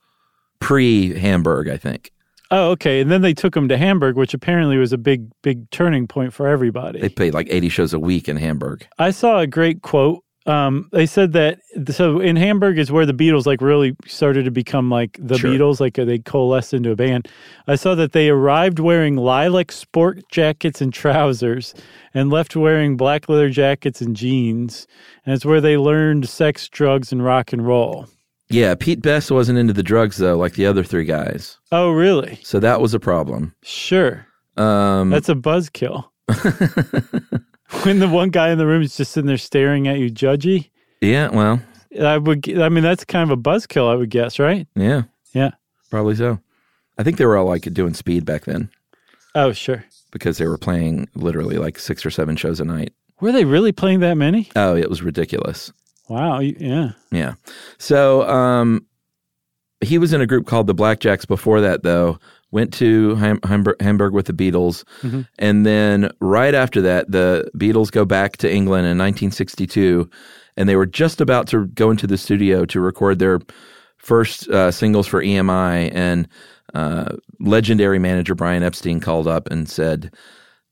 pre 0.61 1.19
Hamburg, 1.19 1.69
I 1.69 1.77
think. 1.77 2.13
Oh, 2.53 2.71
okay. 2.71 3.01
And 3.01 3.11
then 3.11 3.23
they 3.23 3.35
took 3.35 3.57
him 3.57 3.69
to 3.69 3.77
Hamburg, 3.77 4.17
which 4.17 4.35
apparently 4.35 4.77
was 4.77 4.93
a 4.93 4.99
big, 4.99 5.31
big 5.43 5.69
turning 5.71 6.07
point 6.07 6.33
for 6.33 6.47
everybody. 6.47 7.01
They 7.01 7.09
played 7.09 7.35
like 7.35 7.49
eighty 7.51 7.69
shows 7.69 7.93
a 7.93 7.99
week 7.99 8.29
in 8.29 8.37
Hamburg. 8.37 8.87
I 9.01 9.11
saw 9.11 9.41
a 9.41 9.47
great 9.49 9.83
quote. 9.83 10.23
Um, 10.47 10.89
they 10.91 11.05
said 11.05 11.33
that 11.35 11.61
so 11.91 12.19
in 12.19 12.37
Hamburg 12.37 12.79
is 12.79 12.91
where 12.91 13.05
the 13.05 13.13
Beatles 13.13 13.45
like 13.45 13.61
really 13.61 13.95
started 14.07 14.47
to 14.47 14.51
become 14.51 14.89
like 14.91 15.19
the 15.21 15.37
Sure. 15.37 15.51
Beatles, 15.51 15.81
like 15.81 15.95
they 15.95 16.19
coalesced 16.19 16.73
into 16.73 16.91
a 16.91 16.97
band. 16.97 17.29
I 17.67 17.75
saw 17.75 17.95
that 17.95 18.13
they 18.13 18.31
arrived 18.31 18.79
wearing 18.79 19.17
lilac 19.17 19.71
sport 19.71 20.23
jackets 20.31 20.81
and 20.81 20.93
trousers, 20.95 21.75
and 22.15 22.31
left 22.31 22.57
wearing 22.57 22.97
black 22.97 23.29
leather 23.29 23.51
jackets 23.51 24.01
and 24.01 24.17
jeans. 24.17 24.87
And 25.27 25.35
it's 25.35 25.45
where 25.45 25.61
they 25.61 25.77
learned 25.77 26.29
sex, 26.29 26.69
drugs, 26.69 27.13
and 27.13 27.23
rock 27.23 27.53
and 27.53 27.67
roll. 27.67 28.07
Yeah, 28.49 28.75
Pete 28.75 29.03
Best 29.03 29.31
wasn't 29.31 29.59
into 29.59 29.73
the 29.75 29.83
drugs 29.83 30.17
though, 30.17 30.37
like 30.37 30.55
the 30.55 30.67
other 30.67 30.83
three 30.83 31.05
guys. 31.05 31.59
Oh, 31.71 31.91
really? 31.91 32.41
So 32.43 32.59
that 32.61 32.81
was 32.81 32.95
a 32.95 32.99
problem. 32.99 33.55
Sure. 33.63 34.27
Um, 34.57 35.11
That's 35.11 35.29
a 35.29 35.35
buzzkill. 35.35 36.07
when 37.85 37.99
the 37.99 38.09
one 38.09 38.31
guy 38.31 38.51
in 38.51 38.59
the 38.59 38.67
room 38.67 38.83
is 38.83 38.97
just 38.97 39.13
sitting 39.13 39.27
there 39.29 39.39
staring 39.39 39.89
at 39.89 39.99
you, 39.99 40.11
judgy. 40.11 40.71
yeah, 41.01 41.29
well, 41.29 41.61
I 42.01 42.19
would. 42.19 42.49
I 42.59 42.69
mean, 42.69 42.83
that's 42.85 43.05
kind 43.05 43.31
of 43.31 43.37
a 43.39 43.41
buzzkill. 43.41 43.91
I 43.91 43.95
would 43.97 44.11
guess, 44.11 44.39
right? 44.39 44.67
yeah, 44.75 45.03
Yeah. 45.33 45.51
probably 45.91 46.15
so. 46.15 46.39
I 46.99 47.03
think 47.03 47.17
they 47.17 47.25
were 47.27 47.37
all 47.37 47.47
like 47.47 47.63
doing 47.73 47.95
speed 47.95 48.25
back 48.27 48.45
then 48.45 48.69
Oh, 49.35 49.53
sure. 49.53 49.85
because 50.13 50.37
they 50.39 50.47
were 50.47 50.59
playing 50.59 51.09
literally 51.15 51.57
like 51.57 51.79
six 51.79 52.05
or 52.05 52.11
seven 52.11 52.37
shows 52.37 52.61
a 52.61 52.65
night. 52.65 52.93
Were 53.21 53.33
they 53.33 53.45
really 53.45 53.73
playing 53.73 54.01
that 54.01 54.15
many? 54.15 54.51
Oh, 54.57 54.77
it 54.77 54.91
was 54.91 55.03
ridiculous. 55.03 55.73
Wow. 56.09 56.41
Yeah. 56.41 56.91
Yeah. 57.11 57.35
So 57.79 58.29
um, 58.29 58.85
he 59.81 59.97
was 59.99 60.13
in 60.13 60.21
a 60.21 60.27
group 60.27 60.47
called 60.47 60.67
the 60.67 60.75
Blackjacks 60.75 61.27
before 61.27 61.61
that, 61.63 61.83
though. 61.83 62.19
Went 62.53 62.73
to 62.75 63.15
Ham- 63.17 63.41
Hamburg, 63.45 63.81
Hamburg 63.81 64.13
with 64.13 64.27
the 64.27 64.33
Beatles. 64.33 64.85
And 65.39 65.65
then 65.65 66.11
right 66.21 66.55
after 66.55 66.81
that, 66.83 67.11
the 67.11 67.49
Beatles 67.57 67.91
go 67.93 68.05
back 68.05 68.39
to 68.39 68.53
England 68.53 68.87
in 68.87 68.99
1962. 68.99 70.11
And 70.57 70.69
they 70.69 70.77
were 70.77 70.87
just 70.87 71.21
about 71.21 71.47
to 71.49 71.67
go 71.69 71.91
into 71.91 72.07
the 72.09 72.19
studio 72.19 72.65
to 72.67 72.81
record 72.81 73.19
their 73.21 73.41
first 73.99 74.49
uh, 74.49 74.71
singles 74.73 75.07
for 75.07 75.23
EMI. 75.23 75.91
And 75.95 76.27
uh, 76.75 77.17
legendary 77.39 77.99
manager 77.99 78.35
Brian 78.35 78.63
Epstein 78.63 79.01
called 79.01 79.29
up 79.29 79.49
and 79.51 79.69
said, 79.69 80.13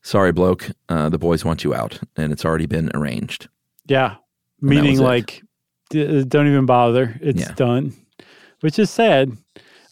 Sorry, 0.01 0.31
bloke, 0.31 0.69
uh, 0.89 1.09
the 1.09 1.17
boys 1.17 1.43
want 1.45 1.63
you 1.63 1.73
out. 1.73 1.99
And 2.17 2.31
it's 2.33 2.45
already 2.45 2.65
been 2.65 2.91
arranged. 2.93 3.47
Yeah. 3.87 4.15
Meaning, 4.61 4.99
like, 4.99 5.41
d- 5.89 6.23
don't 6.25 6.47
even 6.47 6.65
bother. 6.65 7.17
It's 7.21 7.39
Yeah. 7.41 7.53
done, 7.53 7.93
which 8.61 8.77
is 8.79 8.89
sad. 8.89 9.31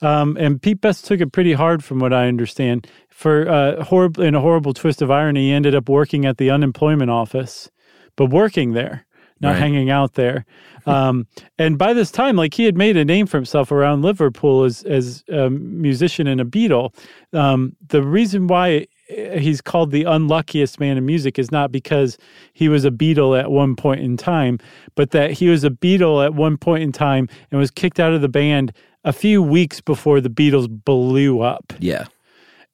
Um, 0.01 0.37
and 0.37 0.61
Pete 0.61 0.81
Best 0.81 1.05
took 1.05 1.21
it 1.21 1.31
pretty 1.31 1.53
hard, 1.53 1.83
from 1.83 1.99
what 1.99 2.13
I 2.13 2.27
understand. 2.27 2.87
For 3.09 3.49
uh, 3.49 3.83
horrible, 3.83 4.23
in 4.23 4.35
a 4.35 4.41
horrible 4.41 4.73
twist 4.73 5.01
of 5.01 5.09
irony, 5.09 5.47
he 5.47 5.51
ended 5.51 5.73
up 5.73 5.89
working 5.89 6.25
at 6.25 6.37
the 6.37 6.49
unemployment 6.51 7.09
office, 7.09 7.69
but 8.15 8.27
working 8.27 8.73
there, 8.73 9.05
not 9.39 9.51
Right. 9.53 9.59
hanging 9.59 9.89
out 9.89 10.13
there. 10.13 10.45
Um, 10.85 11.25
and 11.57 11.77
by 11.79 11.93
this 11.93 12.11
time, 12.11 12.35
like 12.35 12.53
he 12.53 12.65
had 12.65 12.77
made 12.77 12.95
a 12.95 13.05
name 13.05 13.25
for 13.25 13.37
himself 13.37 13.71
around 13.71 14.03
Liverpool 14.03 14.63
as 14.63 14.83
as 14.83 15.23
a 15.29 15.49
musician 15.49 16.27
and 16.27 16.39
a 16.39 16.45
Beatle. 16.45 16.93
Um, 17.33 17.75
the 17.87 18.03
reason 18.03 18.45
why 18.47 18.85
uh, 19.11 19.37
he's 19.39 19.61
called 19.61 19.89
the 19.91 20.03
unluckiest 20.03 20.79
man 20.79 20.97
in 20.97 21.05
music 21.05 21.39
is 21.39 21.51
not 21.51 21.71
because 21.71 22.17
he 22.53 22.69
was 22.69 22.85
a 22.85 22.91
Beatle 22.91 23.39
at 23.39 23.49
one 23.49 23.75
point 23.75 24.01
in 24.01 24.15
time, 24.15 24.59
but 24.95 25.09
that 25.11 25.31
he 25.31 25.49
was 25.49 25.63
a 25.63 25.71
Beatle 25.71 26.23
at 26.23 26.35
one 26.35 26.57
point 26.57 26.83
in 26.83 26.91
time 26.91 27.27
and 27.51 27.59
was 27.59 27.71
kicked 27.71 27.99
out 27.99 28.13
of 28.13 28.21
the 28.21 28.29
band 28.29 28.73
a 29.07 29.13
few 29.13 29.41
weeks 29.41 29.79
before 29.79 30.19
the 30.19 30.29
Beatles 30.29 30.67
blew 30.69 31.39
up. 31.39 31.71
Yeah. 31.79 32.07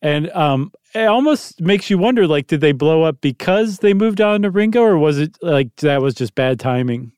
And 0.01 0.31
um, 0.31 0.71
it 0.95 1.05
almost 1.05 1.61
makes 1.61 1.91
you 1.91 1.97
wonder 1.99 2.25
like, 2.27 2.47
did 2.47 2.59
they 2.59 2.71
blow 2.71 3.03
up 3.03 3.21
because 3.21 3.77
they 3.77 3.93
moved 3.93 4.19
on 4.19 4.41
to 4.41 4.49
Ringo, 4.49 4.81
or 4.81 4.97
was 4.97 5.19
it 5.19 5.37
like 5.43 5.75
that 5.77 6.01
was 6.01 6.15
just 6.15 6.33
bad 6.33 6.59
timing? 6.59 7.11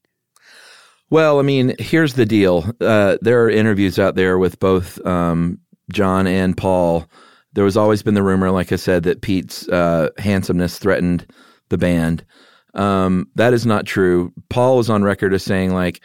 Well, 1.09 1.39
I 1.39 1.43
mean, 1.43 1.75
here's 1.79 2.15
the 2.15 2.25
deal. 2.25 2.65
Uh, 2.81 3.17
there 3.21 3.41
are 3.43 3.49
interviews 3.49 3.97
out 3.97 4.15
there 4.15 4.37
with 4.37 4.59
both 4.59 5.03
um, 5.05 5.59
John 5.93 6.27
and 6.27 6.57
Paul. 6.57 7.09
There 7.53 7.63
was 7.63 7.77
always 7.77 8.03
been 8.03 8.15
the 8.15 8.23
rumor, 8.23 8.51
like 8.51 8.73
I 8.73 8.75
said, 8.75 9.03
that 9.03 9.21
Pete's 9.21 9.67
uh, 9.69 10.09
handsomeness 10.17 10.77
threatened 10.77 11.25
the 11.69 11.77
band. 11.77 12.25
Um, 12.73 13.29
that 13.35 13.53
is 13.53 13.65
not 13.65 13.85
true. 13.85 14.33
Paul 14.49 14.75
was 14.75 14.89
on 14.89 15.03
record 15.03 15.33
as 15.33 15.43
saying, 15.43 15.73
like, 15.73 16.03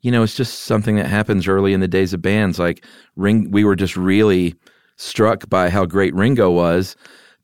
you 0.00 0.10
know, 0.10 0.22
it's 0.22 0.36
just 0.36 0.60
something 0.60 0.96
that 0.96 1.06
happens 1.06 1.48
early 1.48 1.72
in 1.72 1.80
the 1.80 1.88
days 1.88 2.12
of 2.12 2.22
bands. 2.22 2.58
Like, 2.58 2.84
Ring, 3.16 3.50
we 3.50 3.64
were 3.64 3.76
just 3.76 3.96
really 3.96 4.54
struck 4.96 5.48
by 5.48 5.70
how 5.70 5.84
great 5.84 6.14
Ringo 6.14 6.50
was. 6.50 6.96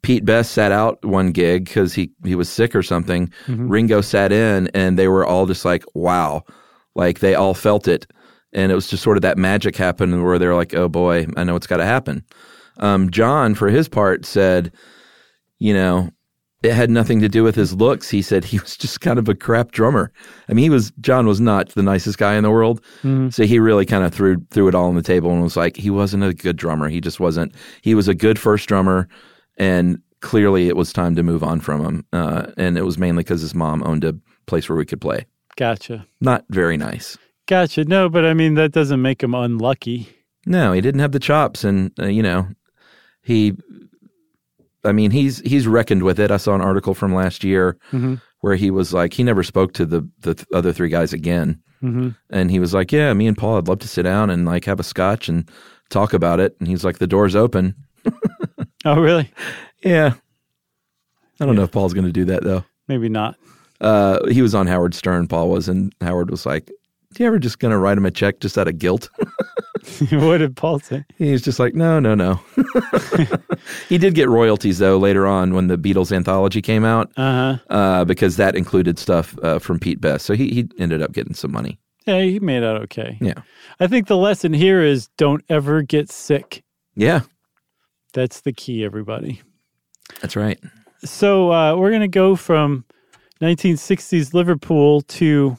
Pete 0.02 0.24
Best 0.24 0.52
sat 0.52 0.72
out 0.72 1.04
one 1.04 1.32
gig 1.32 1.66
because 1.66 1.94
he, 1.94 2.10
he 2.24 2.34
was 2.34 2.48
sick 2.48 2.74
or 2.74 2.82
something. 2.82 3.32
Ringo 3.68 4.00
sat 4.00 4.32
in, 4.32 4.68
and 4.74 4.98
they 4.98 5.08
were 5.08 5.24
all 5.24 5.46
just 5.46 5.64
like, 5.64 5.84
wow. 5.94 6.42
Like, 6.94 7.20
they 7.20 7.34
all 7.34 7.54
felt 7.54 7.88
it. 7.88 8.06
And 8.52 8.70
it 8.70 8.74
was 8.74 8.88
just 8.88 9.02
sort 9.02 9.16
of 9.16 9.22
that 9.22 9.38
magic 9.38 9.76
happened 9.76 10.22
where 10.22 10.38
they're 10.38 10.54
like, 10.54 10.74
oh 10.74 10.88
boy, 10.88 11.26
I 11.36 11.44
know 11.44 11.56
it's 11.56 11.66
got 11.66 11.78
to 11.78 11.86
happen. 11.86 12.24
Um, 12.78 13.10
John, 13.10 13.54
for 13.54 13.68
his 13.68 13.88
part, 13.88 14.26
said, 14.26 14.72
you 15.58 15.72
know, 15.72 16.10
it 16.62 16.72
had 16.72 16.90
nothing 16.90 17.20
to 17.20 17.28
do 17.28 17.42
with 17.42 17.54
his 17.54 17.74
looks. 17.74 18.08
He 18.08 18.22
said 18.22 18.44
he 18.44 18.58
was 18.60 18.76
just 18.76 19.00
kind 19.00 19.18
of 19.18 19.28
a 19.28 19.34
crap 19.34 19.72
drummer. 19.72 20.12
I 20.48 20.52
mean, 20.52 20.62
he 20.62 20.70
was 20.70 20.92
John 21.00 21.26
was 21.26 21.40
not 21.40 21.68
the 21.70 21.82
nicest 21.82 22.18
guy 22.18 22.34
in 22.34 22.42
the 22.42 22.50
world, 22.50 22.80
so 23.30 23.44
he 23.44 23.58
really 23.58 23.86
kind 23.86 24.04
of 24.04 24.12
threw 24.12 24.44
threw 24.50 24.68
it 24.68 24.74
all 24.74 24.88
on 24.88 24.94
the 24.94 25.02
table 25.02 25.30
and 25.32 25.42
was 25.42 25.56
like, 25.56 25.76
he 25.76 25.90
wasn't 25.90 26.24
a 26.24 26.34
good 26.34 26.56
drummer. 26.56 26.88
He 26.88 27.00
just 27.00 27.20
wasn't. 27.20 27.54
He 27.82 27.94
was 27.94 28.08
a 28.08 28.14
good 28.14 28.38
first 28.38 28.68
drummer, 28.68 29.08
and 29.56 30.00
clearly 30.20 30.68
it 30.68 30.76
was 30.76 30.92
time 30.92 31.16
to 31.16 31.22
move 31.22 31.42
on 31.42 31.60
from 31.60 31.84
him. 31.84 32.06
Uh, 32.12 32.46
and 32.56 32.78
it 32.78 32.82
was 32.82 32.96
mainly 32.98 33.22
because 33.22 33.40
his 33.42 33.54
mom 33.54 33.82
owned 33.84 34.04
a 34.04 34.14
place 34.46 34.68
where 34.68 34.78
we 34.78 34.86
could 34.86 35.00
play. 35.00 35.26
Gotcha. 35.56 36.06
Not 36.20 36.44
very 36.48 36.76
nice. 36.76 37.18
Gotcha. 37.46 37.84
No, 37.84 38.08
but 38.08 38.24
I 38.24 38.32
mean, 38.32 38.54
that 38.54 38.72
doesn't 38.72 39.02
make 39.02 39.22
him 39.22 39.34
unlucky. 39.34 40.08
No, 40.46 40.72
he 40.72 40.80
didn't 40.80 41.00
have 41.00 41.12
the 41.12 41.20
chops, 41.20 41.64
and 41.64 41.92
uh, 42.00 42.06
you 42.06 42.22
know, 42.22 42.48
he. 43.22 43.54
I 44.84 44.92
mean, 44.92 45.10
he's 45.10 45.38
he's 45.40 45.66
reckoned 45.66 46.02
with 46.02 46.18
it. 46.18 46.30
I 46.30 46.36
saw 46.38 46.54
an 46.54 46.60
article 46.60 46.94
from 46.94 47.14
last 47.14 47.44
year 47.44 47.76
where 48.40 48.56
he 48.56 48.70
was 48.70 48.92
like, 48.92 49.12
he 49.12 49.22
never 49.22 49.42
spoke 49.42 49.72
to 49.74 49.86
the 49.86 50.08
the 50.20 50.34
th- 50.34 50.46
other 50.52 50.72
three 50.72 50.88
guys 50.88 51.12
again, 51.12 51.60
Mm-hmm. 51.82 52.10
and 52.30 52.50
he 52.50 52.58
was 52.60 52.72
like, 52.74 52.92
"Yeah, 52.92 53.12
me 53.14 53.26
and 53.26 53.36
Paul, 53.36 53.58
I'd 53.58 53.68
love 53.68 53.80
to 53.80 53.88
sit 53.88 54.02
down 54.04 54.30
and 54.30 54.44
like 54.46 54.64
have 54.66 54.78
a 54.80 54.84
scotch 54.84 55.28
and 55.28 55.48
talk 55.90 56.12
about 56.12 56.38
it." 56.40 56.54
And 56.58 56.68
he's 56.68 56.84
like, 56.84 56.98
"The 56.98 57.06
door's 57.06 57.34
open." 57.36 57.74
Oh, 58.84 59.00
really? 59.00 59.30
Yeah, 59.84 60.14
I 61.38 61.46
don't 61.46 61.54
know 61.54 61.62
if 61.62 61.70
Paul's 61.70 61.94
going 61.94 62.06
to 62.06 62.12
do 62.12 62.24
that 62.24 62.42
though. 62.42 62.64
Maybe 62.88 63.08
not. 63.08 63.36
Uh, 63.80 64.26
he 64.28 64.42
was 64.42 64.56
on 64.56 64.66
Howard 64.66 64.92
Stern. 64.94 65.28
Paul 65.28 65.48
was, 65.50 65.68
and 65.68 65.94
Howard 66.00 66.28
was 66.28 66.44
like, 66.44 66.66
"Do 66.66 66.72
you 67.18 67.26
ever 67.26 67.38
just 67.38 67.58
going 67.58 67.72
to 67.72 67.78
write 67.78 67.98
him 67.98 68.06
a 68.06 68.10
check 68.10 68.40
just 68.40 68.56
out 68.58 68.68
of 68.68 68.78
guilt?" 68.78 69.08
what 70.10 70.38
did 70.38 70.56
Paul 70.56 70.78
say? 70.80 71.04
He's 71.18 71.42
just 71.42 71.58
like, 71.58 71.74
no, 71.74 71.98
no, 71.98 72.14
no. 72.14 72.40
he 73.88 73.98
did 73.98 74.14
get 74.14 74.28
royalties 74.28 74.78
though 74.78 74.96
later 74.98 75.26
on 75.26 75.54
when 75.54 75.66
the 75.66 75.76
Beatles 75.76 76.12
anthology 76.12 76.62
came 76.62 76.84
out, 76.84 77.10
Uh 77.16 77.56
huh. 77.68 77.74
uh, 77.74 78.04
because 78.04 78.36
that 78.36 78.54
included 78.54 78.98
stuff 78.98 79.36
uh, 79.42 79.58
from 79.58 79.78
Pete 79.78 80.00
Best. 80.00 80.24
So 80.26 80.34
he 80.34 80.48
he 80.50 80.68
ended 80.78 81.02
up 81.02 81.12
getting 81.12 81.34
some 81.34 81.52
money. 81.52 81.78
Yeah, 82.06 82.20
he 82.22 82.40
made 82.40 82.62
out 82.64 82.80
okay. 82.82 83.16
Yeah, 83.20 83.42
I 83.80 83.86
think 83.86 84.06
the 84.08 84.16
lesson 84.16 84.52
here 84.52 84.82
is 84.82 85.08
don't 85.18 85.44
ever 85.48 85.82
get 85.82 86.10
sick. 86.10 86.62
yeah, 86.96 87.20
That's 88.12 88.40
the 88.40 88.52
key, 88.52 88.84
everybody. 88.84 89.40
that's 90.20 90.34
right. 90.36 90.58
So 91.04 91.52
uh, 91.52 91.76
we're 91.76 91.90
going 91.90 92.00
to 92.02 92.08
go 92.08 92.36
from 92.36 92.84
1960s 93.40 94.34
Liverpool 94.34 95.00
to 95.02 95.56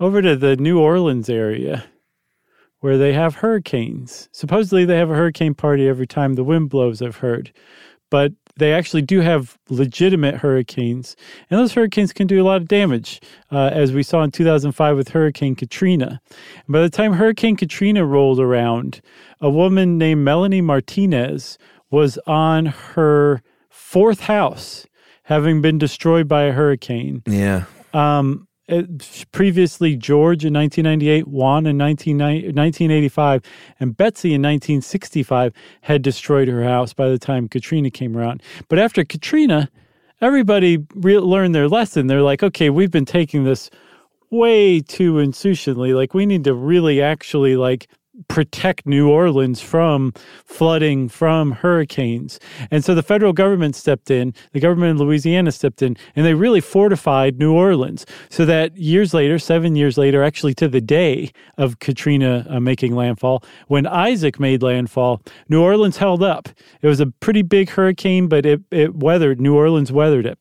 over 0.00 0.22
to 0.22 0.36
the 0.36 0.56
New 0.56 0.78
Orleans 0.78 1.28
area 1.28 1.84
where 2.80 2.96
they 2.96 3.12
have 3.12 3.36
hurricanes. 3.36 4.28
Supposedly 4.32 4.84
they 4.84 4.98
have 4.98 5.10
a 5.10 5.14
hurricane 5.14 5.54
party 5.54 5.88
every 5.88 6.06
time 6.06 6.34
the 6.34 6.44
wind 6.44 6.70
blows, 6.70 7.02
I've 7.02 7.16
heard. 7.16 7.52
But 8.10 8.32
they 8.56 8.72
actually 8.72 9.02
do 9.02 9.20
have 9.20 9.58
legitimate 9.68 10.36
hurricanes, 10.36 11.14
and 11.50 11.60
those 11.60 11.74
hurricanes 11.74 12.12
can 12.12 12.26
do 12.26 12.42
a 12.42 12.46
lot 12.46 12.56
of 12.56 12.66
damage, 12.66 13.20
uh, 13.52 13.70
as 13.72 13.92
we 13.92 14.02
saw 14.02 14.22
in 14.22 14.30
2005 14.30 14.96
with 14.96 15.10
Hurricane 15.10 15.54
Katrina. 15.54 16.20
And 16.30 16.72
by 16.72 16.80
the 16.80 16.88
time 16.88 17.12
Hurricane 17.12 17.56
Katrina 17.56 18.04
rolled 18.06 18.40
around, 18.40 19.00
a 19.40 19.50
woman 19.50 19.98
named 19.98 20.24
Melanie 20.24 20.62
Martinez 20.62 21.58
was 21.90 22.18
on 22.26 22.66
her 22.66 23.42
fourth 23.68 24.20
house, 24.20 24.86
having 25.24 25.60
been 25.60 25.78
destroyed 25.78 26.26
by 26.26 26.44
a 26.44 26.52
hurricane. 26.52 27.22
Yeah, 27.26 27.64
Um, 27.92 28.47
Uh, 28.68 28.82
previously, 29.32 29.96
George 29.96 30.44
in 30.44 30.52
1998, 30.52 31.26
Juan 31.26 31.66
in 31.66 31.78
1990 31.78 32.48
1985, 32.48 33.42
and 33.80 33.96
Betsy 33.96 34.34
in 34.34 34.42
1965 34.42 35.54
had 35.80 36.02
destroyed 36.02 36.48
her 36.48 36.62
house 36.64 36.92
by 36.92 37.08
the 37.08 37.18
time 37.18 37.48
Katrina 37.48 37.90
came 37.90 38.14
around. 38.14 38.42
But 38.68 38.78
after 38.78 39.04
Katrina, 39.04 39.70
everybody 40.20 40.84
re- 40.94 41.18
learned 41.18 41.54
their 41.54 41.68
lesson. 41.68 42.08
They're 42.08 42.20
like, 42.20 42.42
okay, 42.42 42.68
we've 42.68 42.90
been 42.90 43.06
taking 43.06 43.44
this 43.44 43.70
way 44.30 44.80
too 44.80 45.14
insouciantly. 45.14 45.94
Like, 45.94 46.12
we 46.12 46.26
need 46.26 46.44
to 46.44 46.52
really 46.52 47.00
actually 47.00 47.56
like 47.56 47.88
protect 48.28 48.86
New 48.86 49.08
Orleans 49.08 49.60
from 49.60 50.12
flooding, 50.44 51.08
from 51.08 51.52
hurricanes. 51.52 52.40
And 52.70 52.84
so 52.84 52.94
the 52.94 53.02
federal 53.02 53.32
government 53.32 53.76
stepped 53.76 54.10
in, 54.10 54.34
the 54.52 54.60
government 54.60 54.98
in 54.98 55.06
Louisiana 55.06 55.52
stepped 55.52 55.82
in, 55.82 55.96
and 56.16 56.26
they 56.26 56.34
really 56.34 56.60
fortified 56.60 57.38
New 57.38 57.52
Orleans 57.52 58.04
so 58.28 58.44
that 58.44 58.76
years 58.76 59.14
later, 59.14 59.38
seven 59.38 59.76
years 59.76 59.96
later, 59.96 60.22
actually 60.22 60.54
to 60.54 60.68
the 60.68 60.80
day 60.80 61.30
of 61.56 61.78
Katrina 61.78 62.46
uh, 62.48 62.60
making 62.60 62.94
landfall, 62.94 63.44
when 63.68 63.86
Isaac 63.86 64.40
made 64.40 64.62
landfall, 64.62 65.22
New 65.48 65.62
Orleans 65.62 65.98
held 65.98 66.22
up. 66.22 66.48
It 66.82 66.88
was 66.88 67.00
a 67.00 67.06
pretty 67.06 67.42
big 67.42 67.70
hurricane, 67.70 68.26
but 68.26 68.44
it, 68.44 68.60
it 68.70 68.96
weathered, 68.96 69.40
New 69.40 69.54
Orleans 69.54 69.92
weathered 69.92 70.26
it. 70.26 70.38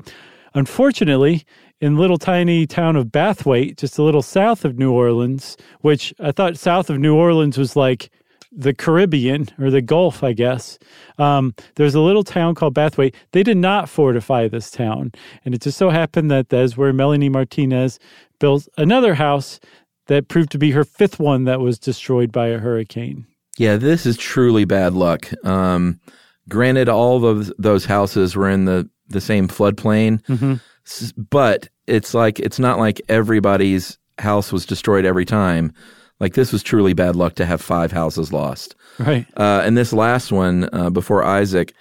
Unfortunately, 0.54 1.46
in 1.80 1.98
little 1.98 2.18
tiny 2.18 2.66
town 2.66 2.96
of 2.96 3.12
Braithwaite, 3.12 3.78
just 3.78 3.98
a 3.98 4.04
little 4.04 4.22
south 4.22 4.66
of 4.66 4.78
New 4.78 4.92
Orleans, 4.92 5.58
which 5.82 6.14
I 6.20 6.32
thought 6.32 6.58
south 6.58 6.90
of 6.90 7.00
New 7.00 7.16
Orleans 7.16 7.58
was 7.58 7.76
like 7.76 8.10
the 8.52 8.74
Caribbean 8.74 9.48
or 9.60 9.70
the 9.70 9.82
Gulf, 9.82 10.24
I 10.24 10.34
guess. 10.34 10.80
Um, 11.20 11.54
there's 11.76 11.96
a 11.96 12.02
little 12.02 12.24
town 12.24 12.56
called 12.56 12.74
Braithwaite. 12.74 13.16
They 13.32 13.44
did 13.44 13.58
not 13.58 13.90
fortify 13.90 14.48
this 14.48 14.72
town, 14.72 15.12
and 15.46 15.54
it 15.54 15.62
just 15.62 15.78
so 15.78 15.90
happened 15.90 16.32
that 16.32 16.50
that's 16.50 16.78
where 16.78 16.94
Melanie 16.94 17.30
Martinez 17.30 18.00
built 18.40 18.68
another 18.78 19.16
house 19.16 19.60
that 20.08 20.30
proved 20.30 20.52
to 20.52 20.58
be 20.58 20.72
her 20.72 20.84
fifth 20.86 21.20
one 21.20 21.44
that 21.44 21.60
was 21.60 21.78
destroyed 21.78 22.32
by 22.32 22.48
a 22.48 22.58
hurricane. 22.58 23.28
yeah. 23.58 23.76
This 23.76 24.06
is 24.06 24.18
truly 24.18 24.66
bad 24.66 24.94
luck. 24.94 25.30
Um, 25.46 26.00
granted, 26.48 26.88
all 26.90 27.26
of 27.26 27.52
those 27.58 27.86
houses 27.86 28.36
were 28.36 28.50
in 28.50 28.66
the 28.66 28.90
the 29.10 29.22
same 29.22 29.48
floodplain, 29.48 30.60
S- 30.86 31.12
but 31.14 31.70
it's 31.88 32.14
like 32.14 32.40
it's 32.40 32.60
not 32.60 32.80
like 32.80 33.02
everybody's 33.10 33.98
house 34.20 34.52
was 34.52 34.66
destroyed 34.66 35.06
every 35.06 35.26
time. 35.26 35.72
Like 36.20 36.34
this 36.34 36.52
was 36.52 36.64
truly 36.64 36.94
bad 36.94 37.16
luck 37.16 37.36
to 37.36 37.46
have 37.46 37.62
five 37.62 37.92
houses 37.92 38.34
lost. 38.34 38.76
Right. 38.98 39.26
Uh, 39.38 39.62
and 39.64 39.78
this 39.78 39.94
last 39.94 40.32
one, 40.32 40.68
uh, 40.74 40.90
before 40.90 41.24
Isaac, 41.24 41.74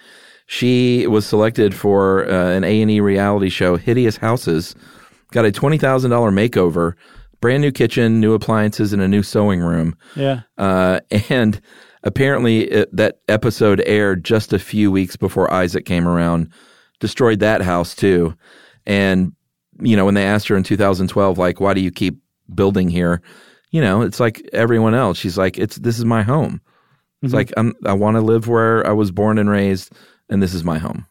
she 0.45 1.07
was 1.07 1.25
selected 1.25 1.73
for 1.73 2.29
uh, 2.29 2.51
an 2.51 2.63
A 2.63 2.81
and 2.81 2.91
E 2.91 2.99
reality 2.99 3.49
show, 3.49 3.75
Hideous 3.77 4.17
Houses. 4.17 4.75
Got 5.31 5.45
a 5.45 5.51
twenty 5.51 5.77
thousand 5.77 6.11
dollar 6.11 6.31
makeover, 6.31 6.93
brand 7.41 7.61
new 7.61 7.71
kitchen, 7.71 8.19
new 8.21 8.33
appliances, 8.33 8.93
and 8.93 9.01
a 9.01 9.07
new 9.07 9.23
sewing 9.23 9.59
room. 9.59 9.95
Yeah. 10.15 10.41
Uh, 10.57 10.99
and 11.29 11.59
apparently, 12.03 12.61
it, 12.71 12.95
that 12.95 13.19
episode 13.27 13.81
aired 13.85 14.23
just 14.23 14.53
a 14.53 14.59
few 14.59 14.91
weeks 14.91 15.15
before 15.17 15.51
Isaac 15.51 15.85
came 15.85 16.07
around, 16.07 16.49
destroyed 16.99 17.39
that 17.39 17.61
house 17.61 17.95
too. 17.95 18.35
And 18.85 19.33
you 19.79 19.95
know, 19.95 20.05
when 20.05 20.15
they 20.15 20.25
asked 20.25 20.47
her 20.47 20.55
in 20.57 20.63
2012, 20.63 21.37
like, 21.37 21.59
why 21.59 21.73
do 21.73 21.81
you 21.81 21.91
keep 21.91 22.19
building 22.55 22.89
here? 22.89 23.21
You 23.71 23.81
know, 23.81 24.01
it's 24.01 24.19
like 24.19 24.47
everyone 24.53 24.95
else. 24.95 25.17
She's 25.17 25.37
like, 25.37 25.57
it's 25.57 25.75
this 25.77 25.99
is 25.99 26.05
my 26.05 26.23
home. 26.23 26.61
It's 27.23 27.33
like 27.33 27.51
I'm, 27.57 27.73
I 27.85 27.93
want 27.93 28.15
to 28.15 28.21
live 28.21 28.47
where 28.47 28.85
I 28.87 28.91
was 28.93 29.11
born 29.11 29.37
and 29.39 29.49
raised, 29.49 29.91
and 30.29 30.41
this 30.41 30.53
is 30.53 30.63
my 30.63 30.77
home. 30.77 31.05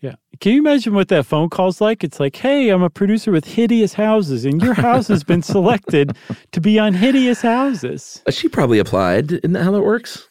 Yeah. 0.00 0.14
Can 0.40 0.52
you 0.52 0.58
imagine 0.60 0.94
what 0.94 1.08
that 1.08 1.26
phone 1.26 1.48
call's 1.50 1.80
like? 1.80 2.04
It's 2.04 2.20
like, 2.20 2.36
hey, 2.36 2.68
I'm 2.68 2.82
a 2.82 2.90
producer 2.90 3.32
with 3.32 3.44
Hideous 3.46 3.94
Houses, 3.94 4.44
and 4.44 4.62
your 4.62 4.74
house 4.74 5.08
has 5.08 5.24
been 5.24 5.42
selected 5.54 6.16
to 6.52 6.60
be 6.60 6.78
on 6.78 6.94
Hideous 6.94 7.40
Houses. 7.42 8.22
Uh, 8.26 8.30
She 8.30 8.48
probably 8.48 8.78
applied. 8.78 9.32
Isn't 9.32 9.52
that 9.52 9.64
how 9.64 9.72
that 9.72 9.82
works? 9.82 10.28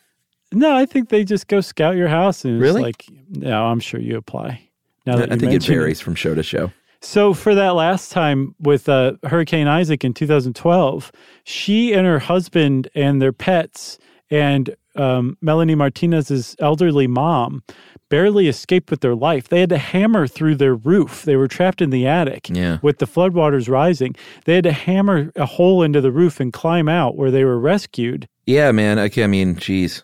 No, 0.54 0.74
I 0.76 0.86
think 0.86 1.10
they 1.10 1.26
just 1.26 1.48
go 1.48 1.60
scout 1.62 1.98
your 1.98 2.08
house 2.08 2.46
and 2.46 2.62
Really? 2.62 2.82
like, 2.82 3.06
no, 3.30 3.66
I'm 3.66 3.80
sure 3.82 4.00
you 4.00 4.16
apply. 4.18 4.67
Now 5.08 5.18
I 5.24 5.36
think 5.38 5.54
it 5.54 5.64
varies 5.64 6.00
from 6.02 6.16
show 6.16 6.36
to 6.36 6.44
show. 6.44 6.72
So 7.02 7.34
for 7.34 7.54
that 7.56 7.70
last 7.76 8.12
time 8.12 8.56
with 8.60 8.90
uh, 8.90 9.14
Hurricane 9.24 9.68
Isaac 9.68 10.04
in 10.04 10.14
2012, 10.14 11.12
she 11.44 11.94
and 11.94 12.06
her 12.08 12.20
husband 12.20 12.88
and 12.96 13.22
their 13.22 13.32
pets 13.32 13.98
and 14.30 14.76
um, 14.96 15.38
Melanie 15.42 15.76
Martinez's 15.76 16.56
elderly 16.60 17.06
mom 17.08 17.64
barely 18.10 18.48
escaped 18.48 18.90
with 18.90 19.02
their 19.02 19.14
life. 19.16 19.48
They 19.50 19.60
had 19.60 19.70
to 19.70 19.78
hammer 19.78 20.28
through 20.28 20.56
their 20.56 20.74
roof. 20.76 21.24
They 21.24 21.36
were 21.36 21.48
trapped 21.48 21.82
in 21.82 21.92
the 21.92 22.08
attic 22.08 22.50
Yeah. 22.50 22.80
with 22.82 22.98
the 22.98 23.06
floodwaters 23.06 23.70
rising. 23.70 24.16
They 24.46 24.56
had 24.56 24.64
to 24.64 24.72
hammer 24.72 25.32
a 25.36 25.46
hole 25.46 25.84
into 25.84 26.02
the 26.02 26.12
roof 26.12 26.40
and 26.40 26.52
climb 26.52 26.90
out 26.90 27.16
where 27.16 27.30
they 27.32 27.44
were 27.44 27.60
rescued. 27.60 28.28
Yeah, 28.46 28.72
man. 28.72 28.98
Okay, 28.98 29.24
I 29.24 29.28
mean, 29.28 29.56
geez. 29.58 30.04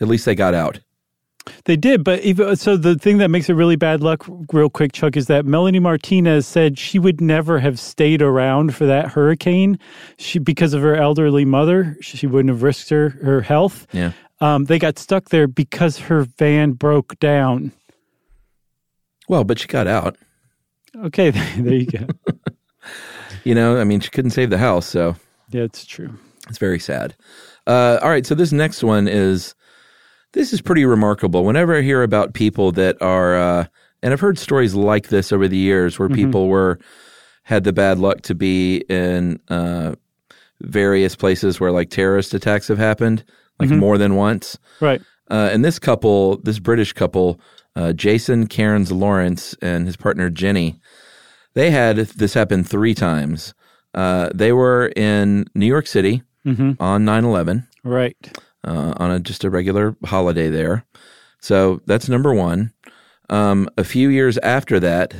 At 0.00 0.08
least 0.08 0.24
they 0.24 0.34
got 0.34 0.54
out. 0.54 0.80
They 1.64 1.76
did, 1.76 2.04
but 2.04 2.20
even, 2.20 2.54
so 2.56 2.76
the 2.76 2.96
thing 2.96 3.18
that 3.18 3.30
makes 3.30 3.48
it 3.48 3.54
really 3.54 3.76
bad 3.76 4.02
luck, 4.02 4.24
real 4.52 4.68
quick, 4.68 4.92
Chuck, 4.92 5.16
is 5.16 5.26
that 5.26 5.46
Melanie 5.46 5.78
Martinez 5.78 6.46
said 6.46 6.78
she 6.78 6.98
would 6.98 7.20
never 7.20 7.58
have 7.58 7.78
stayed 7.78 8.20
around 8.22 8.74
for 8.74 8.86
that 8.86 9.08
hurricane. 9.08 9.78
She 10.18 10.38
because 10.38 10.74
of 10.74 10.82
her 10.82 10.96
elderly 10.96 11.44
mother, 11.44 11.96
she 12.00 12.26
wouldn't 12.26 12.50
have 12.50 12.62
risked 12.62 12.90
her 12.90 13.10
her 13.22 13.40
health. 13.40 13.86
Yeah. 13.92 14.12
Um, 14.40 14.66
they 14.66 14.78
got 14.78 14.98
stuck 14.98 15.30
there 15.30 15.46
because 15.46 15.98
her 15.98 16.22
van 16.38 16.72
broke 16.72 17.18
down. 17.18 17.72
Well, 19.28 19.44
but 19.44 19.58
she 19.58 19.68
got 19.68 19.86
out. 19.86 20.16
Okay, 21.04 21.30
there 21.56 21.74
you 21.74 21.86
go. 21.86 22.06
You 23.44 23.54
know, 23.54 23.80
I 23.80 23.84
mean, 23.84 24.00
she 24.00 24.10
couldn't 24.10 24.32
save 24.32 24.50
the 24.50 24.58
house, 24.58 24.86
so 24.86 25.16
yeah, 25.48 25.62
it's 25.62 25.86
true. 25.86 26.18
it's 26.48 26.58
very 26.58 26.78
sad. 26.78 27.14
Uh, 27.66 27.98
all 28.02 28.10
right, 28.10 28.26
so 28.26 28.34
this 28.34 28.52
next 28.52 28.82
one 28.82 29.08
is 29.08 29.54
this 30.32 30.52
is 30.52 30.60
pretty 30.60 30.84
remarkable. 30.84 31.44
Whenever 31.44 31.76
I 31.76 31.82
hear 31.82 32.02
about 32.02 32.34
people 32.34 32.72
that 32.72 33.00
are, 33.02 33.36
uh, 33.36 33.64
and 34.02 34.12
I've 34.12 34.20
heard 34.20 34.38
stories 34.38 34.74
like 34.74 35.08
this 35.08 35.32
over 35.32 35.48
the 35.48 35.56
years, 35.56 35.98
where 35.98 36.08
people 36.08 36.48
were 36.48 36.78
had 37.42 37.64
the 37.64 37.72
bad 37.72 37.98
luck 37.98 38.20
to 38.22 38.34
be 38.34 38.78
in 38.88 39.40
uh, 39.48 39.94
various 40.60 41.16
places 41.16 41.58
where 41.58 41.72
like 41.72 41.90
terrorist 41.90 42.32
attacks 42.34 42.68
have 42.68 42.78
happened, 42.78 43.24
like 43.58 43.70
more 43.70 43.98
than 43.98 44.14
once. 44.14 44.58
Right. 44.80 45.00
Uh, 45.30 45.48
and 45.52 45.64
this 45.64 45.78
couple, 45.78 46.36
this 46.38 46.58
British 46.58 46.92
couple, 46.92 47.40
uh, 47.76 47.92
Jason 47.92 48.46
Cairns 48.46 48.90
Lawrence 48.90 49.54
and 49.62 49.86
his 49.86 49.96
partner 49.96 50.28
Jenny, 50.30 50.80
they 51.54 51.70
had 51.70 51.96
this 51.96 52.34
happen 52.34 52.64
three 52.64 52.94
times. 52.94 53.54
Uh, 53.94 54.30
they 54.34 54.52
were 54.52 54.92
in 54.96 55.46
New 55.54 55.66
York 55.66 55.86
City 55.86 56.22
on 56.80 57.04
9 57.04 57.24
11 57.24 57.66
Right. 57.84 58.38
Uh, 58.64 58.94
on 58.96 59.10
a, 59.10 59.20
just 59.20 59.44
a 59.44 59.50
regular 59.50 59.96
holiday 60.04 60.48
there. 60.48 60.84
So 61.40 61.80
that's 61.86 62.08
number 62.08 62.34
one. 62.34 62.72
Um, 63.30 63.68
a 63.78 63.84
few 63.84 64.08
years 64.08 64.38
after 64.38 64.80
that, 64.80 65.14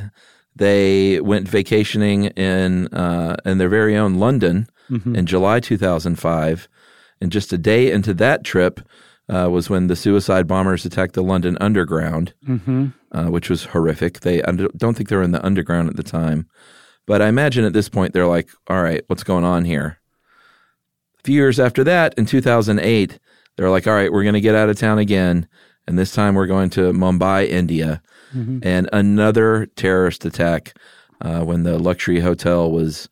they 0.55 1.19
went 1.21 1.47
vacationing 1.47 2.25
in 2.25 2.87
uh, 2.93 3.37
in 3.45 3.57
their 3.57 3.69
very 3.69 3.95
own 3.97 4.15
London 4.15 4.67
in 5.15 5.25
July 5.25 5.61
2005, 5.61 6.67
and 7.21 7.31
just 7.31 7.53
a 7.53 7.57
day 7.57 7.89
into 7.89 8.13
that 8.15 8.43
trip 8.43 8.81
uh, 9.29 9.47
was 9.49 9.69
when 9.69 9.87
the 9.87 9.95
suicide 9.95 10.47
bombers 10.47 10.83
attacked 10.85 11.13
the 11.13 11.23
London 11.23 11.57
Underground, 11.61 12.33
uh, 13.13 13.27
which 13.27 13.49
was 13.49 13.63
horrific. 13.65 14.19
They 14.19 14.43
I 14.43 14.51
don't 14.51 14.95
think 14.97 15.07
they 15.07 15.15
were 15.15 15.23
in 15.23 15.31
the 15.31 15.45
underground 15.45 15.87
at 15.89 15.95
the 15.95 16.03
time, 16.03 16.45
but 17.07 17.21
I 17.21 17.29
imagine 17.29 17.63
at 17.63 17.71
this 17.71 17.87
point 17.87 18.11
they're 18.13 18.27
like, 18.27 18.49
"All 18.67 18.83
right, 18.83 19.01
what's 19.07 19.23
going 19.23 19.45
on 19.45 19.63
here?" 19.63 20.00
A 21.21 21.23
few 21.23 21.35
years 21.35 21.59
after 21.59 21.83
that, 21.83 22.15
in 22.17 22.25
2008, 22.25 23.19
they're 23.55 23.69
like, 23.69 23.85
all 23.85 23.93
right, 23.93 24.11
we're 24.11 24.23
going 24.23 24.33
to 24.33 24.41
get 24.41 24.55
out 24.55 24.69
of 24.69 24.79
town 24.79 24.97
again. 24.97 25.47
And 25.85 25.99
this 25.99 26.13
time 26.13 26.33
we're 26.33 26.47
going 26.47 26.71
to 26.71 26.91
Mumbai, 26.93 27.47
India. 27.47 28.01
And 28.63 28.89
another 28.93 29.67
terrorist 29.75 30.23
attack 30.23 30.73
uh, 31.19 31.41
when 31.41 31.63
the 31.63 31.77
luxury 31.77 32.21
hotel 32.21 32.71
was 32.71 33.09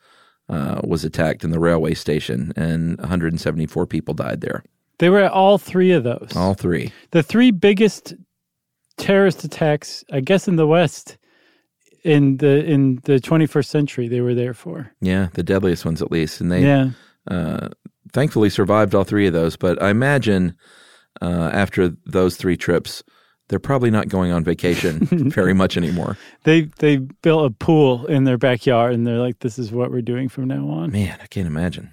uh, 0.48 0.80
was 0.82 1.04
attacked 1.04 1.44
in 1.44 1.52
the 1.52 1.60
railway 1.60 1.94
station, 1.94 2.54
and 2.56 2.98
174 3.00 3.86
people 3.86 4.14
died 4.14 4.40
there. 4.40 4.64
They 5.00 5.10
were 5.10 5.20
at 5.20 5.32
all 5.34 5.58
three 5.58 5.92
of 5.92 6.06
those. 6.06 6.32
All 6.38 6.54
three. 6.54 6.94
the 7.12 7.22
three 7.22 7.52
biggest 7.52 8.14
terrorist 8.96 9.44
attacks, 9.44 10.06
I 10.10 10.22
guess, 10.22 10.48
in 10.48 10.56
the 10.56 10.66
West 10.66 11.18
in 12.04 12.38
the 12.38 12.64
in 12.64 13.02
the 13.04 13.20
21st 13.20 13.66
century. 13.66 14.08
They 14.08 14.22
were 14.22 14.34
there 14.34 14.54
for. 14.54 14.90
Yeah, 15.02 15.28
the 15.34 15.44
deadliest 15.44 15.84
ones 15.84 16.02
at 16.02 16.12
least. 16.12 16.40
And 16.40 16.50
they 16.50 16.64
Yeah. 16.64 16.92
Uh, 17.28 17.70
thankfully 18.14 18.50
survived 18.50 18.96
all 18.96 19.04
three 19.04 19.28
of 19.28 19.34
those. 19.34 19.56
But 19.56 19.82
I 19.82 19.90
imagine 19.90 20.56
uh, 21.22 21.50
after 21.54 21.94
those 22.06 22.38
three 22.38 22.58
trips, 22.58 23.04
they're 23.50 23.60
probably 23.60 23.90
not 23.90 24.08
going 24.08 24.32
on 24.32 24.44
vacation 24.44 25.00
very 25.32 25.54
much 25.54 25.76
anymore. 25.76 26.18
They 26.44 26.70
they 26.78 26.98
built 26.98 27.46
a 27.46 27.50
pool 27.50 28.06
in 28.06 28.24
their 28.24 28.38
backyard 28.38 28.94
and 28.94 29.06
they're 29.06 29.18
like, 29.18 29.40
this 29.40 29.58
is 29.58 29.72
what 29.72 29.92
we're 29.92 30.02
doing 30.02 30.30
from 30.30 30.48
now 30.48 30.68
on. 30.70 30.92
Man, 30.92 31.18
I 31.22 31.28
can't 31.28 31.48
imagine. 31.48 31.92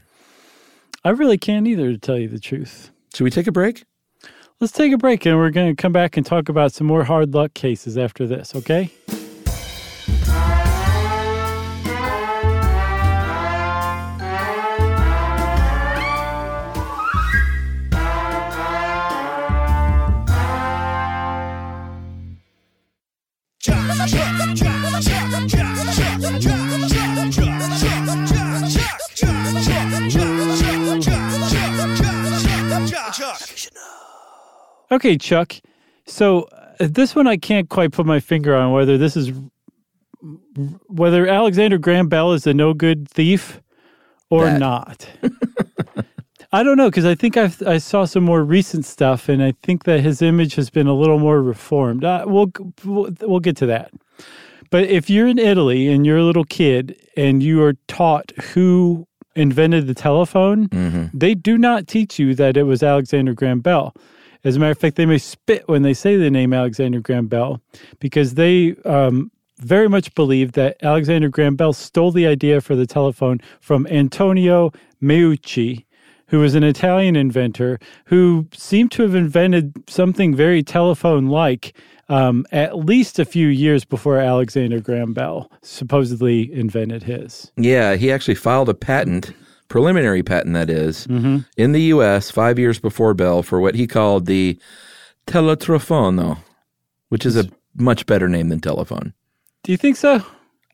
I 1.04 1.10
really 1.10 1.38
can't 1.38 1.66
either, 1.66 1.92
to 1.92 1.98
tell 1.98 2.18
you 2.18 2.28
the 2.28 2.40
truth. 2.40 2.90
Should 3.14 3.24
we 3.24 3.30
take 3.30 3.46
a 3.46 3.52
break? 3.52 3.84
Let's 4.60 4.72
take 4.72 4.92
a 4.92 4.98
break 4.98 5.24
and 5.26 5.36
we're 5.36 5.50
going 5.50 5.74
to 5.74 5.80
come 5.80 5.92
back 5.92 6.16
and 6.16 6.24
talk 6.24 6.48
about 6.48 6.72
some 6.72 6.86
more 6.86 7.04
hard 7.04 7.34
luck 7.34 7.54
cases 7.54 7.96
after 7.96 8.26
this, 8.26 8.54
okay? 8.56 8.90
Okay, 34.90 35.16
Chuck. 35.18 35.54
So 36.06 36.42
uh, 36.44 36.86
this 36.90 37.14
one 37.14 37.26
I 37.26 37.36
can't 37.36 37.68
quite 37.68 37.92
put 37.92 38.06
my 38.06 38.20
finger 38.20 38.54
on 38.54 38.72
whether 38.72 38.96
this 38.98 39.16
is 39.16 39.32
whether 40.88 41.26
Alexander 41.26 41.78
Graham 41.78 42.08
Bell 42.08 42.32
is 42.32 42.46
a 42.46 42.54
no 42.54 42.74
good 42.74 43.08
thief 43.08 43.60
or 44.30 44.44
That. 44.44 44.58
not. 44.58 45.08
I 46.52 46.62
don't 46.62 46.76
know 46.76 46.88
because 46.88 47.04
I 47.04 47.14
think 47.14 47.36
I've, 47.36 47.60
I 47.66 47.78
saw 47.78 48.04
some 48.04 48.24
more 48.24 48.42
recent 48.42 48.84
stuff, 48.84 49.28
and 49.28 49.42
I 49.42 49.52
think 49.62 49.84
that 49.84 50.00
his 50.00 50.22
image 50.22 50.54
has 50.54 50.70
been 50.70 50.86
a 50.86 50.94
little 50.94 51.18
more 51.18 51.42
reformed. 51.42 52.04
Uh, 52.04 52.24
we'll, 52.26 52.50
we'll 52.84 53.10
we'll 53.22 53.40
get 53.40 53.56
to 53.58 53.66
that. 53.66 53.90
But 54.70 54.84
if 54.84 55.10
you're 55.10 55.26
in 55.28 55.38
Italy 55.38 55.88
and 55.88 56.06
you're 56.06 56.18
a 56.18 56.24
little 56.24 56.44
kid 56.44 56.96
and 57.16 57.42
you 57.42 57.62
are 57.62 57.74
taught 57.88 58.32
who 58.52 59.06
invented 59.36 59.86
the 59.86 59.94
telephone, 59.94 60.68
they 61.14 61.34
do 61.34 61.56
not 61.56 61.86
teach 61.86 62.18
you 62.18 62.34
that 62.34 62.56
it 62.56 62.64
was 62.64 62.82
Alexander 62.82 63.32
Graham 63.34 63.60
Bell. 63.60 63.94
As 64.44 64.56
a 64.56 64.58
matter 64.60 64.72
of 64.72 64.78
fact, 64.78 64.96
they 64.96 65.06
may 65.06 65.18
spit 65.18 65.66
when 65.68 65.82
they 65.82 65.94
say 65.94 66.16
the 66.16 66.30
name 66.30 66.52
Alexander 66.52 67.00
Graham 67.00 67.26
Bell 67.26 67.60
because 68.00 68.34
they 68.34 68.76
um, 68.84 69.30
very 69.58 69.88
much 69.88 70.14
believe 70.14 70.52
that 70.52 70.76
Alexander 70.82 71.28
Graham 71.28 71.56
Bell 71.56 71.72
stole 71.72 72.12
the 72.12 72.26
idea 72.26 72.60
for 72.60 72.76
the 72.76 72.86
telephone 72.86 73.40
from 73.60 73.86
Antonio 73.88 74.72
Meucci, 75.02 75.84
who 76.28 76.40
was 76.40 76.54
an 76.54 76.64
Italian 76.64 77.16
inventor 77.16 77.78
who 78.06 78.46
seemed 78.52 78.90
to 78.92 79.02
have 79.02 79.14
invented 79.14 79.72
something 79.88 80.34
very 80.34 80.62
telephone 80.62 81.26
like 81.28 81.76
um, 82.08 82.46
at 82.52 82.76
least 82.78 83.18
a 83.18 83.24
few 83.24 83.48
years 83.48 83.84
before 83.84 84.18
Alexander 84.18 84.80
Graham 84.80 85.12
Bell 85.12 85.50
supposedly 85.62 86.52
invented 86.52 87.02
his. 87.02 87.50
Yeah, 87.56 87.96
he 87.96 88.12
actually 88.12 88.36
filed 88.36 88.68
a 88.68 88.74
patent, 88.74 89.32
preliminary 89.68 90.22
patent 90.22 90.54
that 90.54 90.70
is, 90.70 91.06
in 91.06 91.72
the 91.72 91.82
U.S. 91.82 92.30
five 92.30 92.58
years 92.58 92.78
before 92.78 93.12
Bell 93.14 93.42
for 93.42 93.60
what 93.60 93.74
he 93.74 93.86
called 93.86 94.26
the 94.26 94.58
telettrofono, 95.26 96.38
which 97.08 97.26
is 97.26 97.36
a 97.36 97.48
much 97.74 98.06
better 98.06 98.28
name 98.28 98.48
than 98.48 98.60
telephone. 98.60 99.12
Do 99.62 99.72
you 99.72 99.78
think 99.78 99.96
so? 99.96 100.24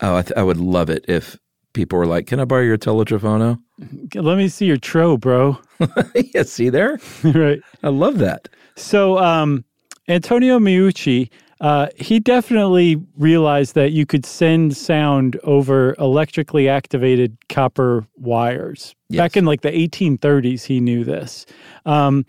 Oh, 0.01 0.17
I, 0.17 0.23
th- 0.23 0.37
I 0.37 0.43
would 0.43 0.59
love 0.59 0.91
it 0.91 1.05
if 1.09 1.39
people 1.73 1.99
were 1.99 2.07
like, 2.07 2.27
"Can 2.27 2.41
I 2.41 2.45
borrow 2.45 2.63
your 2.63 2.79
telettrofono?" 2.79 3.61
Let 4.15 4.37
me 4.37 4.49
see 4.49 4.67
your 4.67 4.77
tro, 4.77 5.17
bro. 5.17 5.59
yeah, 6.35 6.43
see 6.43 6.69
there, 6.69 6.99
right. 7.25 7.61
I 7.83 7.89
love 7.89 8.19
that. 8.19 8.49
So 8.77 9.19
um, 9.19 9.65
Antonio 10.09 10.59
Meucci, 10.59 11.31
uh, 11.61 11.89
he 11.97 12.19
definitely 12.19 12.97
realized 13.17 13.75
that 13.75 13.93
you 13.93 14.05
could 14.05 14.27
send 14.27 14.77
sound 14.77 15.39
over 15.45 15.95
electrically 15.99 16.69
activated 16.69 17.37
copper 17.49 18.07
wires. 18.17 18.95
Back 19.11 19.37
in 19.37 19.45
like 19.45 19.61
the 19.61 19.71
1830s, 19.71 20.65
he 20.65 20.81
knew 20.81 21.05
this. 21.05 21.47
Um, 21.87 22.25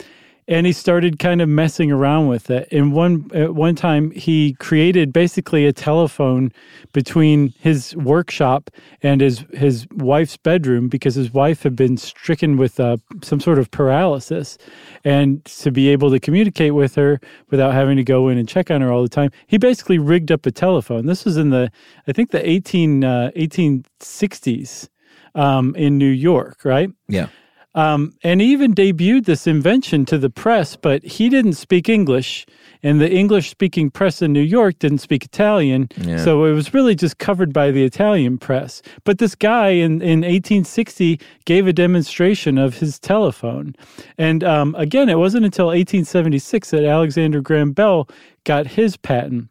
and 0.47 0.65
he 0.65 0.73
started 0.73 1.19
kind 1.19 1.41
of 1.41 1.49
messing 1.49 1.91
around 1.91 2.27
with 2.27 2.49
it. 2.49 2.67
And 2.71 2.93
one 2.93 3.29
at 3.33 3.55
one 3.55 3.75
time, 3.75 4.11
he 4.11 4.53
created 4.53 5.13
basically 5.13 5.65
a 5.65 5.73
telephone 5.73 6.51
between 6.91 7.53
his 7.59 7.95
workshop 7.95 8.69
and 9.01 9.21
his 9.21 9.45
his 9.53 9.87
wife's 9.95 10.37
bedroom 10.37 10.89
because 10.89 11.15
his 11.15 11.31
wife 11.31 11.63
had 11.63 11.75
been 11.75 11.97
stricken 11.97 12.57
with 12.57 12.79
uh, 12.79 12.97
some 13.21 13.39
sort 13.39 13.59
of 13.59 13.71
paralysis, 13.71 14.57
and 15.03 15.43
to 15.45 15.71
be 15.71 15.89
able 15.89 16.11
to 16.11 16.19
communicate 16.19 16.73
with 16.73 16.95
her 16.95 17.19
without 17.49 17.73
having 17.73 17.97
to 17.97 18.03
go 18.03 18.27
in 18.27 18.37
and 18.37 18.47
check 18.47 18.69
on 18.69 18.81
her 18.81 18.91
all 18.91 19.03
the 19.03 19.09
time, 19.09 19.31
he 19.47 19.57
basically 19.57 19.97
rigged 19.97 20.31
up 20.31 20.45
a 20.45 20.51
telephone. 20.51 21.05
This 21.05 21.25
was 21.25 21.37
in 21.37 21.49
the 21.49 21.71
I 22.07 22.11
think 22.11 22.31
the 22.31 22.47
18 22.47 23.03
uh, 23.03 23.31
1860s 23.35 24.89
um, 25.35 25.75
in 25.75 25.97
New 25.97 26.05
York, 26.05 26.63
right? 26.63 26.89
Yeah. 27.07 27.27
Um, 27.75 28.13
and 28.23 28.39
he 28.39 28.51
even 28.51 28.75
debuted 28.75 29.25
this 29.25 29.47
invention 29.47 30.05
to 30.05 30.17
the 30.17 30.29
press, 30.29 30.75
but 30.75 31.03
he 31.03 31.27
didn't 31.27 31.53
speak 31.53 31.89
English, 31.89 32.45
and 32.83 33.01
the 33.01 33.11
English 33.11 33.49
speaking 33.49 33.89
press 33.89 34.21
in 34.21 34.31
New 34.31 34.41
York 34.41 34.77
didn't 34.79 34.99
speak 34.99 35.25
Italian. 35.25 35.89
Yeah. 35.97 36.17
So 36.17 36.45
it 36.45 36.53
was 36.53 36.73
really 36.73 36.93
just 36.93 37.17
covered 37.17 37.51
by 37.51 37.71
the 37.71 37.83
Italian 37.83 38.37
press. 38.37 38.81
But 39.05 39.17
this 39.17 39.33
guy 39.33 39.69
in, 39.69 40.01
in 40.01 40.21
1860 40.21 41.19
gave 41.45 41.65
a 41.65 41.73
demonstration 41.73 42.57
of 42.57 42.77
his 42.77 42.99
telephone. 42.99 43.75
And 44.17 44.43
um, 44.43 44.75
again, 44.75 45.09
it 45.09 45.17
wasn't 45.17 45.45
until 45.45 45.67
1876 45.67 46.69
that 46.71 46.83
Alexander 46.83 47.41
Graham 47.41 47.71
Bell 47.71 48.07
got 48.43 48.67
his 48.67 48.97
patent. 48.97 49.49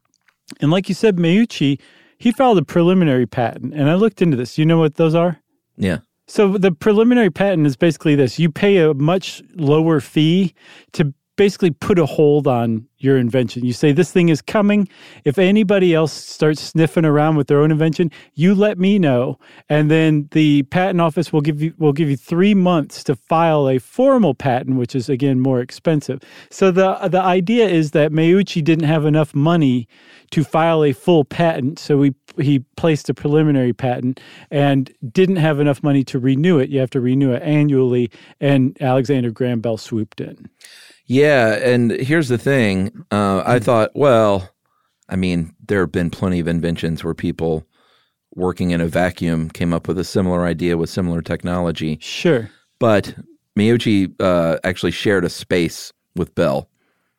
And 0.60 0.70
like 0.70 0.88
you 0.88 0.94
said, 0.94 1.16
Meucci, 1.16 1.80
he 2.18 2.30
filed 2.30 2.58
a 2.58 2.64
preliminary 2.64 3.26
patent. 3.26 3.74
And 3.74 3.90
I 3.90 3.94
looked 3.94 4.22
into 4.22 4.36
this. 4.36 4.58
You 4.58 4.66
know 4.66 4.78
what 4.78 4.94
those 4.94 5.14
are? 5.14 5.40
Yeah. 5.76 5.98
So 6.28 6.56
the 6.56 6.72
preliminary 6.72 7.30
patent 7.30 7.66
is 7.66 7.76
basically 7.76 8.14
this: 8.14 8.38
you 8.38 8.50
pay 8.50 8.78
a 8.78 8.94
much 8.94 9.42
lower 9.54 10.00
fee 10.00 10.54
to 10.92 11.12
basically 11.36 11.70
put 11.70 11.98
a 11.98 12.06
hold 12.06 12.46
on 12.46 12.86
your 12.98 13.16
invention. 13.16 13.64
You 13.64 13.72
say 13.72 13.92
this 13.92 14.12
thing 14.12 14.28
is 14.28 14.40
coming. 14.40 14.88
If 15.24 15.38
anybody 15.38 15.94
else 15.94 16.12
starts 16.12 16.60
sniffing 16.60 17.04
around 17.04 17.36
with 17.36 17.48
their 17.48 17.60
own 17.60 17.70
invention, 17.70 18.10
you 18.34 18.54
let 18.54 18.78
me 18.78 18.98
know, 18.98 19.38
and 19.68 19.90
then 19.90 20.28
the 20.32 20.62
patent 20.64 21.00
office 21.00 21.32
will 21.32 21.40
give 21.40 21.60
you 21.60 21.74
will 21.78 21.92
give 21.92 22.08
you 22.08 22.16
three 22.16 22.54
months 22.54 23.02
to 23.04 23.16
file 23.16 23.68
a 23.68 23.78
formal 23.78 24.34
patent, 24.34 24.76
which 24.76 24.94
is 24.94 25.08
again 25.08 25.40
more 25.40 25.60
expensive. 25.60 26.20
So 26.50 26.70
the 26.70 26.94
the 27.08 27.20
idea 27.20 27.68
is 27.68 27.90
that 27.92 28.12
Meucci 28.12 28.62
didn't 28.62 28.86
have 28.86 29.04
enough 29.04 29.34
money 29.34 29.88
to 30.30 30.44
file 30.44 30.84
a 30.84 30.92
full 30.92 31.24
patent, 31.24 31.78
so 31.78 32.02
he 32.02 32.14
he 32.40 32.60
placed 32.76 33.08
a 33.08 33.14
preliminary 33.14 33.72
patent 33.72 34.20
and 34.50 34.92
didn't 35.12 35.36
have 35.36 35.60
enough 35.60 35.82
money 35.82 36.04
to 36.04 36.18
renew 36.18 36.58
it. 36.58 36.70
You 36.70 36.80
have 36.80 36.90
to 36.90 37.00
renew 37.00 37.32
it 37.32 37.42
annually, 37.42 38.10
and 38.40 38.76
Alexander 38.80 39.30
Graham 39.30 39.60
Bell 39.60 39.76
swooped 39.76 40.20
in. 40.20 40.48
Yeah, 41.12 41.56
and 41.56 41.90
here's 41.90 42.28
the 42.28 42.38
thing. 42.38 42.90
Uh, 43.10 43.42
I 43.44 43.58
thought, 43.58 43.90
well, 43.94 44.48
I 45.10 45.16
mean, 45.16 45.54
there 45.68 45.80
have 45.80 45.92
been 45.92 46.08
plenty 46.08 46.40
of 46.40 46.48
inventions 46.48 47.04
where 47.04 47.12
people 47.12 47.66
working 48.34 48.70
in 48.70 48.80
a 48.80 48.86
vacuum 48.86 49.50
came 49.50 49.74
up 49.74 49.86
with 49.86 49.98
a 49.98 50.04
similar 50.04 50.46
idea 50.46 50.78
with 50.78 50.88
similar 50.88 51.20
technology. 51.20 51.98
Sure, 52.00 52.50
But 52.78 53.14
Meucci 53.58 54.10
uh, 54.20 54.56
actually 54.64 54.92
shared 54.92 55.26
a 55.26 55.28
space 55.28 55.92
with 56.16 56.34
Bell, 56.34 56.70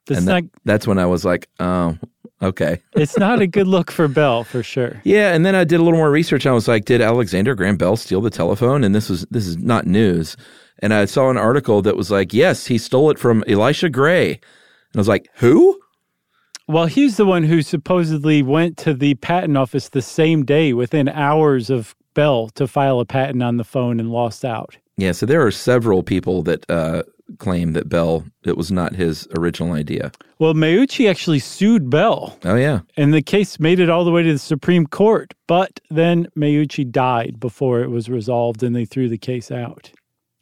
that's 0.07 0.17
and 0.17 0.25
not 0.25 0.43
that's 0.65 0.87
when 0.87 0.97
I 0.97 1.05
was 1.05 1.23
like, 1.23 1.47
oh, 1.59 1.95
okay. 2.41 2.81
it's 2.93 3.19
not 3.19 3.43
a 3.43 3.47
good 3.47 3.67
look 3.67 3.91
for 3.91 4.07
Bell 4.07 4.43
for 4.43 4.63
sure. 4.63 4.99
Yeah, 5.03 5.35
and 5.35 5.45
then 5.45 5.53
I 5.53 5.65
did 5.65 5.79
a 5.79 5.83
little 5.83 5.99
more 5.99 6.09
research. 6.09 6.47
I 6.47 6.51
was 6.51 6.67
like, 6.67 6.85
did 6.85 6.99
Alexander 6.99 7.53
Graham 7.53 7.77
Bell 7.77 7.95
steal 7.95 8.21
the 8.21 8.31
telephone? 8.31 8.83
And 8.83 8.95
this 8.95 9.07
was 9.07 9.27
this 9.29 9.45
is 9.45 9.57
not 9.57 9.85
news. 9.85 10.35
And 10.83 10.93
I 10.93 11.05
saw 11.05 11.29
an 11.29 11.37
article 11.37 11.81
that 11.83 11.95
was 11.95 12.11
like, 12.11 12.33
yes, 12.33 12.65
he 12.65 12.77
stole 12.77 13.09
it 13.09 13.17
from 13.17 13.41
Elisha 13.47 13.89
Gray. 13.89 14.31
And 14.31 14.95
I 14.95 14.97
was 14.97 15.07
like, 15.07 15.29
who? 15.35 15.79
Well, 16.67 16.87
he's 16.87 17.15
the 17.15 17.25
one 17.25 17.43
who 17.43 17.61
supposedly 17.61 18.43
went 18.43 18.75
to 18.79 18.93
the 18.93 19.15
patent 19.15 19.55
office 19.55 19.87
the 19.87 20.01
same 20.01 20.43
day 20.43 20.73
within 20.73 21.07
hours 21.07 21.69
of 21.69 21.95
Bell 22.15 22.49
to 22.55 22.67
file 22.67 22.99
a 22.99 23.05
patent 23.05 23.41
on 23.41 23.55
the 23.55 23.63
phone 23.63 23.97
and 23.97 24.11
lost 24.11 24.43
out. 24.43 24.75
Yeah, 24.97 25.13
so 25.13 25.25
there 25.25 25.45
are 25.45 25.51
several 25.51 26.03
people 26.03 26.43
that 26.43 26.69
uh, 26.69 27.03
claim 27.39 27.71
that 27.71 27.87
Bell 27.87 28.25
it 28.43 28.57
was 28.57 28.69
not 28.69 28.93
his 28.93 29.25
original 29.37 29.71
idea. 29.71 30.11
Well, 30.37 30.53
Meucci 30.53 31.09
actually 31.09 31.39
sued 31.39 31.89
Bell, 31.89 32.37
Oh 32.43 32.55
yeah, 32.55 32.81
and 32.97 33.13
the 33.13 33.21
case 33.21 33.57
made 33.57 33.79
it 33.79 33.89
all 33.89 34.03
the 34.03 34.11
way 34.11 34.21
to 34.23 34.33
the 34.33 34.37
Supreme 34.37 34.85
Court. 34.85 35.33
But 35.47 35.79
then 35.89 36.27
Meucci 36.37 36.91
died 36.91 37.39
before 37.39 37.81
it 37.81 37.89
was 37.89 38.09
resolved, 38.09 38.61
and 38.61 38.75
they 38.75 38.85
threw 38.85 39.07
the 39.07 39.17
case 39.17 39.49
out. 39.49 39.89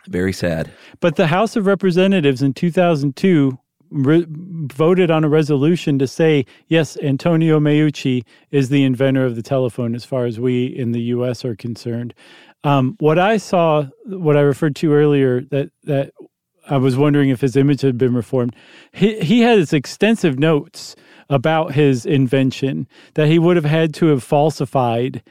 Very 0.07 0.33
sad. 0.33 0.71
But 0.99 1.15
the 1.15 1.27
House 1.27 1.55
of 1.55 1.65
Representatives 1.65 2.41
in 2.41 2.53
2002 2.53 3.57
re- 3.91 4.25
voted 4.27 5.11
on 5.11 5.23
a 5.23 5.29
resolution 5.29 5.99
to 5.99 6.07
say, 6.07 6.45
yes, 6.67 6.97
Antonio 6.97 7.59
Meucci 7.59 8.23
is 8.49 8.69
the 8.69 8.83
inventor 8.83 9.25
of 9.25 9.35
the 9.35 9.43
telephone 9.43 9.93
as 9.93 10.05
far 10.05 10.25
as 10.25 10.39
we 10.39 10.65
in 10.65 10.91
the 10.91 11.01
U.S. 11.03 11.45
are 11.45 11.55
concerned. 11.55 12.13
Um, 12.63 12.95
what 12.99 13.19
I 13.19 13.37
saw, 13.37 13.85
what 14.05 14.37
I 14.37 14.41
referred 14.41 14.75
to 14.77 14.93
earlier, 14.93 15.41
that 15.51 15.71
that 15.83 16.13
I 16.69 16.77
was 16.77 16.95
wondering 16.95 17.29
if 17.29 17.41
his 17.41 17.55
image 17.55 17.81
had 17.81 17.97
been 17.97 18.13
reformed. 18.13 18.55
He 18.91 19.19
he 19.19 19.41
has 19.41 19.73
extensive 19.73 20.37
notes 20.37 20.95
about 21.29 21.73
his 21.73 22.05
invention 22.05 22.87
that 23.15 23.27
he 23.27 23.39
would 23.39 23.55
have 23.55 23.65
had 23.65 23.93
to 23.95 24.07
have 24.07 24.23
falsified 24.23 25.23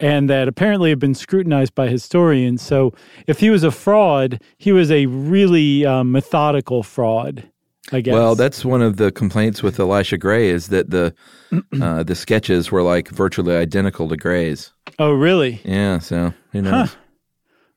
and 0.00 0.28
that 0.28 0.48
apparently 0.48 0.90
have 0.90 0.98
been 0.98 1.14
scrutinized 1.14 1.74
by 1.74 1.88
historians. 1.88 2.62
So 2.62 2.92
if 3.26 3.40
he 3.40 3.50
was 3.50 3.62
a 3.62 3.70
fraud, 3.70 4.40
he 4.58 4.72
was 4.72 4.90
a 4.90 5.06
really 5.06 5.86
um, 5.86 6.12
methodical 6.12 6.82
fraud, 6.82 7.50
I 7.92 8.00
guess. 8.00 8.12
Well, 8.12 8.34
that's 8.34 8.64
one 8.64 8.82
of 8.82 8.96
the 8.96 9.10
complaints 9.10 9.62
with 9.62 9.80
Elisha 9.80 10.18
Gray 10.18 10.48
is 10.48 10.68
that 10.68 10.90
the 10.90 11.14
uh, 11.80 12.02
the 12.02 12.14
sketches 12.14 12.70
were 12.70 12.82
like 12.82 13.08
virtually 13.08 13.54
identical 13.54 14.08
to 14.08 14.16
Gray's. 14.16 14.72
oh, 14.98 15.12
really? 15.12 15.60
Yeah, 15.64 15.98
so 15.98 16.34
who 16.52 16.62
knows? 16.62 16.96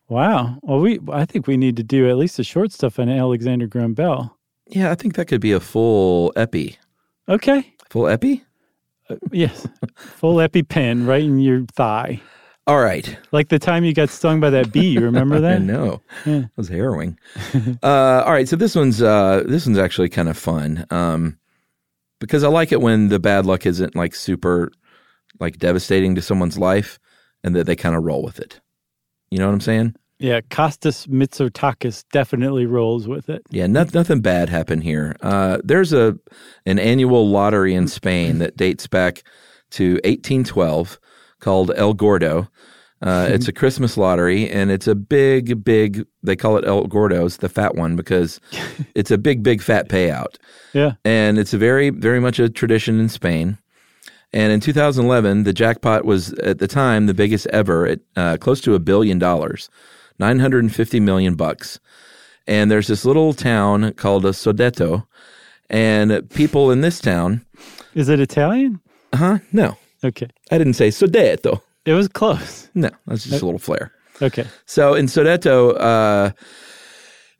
Wow. 0.09 0.57
Well, 0.63 0.79
we 0.79 0.99
I 1.11 1.25
think 1.25 1.45
we 1.45 1.55
need 1.55 1.77
to 1.77 1.83
do 1.83 2.09
at 2.09 2.17
least 2.17 2.37
the 2.37 2.43
short 2.43 2.71
stuff 2.71 2.97
on 2.99 3.09
Alexander 3.09 3.67
Graham 3.67 3.93
Bell. 3.93 4.35
Yeah, 4.67 4.91
I 4.91 4.95
think 4.95 5.15
that 5.15 5.25
could 5.25 5.41
be 5.41 5.51
a 5.51 5.59
full 5.59 6.33
epi. 6.35 6.77
Okay. 7.27 7.75
Full 7.89 8.07
epi? 8.07 8.43
Yes. 9.31 9.67
Full 9.95 10.35
EpiPen 10.35 11.07
right 11.07 11.23
in 11.23 11.39
your 11.39 11.65
thigh. 11.73 12.21
All 12.67 12.79
right. 12.79 13.17
Like 13.31 13.49
the 13.49 13.57
time 13.57 13.83
you 13.83 13.93
got 13.93 14.09
stung 14.09 14.39
by 14.39 14.51
that 14.51 14.71
bee. 14.71 14.89
You 14.89 15.01
remember 15.01 15.39
that? 15.41 15.55
I 15.55 15.57
know. 15.57 16.01
Yeah. 16.25 16.37
It 16.41 16.49
was 16.55 16.67
harrowing. 16.67 17.17
uh, 17.83 18.23
all 18.25 18.31
right, 18.31 18.47
so 18.47 18.55
this 18.55 18.75
one's 18.75 19.01
uh, 19.01 19.43
this 19.47 19.65
one's 19.65 19.79
actually 19.79 20.09
kind 20.09 20.29
of 20.29 20.37
fun 20.37 20.85
um, 20.91 21.39
because 22.19 22.43
I 22.43 22.49
like 22.49 22.71
it 22.71 22.81
when 22.81 23.09
the 23.09 23.19
bad 23.19 23.45
luck 23.47 23.65
isn't 23.65 23.95
like 23.95 24.13
super 24.13 24.71
like 25.39 25.57
devastating 25.57 26.13
to 26.15 26.21
someone's 26.21 26.57
life, 26.59 26.99
and 27.43 27.55
that 27.55 27.65
they 27.65 27.75
kind 27.75 27.95
of 27.95 28.03
roll 28.03 28.21
with 28.21 28.39
it. 28.39 28.59
You 29.31 29.39
know 29.39 29.47
what 29.47 29.53
I'm 29.53 29.61
saying? 29.61 29.95
Yeah. 30.19 30.41
Costas 30.49 31.07
Mitsotakis 31.07 32.03
definitely 32.11 32.65
rolls 32.65 33.07
with 33.07 33.29
it. 33.29 33.41
Yeah, 33.49 33.67
no, 33.67 33.85
nothing 33.93 34.21
bad 34.21 34.49
happened 34.49 34.83
here. 34.83 35.15
Uh, 35.21 35.59
there's 35.63 35.93
a 35.93 36.17
an 36.65 36.77
annual 36.79 37.27
lottery 37.29 37.73
in 37.73 37.87
Spain 37.87 38.39
that 38.39 38.57
dates 38.57 38.85
back 38.87 39.23
to 39.71 39.93
1812 40.03 40.99
called 41.39 41.71
El 41.75 41.93
Gordo. 41.93 42.47
Uh, 43.01 43.27
it's 43.31 43.47
a 43.47 43.53
Christmas 43.53 43.95
lottery, 43.95 44.49
and 44.49 44.69
it's 44.71 44.85
a 44.87 44.93
big, 44.95 45.63
big. 45.63 46.05
They 46.21 46.35
call 46.35 46.57
it 46.57 46.65
El 46.65 46.85
Gordo's, 46.87 47.37
the 47.37 47.47
fat 47.47 47.75
one, 47.75 47.95
because 47.95 48.41
it's 48.93 49.09
a 49.09 49.17
big, 49.17 49.41
big 49.41 49.61
fat 49.61 49.87
payout, 49.87 50.35
Yeah. 50.73 50.95
and 51.05 51.37
it's 51.39 51.53
a 51.53 51.57
very, 51.57 51.91
very 51.91 52.19
much 52.19 52.39
a 52.39 52.49
tradition 52.49 52.99
in 52.99 53.07
Spain. 53.07 53.57
And 54.33 54.51
in 54.51 54.59
2011, 54.59 55.43
the 55.43 55.53
jackpot 55.53 56.03
was 56.03 56.33
at 56.39 56.59
the 56.59 56.67
time 56.67 57.05
the 57.05 57.13
biggest 57.13 57.47
ever, 57.47 57.87
at 57.87 57.99
uh, 58.17 58.35
close 58.37 58.59
to 58.61 58.75
a 58.75 58.79
billion 58.79 59.17
dollars, 59.17 59.69
950 60.19 60.99
million 60.99 61.35
bucks. 61.35 61.79
And 62.47 62.69
there's 62.71 62.87
this 62.87 63.05
little 63.05 63.33
town 63.33 63.93
called 63.93 64.25
a 64.25 64.29
Sodeto, 64.31 65.05
and 65.69 66.27
people 66.31 66.71
in 66.71 66.81
this 66.81 66.99
town, 66.99 67.45
Is 67.93 68.09
it 68.09 68.19
Italian? 68.19 68.81
Uh 69.13 69.17
huh? 69.17 69.37
No, 69.51 69.77
Okay. 70.03 70.27
I 70.51 70.57
didn't 70.57 70.73
say 70.73 70.89
Sodeto. 70.89 71.61
It 71.85 71.93
was 71.93 72.07
close. 72.07 72.69
No, 72.73 72.89
that's 73.07 73.25
just 73.25 73.41
a 73.41 73.45
little 73.45 73.59
flair. 73.59 73.91
Okay. 74.21 74.45
So 74.65 74.93
in 74.95 75.05
Sodeto, 75.07 75.75
uh, 75.79 76.31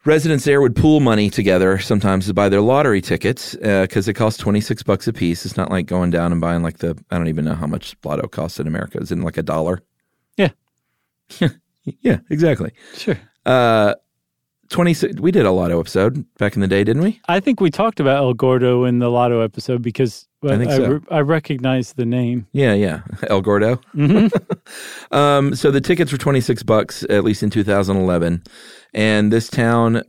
residents 0.06 0.46
there 0.46 0.62
would 0.62 0.76
pool 0.76 1.00
money 1.00 1.30
together 1.30 1.78
sometimes 1.80 2.28
to 2.28 2.34
buy 2.34 2.50
their 2.50 2.62
lottery 2.62 3.02
tickets 3.02 3.56
because 3.56 4.08
it 4.08 4.14
costs 4.14 4.40
26 4.40 4.84
bucks 4.84 5.08
a 5.08 5.14
piece. 5.14 5.46
It's 5.46 5.58
not 5.58 5.70
like 5.72 5.86
going 5.88 6.10
down 6.10 6.32
and 6.32 6.40
buying 6.42 6.62
like 6.64 6.78
the, 6.80 6.98
I 7.12 7.18
don't 7.18 7.28
even 7.28 7.46
know 7.46 7.56
how 7.56 7.68
much 7.68 7.96
lotto 8.04 8.28
costs 8.28 8.60
in 8.60 8.68
America. 8.68 8.98
Is 9.00 9.12
it 9.12 9.20
like 9.20 9.38
a 9.38 9.44
dollar? 9.44 9.82
Yeah. 10.38 10.50
Yeah, 11.84 12.20
exactly. 12.30 12.72
Sure. 12.96 13.20
Uh, 13.46 13.96
26, 14.70 15.20
we 15.20 15.32
did 15.32 15.46
a 15.46 15.52
lotto 15.52 15.80
episode 15.80 16.24
back 16.38 16.56
in 16.56 16.62
the 16.62 16.68
day, 16.68 16.84
didn't 16.84 17.02
we? 17.02 17.20
I 17.28 17.40
think 17.40 17.60
we 17.60 17.72
talked 17.72 18.00
about 18.00 18.18
El 18.18 18.34
Gordo 18.36 18.84
in 18.84 19.00
the 19.00 19.10
Lotto 19.10 19.42
episode 19.42 19.82
because 19.82 20.28
I 20.44 20.58
think 20.58 20.72
so. 20.72 20.88
re- 20.92 21.00
I 21.10 21.22
recognize 21.22 21.94
the 21.94 22.06
name. 22.06 22.46
Yeah, 22.52 22.74
yeah. 22.74 23.02
El 23.30 23.42
Gordo. 23.42 23.82
um, 25.12 25.56
so 25.56 25.72
the 25.72 25.82
tickets 25.82 26.12
were 26.12 26.20
26 26.20 26.62
bucks, 26.64 27.04
at 27.10 27.24
least 27.24 27.42
in 27.42 27.50
2011. 27.50 28.44
And 28.94 29.34
this 29.34 29.50
town 29.50 30.04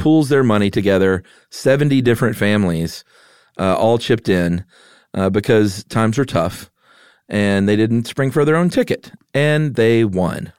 pools 0.00 0.28
their 0.28 0.42
money 0.42 0.70
together. 0.70 1.22
Seventy 1.50 2.00
different 2.00 2.36
families 2.36 3.04
uh, 3.58 3.76
all 3.76 3.98
chipped 3.98 4.28
in 4.28 4.64
uh, 5.14 5.30
because 5.30 5.84
times 5.84 6.18
were 6.18 6.24
tough, 6.24 6.70
and 7.28 7.68
they 7.68 7.76
didn't 7.76 8.06
spring 8.06 8.30
for 8.32 8.44
their 8.44 8.56
own 8.56 8.70
ticket, 8.70 9.12
and 9.34 9.76
they 9.76 10.04
won. 10.04 10.52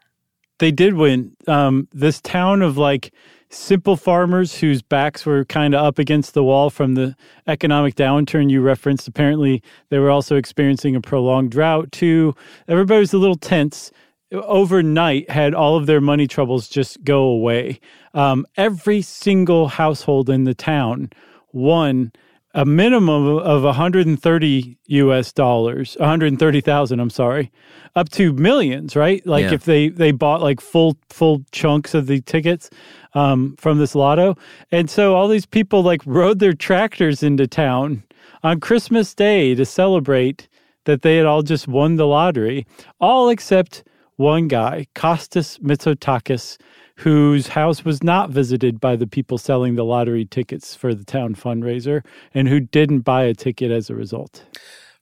They 0.62 0.72
did 0.72 0.93
win. 0.93 1.36
Um, 1.47 1.88
this 1.91 2.22
town 2.22 2.62
of 2.62 2.78
like 2.78 3.12
simple 3.49 3.97
farmers 3.97 4.59
whose 4.59 4.84
backs 4.84 5.26
were 5.26 5.43
kind 5.43 5.74
of 5.74 5.84
up 5.84 5.97
against 5.97 6.36
the 6.36 6.43
wall 6.43 6.70
from 6.70 6.93
the 6.93 7.16
economic 7.47 7.95
downturn 7.95 8.51
you 8.51 8.62
referenced. 8.62 9.07
Apparently, 9.07 9.64
they 9.89 9.97
were 9.97 10.12
also 10.12 10.36
experiencing 10.36 10.95
a 10.95 11.01
prolonged 11.01 11.49
drought 11.49 11.91
too. 11.91 12.36
Everybody 12.68 12.99
was 12.99 13.12
a 13.12 13.18
little 13.18 13.38
tense. 13.38 13.91
Overnight, 14.32 15.32
had 15.32 15.55
all 15.55 15.78
of 15.78 15.88
their 15.88 15.99
money 15.99 16.28
troubles 16.28 16.70
just 16.70 17.03
go 17.03 17.24
away. 17.24 17.80
Um, 18.14 18.45
every 18.55 19.01
single 19.01 19.68
household 19.68 20.30
in 20.30 20.43
the 20.43 20.53
town 20.53 21.09
won 21.53 22.12
a 22.54 22.66
minimum 22.66 23.28
of 23.38 23.64
130 23.64 24.78
US 24.88 25.32
dollars, 25.32 25.95
130,000, 25.99 26.99
I'm 26.99 27.10
sorry, 27.10 27.52
up 27.95 28.10
to 28.10 28.34
millions, 28.34 28.95
right? 28.95 29.26
Like 29.26 29.43
Yeah. 29.43 29.54
if 29.54 29.66
they 29.66 29.89
they 29.89 30.12
bought 30.12 30.41
like 30.41 30.60
full 30.62 30.97
full 31.10 31.43
chunks 31.52 31.93
of 31.93 32.08
the 32.08 32.22
tickets 32.22 32.70
um, 33.14 33.56
from 33.58 33.78
this 33.78 33.95
lotto. 33.95 34.36
And 34.72 34.89
so 34.89 35.16
all 35.16 35.28
these 35.28 35.45
people 35.45 35.82
like 35.84 36.02
rode 36.06 36.39
their 36.39 36.54
tractors 36.54 37.24
into 37.24 37.47
town 37.47 38.04
on 38.43 38.60
Christmas 38.60 39.14
Day 39.14 39.56
to 39.56 39.66
celebrate 39.66 40.47
that 40.86 41.04
they 41.04 41.18
had 41.18 41.26
all 41.26 41.43
just 41.43 41.68
won 41.68 41.95
the 41.95 42.08
lottery, 42.08 42.66
all 42.99 43.30
except 43.30 43.84
one 44.16 44.47
guy, 44.47 44.88
Kostas 44.95 45.60
Mitsotakis, 45.60 46.58
whose 47.02 47.47
house 47.47 47.84
was 47.84 48.04
not 48.04 48.30
visited 48.30 48.80
by 48.80 48.95
the 48.95 49.08
people 49.08 49.39
selling 49.39 49.74
the 49.74 49.84
lottery 49.84 50.24
tickets 50.24 50.76
for 50.76 50.93
the 50.93 51.04
town 51.04 51.34
fundraiser 51.34 52.06
and 52.36 52.47
who 52.47 52.60
didn't 52.60 52.99
buy 52.99 53.24
a 53.24 53.34
ticket 53.34 53.72
as 53.72 53.89
a 53.89 53.95
result. 53.95 54.45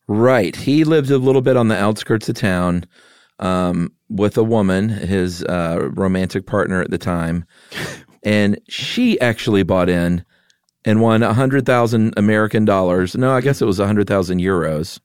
Right. 0.07 0.55
He 0.55 0.85
lived 0.85 1.11
a 1.11 1.17
little 1.17 1.41
bit 1.41 1.57
on 1.57 1.67
the 1.67 1.77
outskirts 1.77 2.29
of 2.29 2.35
town 2.35 2.85
um, 3.39 3.91
with 4.07 4.37
a 4.37 4.43
woman, 4.43 4.87
his 4.87 5.43
uh, 5.43 5.89
romantic 5.91 6.45
partner 6.45 6.81
at 6.81 6.89
the 6.89 6.97
time, 6.97 7.45
and 8.23 8.59
she 8.69 9.19
actually 9.19 9.63
bought 9.63 9.89
in 9.89 10.23
and 10.85 11.01
won 11.01 11.21
a 11.21 11.33
hundred 11.33 11.65
thousand 11.65 12.13
American 12.17 12.63
dollars. 12.63 13.15
No, 13.15 13.31
I 13.31 13.41
guess 13.41 13.61
it 13.61 13.65
was 13.65 13.79
a 13.79 13.87
hundred 13.87 14.07
thousand 14.07 14.39
euros. 14.39 14.99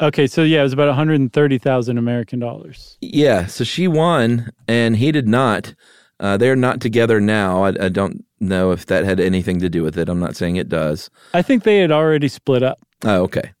Okay, 0.00 0.26
so 0.26 0.42
yeah, 0.42 0.60
it 0.60 0.64
was 0.64 0.72
about 0.72 0.88
130,000 0.88 1.98
American 1.98 2.38
dollars. 2.38 2.98
Yeah, 3.00 3.46
so 3.46 3.64
she 3.64 3.88
won, 3.88 4.50
and 4.68 4.96
he 4.96 5.10
did 5.12 5.26
not. 5.26 5.74
Uh, 6.20 6.36
they're 6.36 6.56
not 6.56 6.80
together 6.80 7.20
now. 7.20 7.64
I, 7.64 7.86
I 7.86 7.88
don't 7.88 8.24
know 8.40 8.72
if 8.72 8.86
that 8.86 9.04
had 9.04 9.20
anything 9.20 9.58
to 9.60 9.68
do 9.68 9.82
with 9.82 9.98
it. 9.98 10.08
I'm 10.08 10.20
not 10.20 10.36
saying 10.36 10.56
it 10.56 10.68
does. 10.68 11.10
I 11.34 11.42
think 11.42 11.62
they 11.62 11.78
had 11.78 11.90
already 11.90 12.28
split 12.28 12.62
up. 12.62 12.78
Oh, 13.04 13.22
okay. 13.22 13.52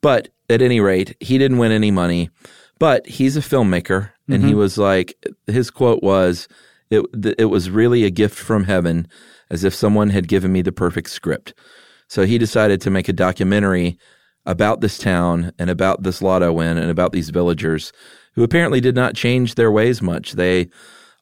But 0.00 0.28
at 0.50 0.62
any 0.62 0.80
rate, 0.80 1.16
he 1.20 1.38
didn't 1.38 1.58
win 1.58 1.72
any 1.72 1.90
money. 1.90 2.30
But 2.78 3.06
he's 3.06 3.36
a 3.36 3.40
filmmaker, 3.40 4.10
and 4.28 4.44
he 4.44 4.54
was 4.54 4.76
like, 4.76 5.14
his 5.46 5.70
quote 5.70 6.02
was, 6.02 6.48
"It 6.90 7.04
th- 7.22 7.36
it 7.38 7.44
was 7.46 7.70
really 7.70 8.04
a 8.04 8.10
gift 8.10 8.36
from 8.36 8.64
heaven, 8.64 9.06
as 9.48 9.62
if 9.64 9.74
someone 9.74 10.10
had 10.10 10.28
given 10.28 10.52
me 10.52 10.60
the 10.60 10.72
perfect 10.72 11.10
script." 11.10 11.54
So 12.08 12.26
he 12.26 12.36
decided 12.36 12.80
to 12.80 12.90
make 12.90 13.08
a 13.08 13.12
documentary 13.12 13.96
about 14.46 14.80
this 14.80 14.98
town 14.98 15.52
and 15.58 15.70
about 15.70 16.02
this 16.02 16.20
lotto 16.20 16.52
win 16.52 16.76
and 16.76 16.90
about 16.90 17.12
these 17.12 17.30
villagers 17.30 17.92
who 18.34 18.42
apparently 18.42 18.80
did 18.80 18.94
not 18.94 19.14
change 19.14 19.54
their 19.54 19.70
ways 19.70 20.02
much. 20.02 20.32
They 20.32 20.68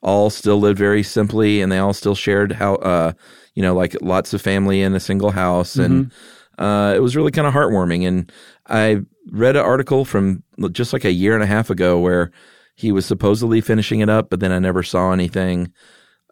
all 0.01 0.29
still 0.29 0.59
lived 0.59 0.77
very 0.77 1.01
simply 1.01 1.61
and 1.61 1.71
they 1.71 1.77
all 1.77 1.93
still 1.93 2.15
shared 2.15 2.51
how 2.51 2.75
uh 2.75 3.13
you 3.55 3.63
know 3.63 3.73
like 3.73 3.95
lots 4.01 4.33
of 4.33 4.41
family 4.41 4.81
in 4.81 4.93
a 4.93 4.99
single 4.99 5.31
house 5.31 5.77
and 5.77 6.11
uh 6.57 6.93
it 6.93 6.99
was 6.99 7.15
really 7.15 7.31
kind 7.31 7.47
of 7.47 7.53
heartwarming 7.53 8.05
and 8.05 8.29
I 8.67 8.97
read 9.31 9.55
an 9.55 9.63
article 9.63 10.03
from 10.03 10.43
just 10.73 10.91
like 10.91 11.05
a 11.05 11.11
year 11.11 11.33
and 11.33 11.41
a 11.41 11.47
half 11.47 11.69
ago 11.69 11.97
where 11.99 12.31
he 12.75 12.91
was 12.91 13.05
supposedly 13.05 13.61
finishing 13.61 14.01
it 14.01 14.09
up 14.09 14.29
but 14.29 14.41
then 14.41 14.51
I 14.51 14.59
never 14.59 14.83
saw 14.83 15.13
anything 15.13 15.71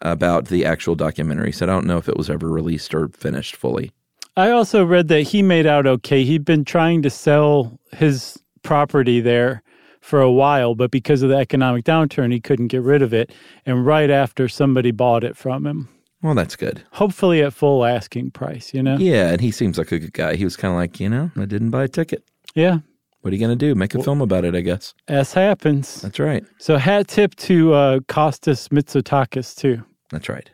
about 0.02 0.48
the 0.48 0.66
actual 0.66 0.96
documentary 0.96 1.54
so 1.54 1.66
I 1.66 1.68
don't 1.68 1.86
know 1.86 1.98
if 1.98 2.10
it 2.10 2.18
was 2.18 2.30
ever 2.30 2.50
released 2.50 2.94
or 2.94 3.08
finished 3.10 3.56
fully. 3.56 3.92
I 4.38 4.52
also 4.52 4.84
read 4.86 5.08
that 5.10 5.24
he 5.24 5.42
made 5.42 5.66
out 5.66 5.86
okay. 5.86 6.24
He'd 6.24 6.46
been 6.46 6.64
trying 6.66 7.02
to 7.04 7.10
sell 7.10 7.80
his 7.94 8.38
property 8.64 9.20
there 9.20 9.62
for 10.00 10.22
a 10.22 10.32
while, 10.32 10.74
but 10.74 10.90
because 10.90 11.22
of 11.22 11.30
the 11.30 11.36
economic 11.38 11.86
downturn, 11.86 12.32
he 12.32 12.40
couldn't 12.40 12.68
get 12.70 12.82
rid 12.82 13.02
of 13.02 13.14
it. 13.14 13.32
And 13.66 13.86
right 13.86 14.10
after, 14.10 14.48
somebody 14.48 14.92
bought 14.92 15.24
it 15.24 15.36
from 15.38 15.68
him, 15.68 15.90
Well, 16.24 16.34
that's 16.34 16.56
good. 16.56 16.84
hopefully 16.94 17.42
at 17.44 17.54
full 17.54 17.86
asking 17.86 18.32
price, 18.32 18.74
you 18.74 18.82
know? 18.82 18.98
Yeah, 18.98 19.30
and 19.32 19.42
he 19.42 19.52
seems 19.52 19.78
like 19.78 19.92
a 19.92 20.00
good 20.00 20.14
guy. 20.14 20.36
He 20.36 20.44
was 20.44 20.56
kind 20.58 20.72
of 20.74 20.78
like, 20.78 21.00
you 21.00 21.10
know, 21.10 21.30
I 21.38 21.46
didn't 21.46 21.70
buy 21.72 21.84
a 21.84 21.88
ticket. 21.88 22.24
Yeah, 22.56 22.80
What 23.22 23.32
are 23.32 23.36
you 23.36 23.40
going 23.46 23.58
to 23.58 23.66
do? 23.68 23.76
Make 23.76 23.94
a 23.96 24.02
film 24.02 24.22
about 24.22 24.44
it, 24.46 24.56
I 24.56 24.62
guess. 24.62 24.94
as 25.08 25.34
happens. 25.34 26.02
That's 26.02 26.20
right. 26.20 26.44
So, 26.58 26.78
hat 26.78 27.08
tip 27.08 27.36
to 27.36 27.74
uh, 27.74 28.00
Kostas 28.08 28.70
Mitsotakis, 28.70 29.56
too. 29.56 29.84
That's 30.10 30.30
right. 30.30 30.50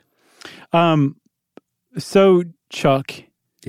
Um, 0.72 1.16
So, 1.96 2.42
Chuck, 2.70 3.12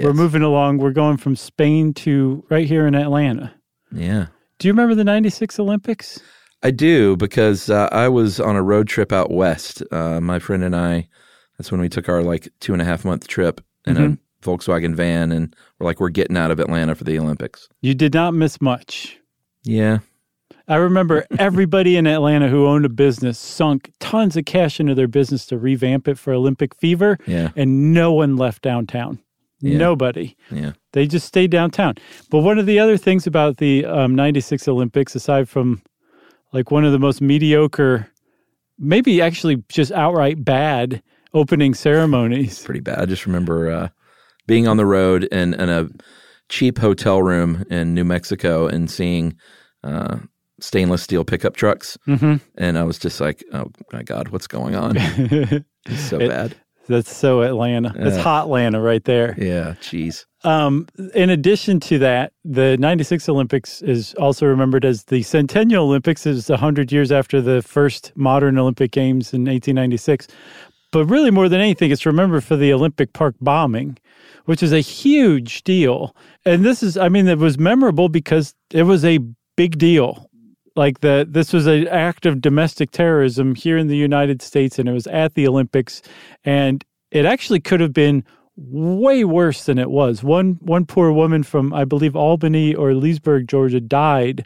we're 0.04 0.14
moving 0.14 0.42
along. 0.42 0.78
We're 0.80 0.92
going 0.92 1.18
from 1.18 1.36
Spain 1.36 1.94
to 1.96 2.44
right 2.50 2.68
here 2.68 2.86
in 2.88 2.96
Atlanta. 2.96 3.54
Yeah. 3.92 4.28
Do 4.60 4.68
you 4.68 4.74
remember 4.74 4.96
the 4.96 5.04
96 5.04 5.60
Olympics? 5.60 6.20
I 6.62 6.72
do 6.72 7.16
because 7.16 7.70
uh, 7.70 7.88
I 7.92 8.10
was 8.10 8.40
on 8.40 8.56
a 8.56 8.62
road 8.62 8.88
trip 8.88 9.12
out 9.14 9.32
west. 9.32 9.82
Uh, 9.92 10.20
my 10.20 10.40
friend 10.40 10.64
and 10.64 10.76
I, 10.76 11.08
that's 11.58 11.72
when 11.72 11.80
we 11.82 11.88
took 11.90 12.10
our 12.10 12.22
like 12.22 12.50
two 12.60 12.74
and 12.74 12.82
a 12.82 12.86
half 12.86 13.06
month 13.06 13.28
trip 13.28 13.62
in 13.86 13.98
a 13.98 14.18
Volkswagen 14.46 14.94
van, 14.96 15.32
and 15.32 15.56
we're 15.80 15.86
like, 15.86 16.00
we're 16.00 16.10
getting 16.10 16.38
out 16.38 16.52
of 16.52 16.60
Atlanta 16.60 16.96
for 16.96 17.04
the 17.06 17.18
Olympics. 17.18 17.68
You 17.82 17.94
did 17.96 18.14
not 18.14 18.34
miss 18.34 18.60
much. 18.62 19.18
Yeah. 19.64 20.00
I 20.68 20.76
remember 20.76 21.26
everybody 21.40 21.96
in 21.98 22.06
Atlanta 22.06 22.48
who 22.50 22.68
owned 22.68 22.86
a 22.86 22.90
business 22.90 23.40
sunk 23.40 23.92
tons 24.00 24.38
of 24.38 24.46
cash 24.46 24.80
into 24.80 24.94
their 24.96 25.08
business 25.08 25.46
to 25.48 25.58
revamp 25.58 26.08
it 26.08 26.18
for 26.18 26.32
Olympic 26.34 26.76
fever, 26.76 27.18
Yeah. 27.26 27.50
and 27.56 27.94
no 27.94 28.14
one 28.14 28.36
left 28.38 28.62
downtown. 28.62 29.20
Nobody. 29.62 30.36
Yeah. 30.52 30.74
They 30.94 31.06
just 31.06 31.28
stayed 31.28 31.52
downtown. 31.52 31.96
But 32.30 32.40
one 32.40 32.58
of 32.58 32.66
the 32.66 32.80
other 32.80 32.98
things 32.98 33.28
about 33.28 33.58
the 33.58 33.86
um, 33.86 34.16
96 34.16 34.68
Olympics, 34.68 35.16
aside 35.16 35.50
from 35.50 35.82
like 36.54 36.72
one 36.72 36.86
of 36.86 36.92
the 36.92 37.00
most 37.00 37.22
mediocre, 37.22 38.10
maybe 38.78 39.22
actually 39.22 39.64
just 39.70 39.92
outright 39.92 40.44
bad 40.44 41.04
opening 41.34 41.74
ceremonies, 41.74 42.60
Pretty 42.64 42.80
bad. 42.80 43.00
I 43.00 43.06
just 43.06 43.26
remember 43.26 43.70
uh, 43.70 43.90
being 44.48 44.68
on 44.68 44.78
the 44.78 44.86
road 44.86 45.26
in, 45.26 45.54
in 45.54 45.70
a 45.70 45.88
cheap 46.48 46.78
hotel 46.80 47.22
room 47.22 47.66
in 47.70 47.94
New 47.94 48.04
Mexico 48.04 48.68
and 48.68 48.90
seeing 48.90 49.36
uh, 49.84 50.18
stainless 50.60 51.04
steel 51.04 51.24
pickup 51.24 51.56
trucks. 51.56 51.98
Mm-hmm. 52.08 52.36
And 52.58 52.78
I 52.78 52.84
was 52.84 52.98
just 52.98 53.22
like, 53.22 53.44
oh 53.54 53.72
my 53.94 54.04
God, 54.04 54.30
what's 54.30 54.48
going 54.48 54.76
on? 54.76 54.94
it's 54.98 56.02
so 56.10 56.18
bad. 56.20 56.56
That's 56.90 57.16
so 57.16 57.42
Atlanta. 57.42 57.94
That's 57.96 58.18
hot 58.18 58.46
Atlanta 58.46 58.82
right 58.82 59.04
there. 59.04 59.36
Yeah. 59.38 59.76
Jeez. 59.82 60.26
Um, 60.44 60.88
in 61.14 61.30
addition 61.30 61.80
to 61.82 62.00
that, 62.00 62.34
the 62.44 62.78
96 62.78 63.30
Olympics 63.30 63.82
is 63.82 64.14
also 64.16 64.46
remembered 64.46 64.86
as 64.86 65.04
the 65.06 65.22
Centennial 65.22 65.86
Olympics. 65.86 66.26
It 66.26 66.32
was 66.32 66.50
100 66.50 66.92
years 66.92 67.12
after 67.12 67.42
the 67.42 67.62
first 67.62 68.12
modern 68.16 68.58
Olympic 68.58 68.92
Games 68.92 69.34
in 69.34 69.42
1896. 69.42 70.28
But 70.92 71.06
really, 71.06 71.30
more 71.30 71.48
than 71.48 71.62
anything, 71.62 71.92
it's 71.92 72.06
remembered 72.06 72.44
for 72.44 72.56
the 72.56 72.74
Olympic 72.74 73.14
Park 73.14 73.36
bombing, 73.40 73.98
which 74.46 74.64
is 74.64 74.74
a 74.74 74.80
huge 74.80 75.64
deal. 75.64 76.16
And 76.46 76.66
this 76.66 76.82
is, 76.82 76.98
I 76.98 77.10
mean, 77.10 77.28
it 77.28 77.38
was 77.38 77.60
memorable 77.60 78.10
because 78.10 78.56
it 78.72 78.84
was 78.84 79.06
a 79.06 79.20
big 79.56 79.78
deal. 79.78 80.29
Like 80.76 81.02
the 81.02 81.26
this 81.30 81.54
was 81.54 81.68
an 81.68 81.88
act 81.88 82.26
of 82.26 82.42
domestic 82.42 82.92
terrorism 82.92 83.56
here 83.56 83.78
in 83.78 83.88
the 83.88 83.98
United 83.98 84.42
States, 84.42 84.80
and 84.80 84.88
it 84.88 84.94
was 84.94 85.08
at 85.08 85.34
the 85.34 85.48
Olympics, 85.48 86.02
and 86.44 86.84
it 87.12 87.26
actually 87.26 87.60
could 87.60 87.80
have 87.80 87.94
been 87.94 88.24
way 88.56 89.24
worse 89.24 89.66
than 89.66 89.78
it 89.78 89.90
was. 89.90 90.24
One 90.24 90.58
one 90.62 90.86
poor 90.86 91.12
woman 91.12 91.44
from 91.44 91.74
I 91.74 91.86
believe 91.86 92.16
Albany 92.16 92.76
or 92.76 92.94
Leesburg, 92.94 93.48
Georgia, 93.48 93.80
died. 93.80 94.46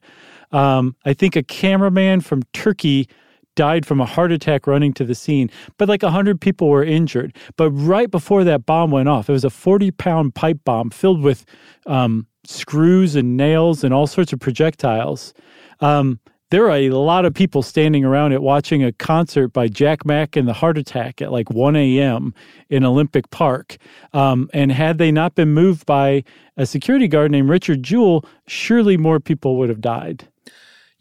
Um, 0.51 0.95
I 1.03 1.13
think 1.13 1.35
a 1.35 1.43
cameraman 1.43 2.21
from 2.21 2.43
Turkey 2.53 3.09
died 3.55 3.85
from 3.85 4.01
a 4.01 4.05
heart 4.05 4.31
attack 4.31 4.67
running 4.67 4.93
to 4.93 5.03
the 5.03 5.15
scene, 5.15 5.49
but 5.77 5.89
like 5.89 6.03
100 6.03 6.39
people 6.39 6.69
were 6.69 6.83
injured. 6.83 7.35
But 7.55 7.71
right 7.71 8.09
before 8.09 8.43
that 8.43 8.65
bomb 8.65 8.91
went 8.91 9.09
off, 9.09 9.29
it 9.29 9.33
was 9.33 9.45
a 9.45 9.49
40 9.49 9.91
pound 9.91 10.35
pipe 10.35 10.59
bomb 10.63 10.89
filled 10.89 11.21
with 11.21 11.45
um, 11.85 12.27
screws 12.45 13.15
and 13.15 13.37
nails 13.37 13.83
and 13.83 13.93
all 13.93 14.07
sorts 14.07 14.33
of 14.33 14.39
projectiles. 14.39 15.33
Um, 15.79 16.19
there 16.53 16.61
were 16.61 16.69
a 16.69 16.89
lot 16.91 17.25
of 17.25 17.33
people 17.33 17.63
standing 17.63 18.05
around 18.05 18.31
it 18.31 18.39
watching 18.39 18.83
a 18.83 18.91
concert 18.91 19.47
by 19.47 19.67
Jack 19.67 20.05
Mack 20.05 20.35
and 20.35 20.47
the 20.47 20.53
Heart 20.53 20.77
Attack 20.77 21.19
at 21.19 21.31
like 21.31 21.49
1 21.49 21.75
a.m. 21.75 22.31
in 22.69 22.85
Olympic 22.85 23.31
Park. 23.31 23.77
Um, 24.13 24.51
and 24.53 24.71
had 24.71 24.99
they 24.99 25.11
not 25.11 25.33
been 25.33 25.49
moved 25.49 25.87
by 25.87 26.23
a 26.55 26.67
security 26.67 27.07
guard 27.07 27.31
named 27.31 27.49
Richard 27.49 27.81
Jewell, 27.81 28.23
surely 28.45 28.97
more 28.97 29.19
people 29.19 29.57
would 29.57 29.69
have 29.69 29.81
died. 29.81 30.27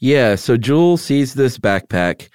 Yeah, 0.02 0.34
so 0.34 0.56
Jewell 0.56 0.96
sees 0.96 1.34
this 1.34 1.58
backpack. 1.58 2.28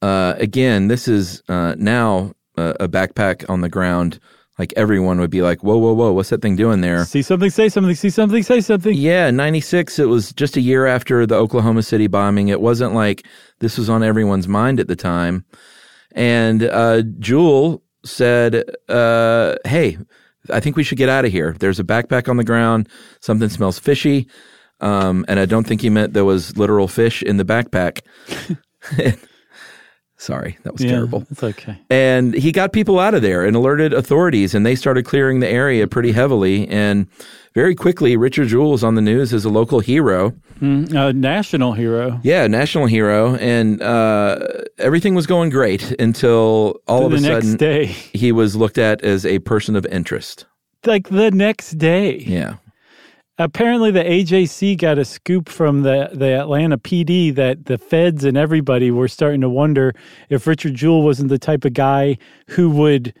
Uh, 0.00 0.32
again, 0.38 0.88
this 0.88 1.06
is 1.08 1.42
uh, 1.46 1.74
now 1.76 2.32
a, 2.56 2.74
a 2.80 2.88
backpack 2.88 3.44
on 3.50 3.60
the 3.60 3.68
ground, 3.68 4.18
like 4.58 4.72
everyone 4.76 5.20
would 5.20 5.28
be 5.28 5.42
like, 5.42 5.62
"Whoa, 5.62 5.76
whoa, 5.76 5.92
whoa! 5.92 6.10
What's 6.12 6.30
that 6.30 6.40
thing 6.40 6.56
doing 6.56 6.80
there?" 6.80 7.04
See 7.04 7.20
something, 7.20 7.50
say 7.50 7.68
something. 7.68 7.94
See 7.94 8.08
something, 8.08 8.42
say 8.42 8.62
something. 8.62 8.94
Yeah, 8.96 9.30
96, 9.30 9.98
it 9.98 10.06
was 10.06 10.32
just 10.32 10.56
a 10.56 10.62
year 10.62 10.86
after 10.86 11.26
the 11.26 11.34
Oklahoma 11.34 11.82
City 11.82 12.06
bombing. 12.06 12.48
It 12.48 12.62
wasn't 12.62 12.94
like 12.94 13.26
this 13.60 13.76
was 13.76 13.90
on 13.90 14.02
everyone's 14.02 14.48
mind 14.48 14.80
at 14.80 14.88
the 14.88 14.96
time. 14.96 15.44
And 16.12 16.62
uh, 16.62 17.02
Jewell 17.18 17.82
said, 18.06 18.64
uh, 18.88 19.56
Hey, 19.66 19.98
I 20.48 20.60
think 20.60 20.76
we 20.76 20.82
should 20.82 20.98
get 20.98 21.10
out 21.10 21.26
of 21.26 21.30
here. 21.30 21.54
There's 21.60 21.78
a 21.78 21.84
backpack 21.84 22.26
on 22.26 22.38
the 22.38 22.44
ground. 22.44 22.88
Something 23.20 23.50
smells 23.50 23.78
fishy. 23.78 24.28
Um, 24.82 25.24
and 25.28 25.38
I 25.40 25.46
don't 25.46 25.66
think 25.66 25.80
he 25.80 25.90
meant 25.90 26.12
there 26.12 26.24
was 26.24 26.56
literal 26.56 26.88
fish 26.88 27.22
in 27.22 27.36
the 27.38 27.44
backpack. 27.44 28.00
Sorry, 30.16 30.56
that 30.62 30.72
was 30.74 30.84
Yeah, 30.84 30.92
terrible. 30.92 31.26
It's 31.32 31.42
okay. 31.42 31.76
And 31.90 32.32
he 32.32 32.52
got 32.52 32.72
people 32.72 33.00
out 33.00 33.12
of 33.14 33.22
there 33.22 33.44
and 33.44 33.56
alerted 33.56 33.92
authorities, 33.92 34.54
and 34.54 34.64
they 34.64 34.76
started 34.76 35.04
clearing 35.04 35.40
the 35.40 35.48
area 35.48 35.88
pretty 35.88 36.12
heavily. 36.12 36.68
And 36.68 37.08
very 37.54 37.74
quickly, 37.74 38.16
Richard 38.16 38.46
Jewell 38.46 38.70
was 38.70 38.84
on 38.84 38.94
the 38.94 39.00
news 39.00 39.32
as 39.34 39.44
a 39.44 39.48
local 39.48 39.80
hero. 39.80 40.32
Mm, 40.60 40.94
a 40.94 41.12
national 41.12 41.72
hero. 41.72 42.20
Yeah, 42.22 42.46
national 42.46 42.86
hero. 42.86 43.34
And 43.34 43.82
uh, 43.82 44.46
everything 44.78 45.16
was 45.16 45.26
going 45.26 45.50
great 45.50 45.90
until 46.00 46.80
all 46.86 47.04
of 47.04 47.12
a 47.12 47.20
next 47.20 47.46
sudden 47.46 47.56
day, 47.56 47.86
he 47.86 48.30
was 48.30 48.54
looked 48.54 48.78
at 48.78 49.02
as 49.02 49.26
a 49.26 49.40
person 49.40 49.74
of 49.74 49.84
interest. 49.86 50.46
like 50.86 51.08
the 51.08 51.32
next 51.32 51.72
day. 51.78 52.18
Yeah. 52.18 52.58
Apparently, 53.38 53.90
the 53.90 54.04
AJC 54.04 54.76
got 54.76 54.98
a 54.98 55.04
scoop 55.06 55.48
from 55.48 55.82
the, 55.82 56.10
the 56.12 56.38
Atlanta 56.38 56.76
PD 56.76 57.34
that 57.34 57.64
the 57.64 57.78
feds 57.78 58.24
and 58.24 58.36
everybody 58.36 58.90
were 58.90 59.08
starting 59.08 59.40
to 59.40 59.48
wonder 59.48 59.94
if 60.28 60.46
Richard 60.46 60.74
Jewell 60.74 61.02
wasn't 61.02 61.30
the 61.30 61.38
type 61.38 61.64
of 61.64 61.72
guy 61.72 62.18
who 62.48 62.68
would 62.70 63.14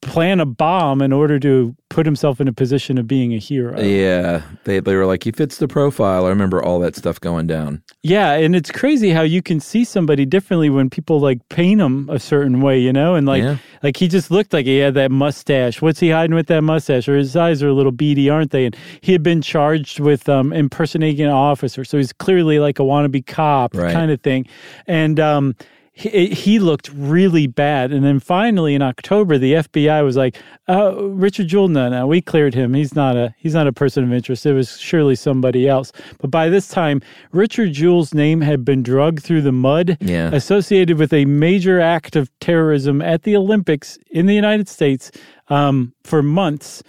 plan 0.00 0.38
a 0.38 0.46
bomb 0.46 1.02
in 1.02 1.12
order 1.12 1.40
to 1.40 1.74
put 1.90 2.06
himself 2.06 2.40
in 2.40 2.46
a 2.46 2.52
position 2.52 2.98
of 2.98 3.08
being 3.08 3.34
a 3.34 3.38
hero. 3.38 3.80
Yeah. 3.80 4.42
They, 4.64 4.78
they 4.78 4.94
were 4.94 5.06
like, 5.06 5.24
he 5.24 5.32
fits 5.32 5.56
the 5.58 5.66
profile. 5.66 6.26
I 6.26 6.28
remember 6.28 6.62
all 6.62 6.78
that 6.80 6.94
stuff 6.94 7.20
going 7.20 7.48
down. 7.48 7.82
Yeah, 8.04 8.34
and 8.34 8.54
it's 8.54 8.70
crazy 8.70 9.10
how 9.10 9.22
you 9.22 9.42
can 9.42 9.58
see 9.58 9.82
somebody 9.84 10.24
differently 10.24 10.70
when 10.70 10.88
people 10.88 11.18
like 11.18 11.40
paint 11.48 11.80
him 11.80 12.08
a 12.10 12.20
certain 12.20 12.60
way, 12.60 12.78
you 12.78 12.92
know, 12.92 13.16
and 13.16 13.26
like 13.26 13.42
Yeah. 13.42 13.56
like 13.82 13.96
he 13.96 14.06
just 14.06 14.30
looked 14.30 14.52
like 14.52 14.66
he 14.66 14.78
had 14.78 14.94
that 14.94 15.10
mustache. 15.10 15.82
What's 15.82 15.98
he 15.98 16.10
hiding 16.10 16.36
with 16.36 16.46
that 16.46 16.62
mustache? 16.62 17.08
Or 17.08 17.16
his 17.16 17.34
eyes 17.34 17.60
are 17.62 17.68
a 17.68 17.74
little 17.74 17.90
beady, 17.92 18.30
aren't 18.30 18.52
they? 18.52 18.66
And 18.66 18.76
he 19.00 19.10
had 19.12 19.24
been 19.24 19.42
charged 19.42 19.98
with 19.98 20.28
um, 20.28 20.52
impersonating 20.52 21.24
an 21.26 21.32
officer, 21.32 21.84
so 21.84 21.96
he's 21.98 22.12
clearly 22.12 22.60
like 22.60 22.78
a 22.78 22.82
wannabe 22.82 23.26
cop 23.26 23.74
Right. 23.74 23.92
kind 23.92 24.12
of 24.12 24.20
thing. 24.20 24.46
And 24.86 25.18
um, 25.18 25.56
he, 25.98 26.28
he 26.28 26.58
looked 26.60 26.90
really 26.94 27.48
bad. 27.48 27.92
And 27.92 28.04
then 28.04 28.20
finally 28.20 28.74
in 28.76 28.82
October, 28.82 29.36
the 29.36 29.54
FBI 29.54 30.04
was 30.04 30.16
like, 30.16 30.36
uh, 30.68 30.94
"Richard 30.94 31.48
Jewell, 31.48 31.66
no, 31.66 31.88
no, 31.88 32.06
we 32.06 32.20
cleared 32.20 32.54
him. 32.54 32.72
He's 32.74 32.94
not 32.94 33.16
a 33.16 33.34
he's 33.36 33.54
not 33.54 33.66
a 33.66 33.72
person 33.72 34.04
of 34.04 34.12
interest. 34.12 34.46
It 34.46 34.52
was 34.52 34.78
surely 34.78 35.16
somebody 35.16 35.68
else." 35.68 35.90
But 36.20 36.30
by 36.30 36.48
this 36.48 36.68
time, 36.68 37.02
Richard 37.32 37.72
Jewell's 37.72 38.14
name 38.14 38.40
had 38.42 38.64
been 38.64 38.82
dragged 38.84 39.24
through 39.24 39.42
the 39.42 39.52
mud, 39.52 39.96
Yeah. 40.00 40.30
associated 40.32 40.98
with 40.98 41.12
a 41.12 41.24
major 41.24 41.80
act 41.80 42.14
of 42.14 42.30
terrorism 42.38 43.02
at 43.02 43.24
the 43.24 43.34
Olympics 43.36 43.98
in 44.10 44.26
the 44.26 44.34
United 44.36 44.68
States 44.68 45.10
um, 45.48 45.92
for 46.04 46.22
months 46.22 46.82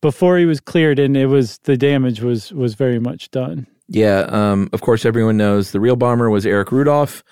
before 0.00 0.38
he 0.38 0.44
was 0.46 0.60
cleared, 0.60 0.98
and 1.00 1.16
it 1.16 1.26
was 1.26 1.58
the 1.64 1.76
damage 1.76 2.20
was 2.22 2.52
was 2.52 2.74
very 2.74 3.00
much 3.00 3.30
done. 3.32 3.66
Yeah. 3.88 4.20
Um, 4.28 4.70
of 4.72 4.80
course, 4.82 5.04
everyone 5.04 5.36
knows 5.36 5.72
the 5.72 5.80
real 5.80 5.96
bomber 5.96 6.30
was 6.30 6.46
Eric 6.46 6.70
Rudolph. 6.70 7.24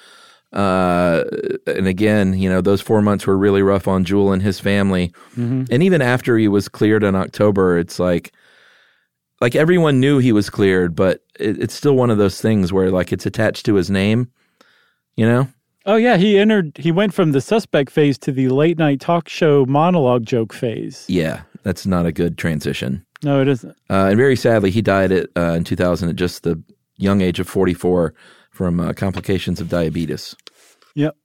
Uh, 0.52 1.24
and 1.66 1.86
again, 1.86 2.34
you 2.34 2.48
know, 2.50 2.60
those 2.60 2.80
four 2.80 3.00
months 3.02 3.26
were 3.26 3.38
really 3.38 3.62
rough 3.62 3.86
on 3.86 4.04
Jewell 4.04 4.32
and 4.32 4.42
his 4.42 4.58
family. 4.58 5.12
And 5.36 5.82
even 5.82 6.02
after 6.02 6.36
he 6.38 6.48
was 6.48 6.68
cleared 6.68 7.04
in 7.04 7.14
October, 7.14 7.78
it's 7.78 7.98
like, 7.98 8.32
like 9.40 9.54
everyone 9.54 10.00
knew 10.00 10.18
he 10.18 10.32
was 10.32 10.50
cleared, 10.50 10.94
but 10.94 11.22
it, 11.38 11.62
it's 11.62 11.74
still 11.74 11.94
one 11.94 12.10
of 12.10 12.18
those 12.18 12.40
things 12.40 12.72
where 12.72 12.90
like 12.90 13.12
it's 13.12 13.26
attached 13.26 13.64
to 13.66 13.74
his 13.74 13.90
name, 13.90 14.30
you 15.16 15.26
know? 15.26 15.48
Oh 15.86 15.96
yeah, 15.96 16.18
he 16.18 16.38
entered. 16.38 16.76
He 16.76 16.92
went 16.92 17.14
from 17.14 17.32
the 17.32 17.40
suspect 17.40 17.90
phase 17.90 18.18
to 18.18 18.32
the 18.32 18.50
late 18.50 18.76
night 18.76 19.00
talk 19.00 19.28
show 19.28 19.64
monologue 19.64 20.26
joke 20.26 20.52
phase. 20.52 21.06
Yeah, 21.08 21.42
that's 21.62 21.86
not 21.86 22.04
a 22.04 22.12
good 22.12 22.36
transition. 22.36 23.04
No, 23.22 23.40
it 23.40 23.48
isn't. 23.48 23.76
Uh, 23.88 24.08
and 24.08 24.16
very 24.16 24.36
sadly, 24.36 24.70
he 24.70 24.82
died 24.82 25.10
at, 25.10 25.30
uh, 25.36 25.52
in 25.52 25.64
2000 25.64 26.10
at 26.10 26.16
just 26.16 26.42
the 26.42 26.62
young 26.98 27.22
age 27.22 27.40
of 27.40 27.48
44 27.48 28.14
from 28.60 28.78
uh, 28.78 28.92
complications 28.92 29.58
of 29.58 29.70
diabetes. 29.70 30.36
Yep. 30.94 31.16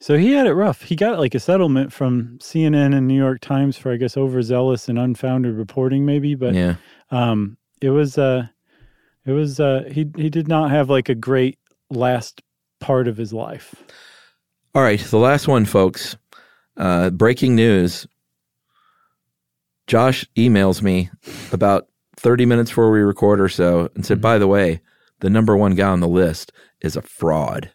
So 0.00 0.16
he 0.16 0.32
had 0.32 0.46
it 0.46 0.54
rough. 0.54 0.80
He 0.80 0.96
got 0.96 1.18
like 1.18 1.34
a 1.34 1.38
settlement 1.38 1.92
from 1.92 2.38
CNN 2.38 2.96
and 2.96 3.06
New 3.06 3.14
York 3.18 3.42
Times 3.42 3.76
for 3.76 3.92
I 3.92 3.98
guess 3.98 4.16
overzealous 4.16 4.88
and 4.88 4.98
unfounded 4.98 5.54
reporting, 5.54 6.06
maybe. 6.06 6.34
But 6.34 6.54
Yeah. 6.54 6.76
um, 7.10 7.58
it 7.82 7.90
was 7.90 8.16
uh, 8.16 8.46
it 9.26 9.32
was 9.32 9.60
uh, 9.60 9.84
he 9.92 10.06
he 10.16 10.30
did 10.30 10.48
not 10.48 10.70
have 10.70 10.88
like 10.88 11.10
a 11.10 11.14
great 11.14 11.58
last 11.90 12.40
part 12.80 13.06
of 13.06 13.18
his 13.18 13.34
life. 13.34 13.74
All 14.74 14.80
right, 14.80 14.98
the 14.98 15.18
last 15.18 15.46
one, 15.46 15.66
folks. 15.66 16.16
Uh, 16.74 17.10
breaking 17.10 17.54
news. 17.54 18.06
Josh 19.86 20.24
emails 20.38 20.80
me 20.80 21.10
about 21.52 21.88
30 22.16 22.46
minutes 22.46 22.70
before 22.70 22.90
we 22.90 23.00
record 23.00 23.42
or 23.42 23.50
so 23.50 23.90
and 23.94 24.06
said, 24.06 24.22
by 24.22 24.38
the 24.38 24.46
way, 24.48 24.80
the 25.20 25.30
number 25.30 25.56
one 25.56 25.74
guy 25.74 25.88
on 25.88 26.00
the 26.00 26.08
list 26.08 26.52
is 26.80 26.96
a 26.96 27.02
fraud. 27.02 27.70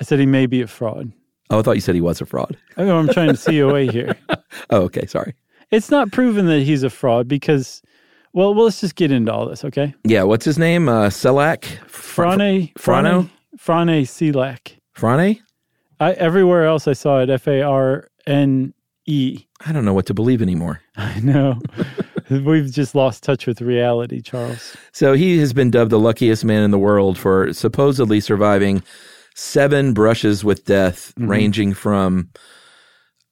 I 0.00 0.04
said 0.04 0.18
he 0.18 0.26
may 0.26 0.46
be 0.46 0.62
a 0.62 0.66
fraud. 0.66 1.12
Oh, 1.50 1.60
I 1.60 1.62
thought 1.62 1.76
you 1.76 1.80
said 1.80 1.94
he 1.94 2.00
was 2.00 2.20
a 2.20 2.26
fraud. 2.26 2.56
I'm 2.76 3.08
trying 3.08 3.34
to 3.34 3.42
COA 3.42 3.90
here. 3.90 4.16
Oh, 4.70 4.82
okay. 4.82 5.04
Sorry. 5.06 5.34
It's 5.70 5.90
not 5.90 6.12
proven 6.12 6.46
that 6.46 6.62
he's 6.62 6.82
a 6.82 6.88
fraud 6.88 7.28
because, 7.28 7.82
well, 8.32 8.54
well 8.54 8.64
let's 8.64 8.80
just 8.80 8.94
get 8.94 9.12
into 9.12 9.32
all 9.32 9.46
this, 9.46 9.64
okay? 9.64 9.94
Yeah, 10.04 10.22
what's 10.22 10.44
his 10.44 10.58
name? 10.58 10.88
Uh, 10.88 11.08
Selak? 11.08 11.62
Frane, 11.86 12.72
Frano? 12.74 13.28
Frane 13.58 14.02
Selak. 14.02 14.78
Frane? 14.96 15.40
I, 16.00 16.12
everywhere 16.12 16.64
else 16.64 16.88
I 16.88 16.94
saw 16.94 17.20
it 17.20 17.28
F 17.30 17.46
A 17.46 17.62
R 17.62 18.08
N 18.26 18.72
E. 19.06 19.46
I 19.64 19.72
don't 19.72 19.84
know 19.84 19.94
what 19.94 20.06
to 20.06 20.14
believe 20.14 20.42
anymore. 20.42 20.80
I 20.96 21.20
know. 21.20 21.60
We've 22.30 22.70
just 22.70 22.94
lost 22.94 23.22
touch 23.22 23.46
with 23.46 23.60
reality, 23.60 24.20
Charles. 24.20 24.76
So 24.92 25.12
he 25.14 25.38
has 25.38 25.52
been 25.52 25.70
dubbed 25.70 25.92
the 25.92 25.98
luckiest 25.98 26.44
man 26.44 26.62
in 26.64 26.72
the 26.72 26.78
world 26.78 27.16
for 27.18 27.52
supposedly 27.52 28.18
surviving 28.20 28.82
seven 29.34 29.92
brushes 29.94 30.42
with 30.44 30.64
death, 30.64 31.12
ranging 31.18 31.72
from 31.74 32.30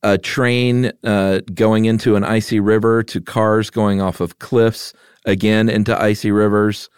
a 0.05 0.18
train 0.18 0.93
uh, 1.03 1.41
going 1.55 1.87
into 1.87 2.14
an 2.14 2.22
icy 2.25 2.61
river 2.61 3.03
to 3.03 3.20
cars 3.20 3.70
going 3.70 4.01
off 4.01 4.20
of 4.20 4.39
cliffs 4.39 4.93
again 5.25 5.68
into 5.70 5.99
icy 6.01 6.31
rivers, 6.31 6.89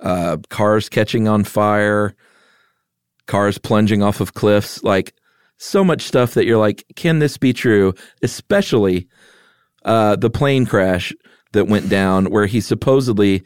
uh, 0.00 0.36
cars 0.48 0.88
catching 0.88 1.26
on 1.28 1.42
fire, 1.44 2.14
cars 3.26 3.58
plunging 3.58 4.02
off 4.02 4.20
of 4.20 4.34
cliffs. 4.34 4.82
Like 4.84 5.12
so 5.58 5.82
much 5.84 6.02
stuff 6.02 6.34
that 6.34 6.46
you're 6.46 6.58
like, 6.58 6.84
can 6.96 7.18
this 7.18 7.36
be 7.36 7.52
true? 7.52 7.94
Especially 8.22 9.08
uh, 9.84 10.16
the 10.16 10.30
plane 10.30 10.66
crash 10.66 11.12
that 11.52 11.66
went 11.66 11.88
down 11.88 12.26
where 12.26 12.46
he 12.46 12.60
supposedly 12.60 13.42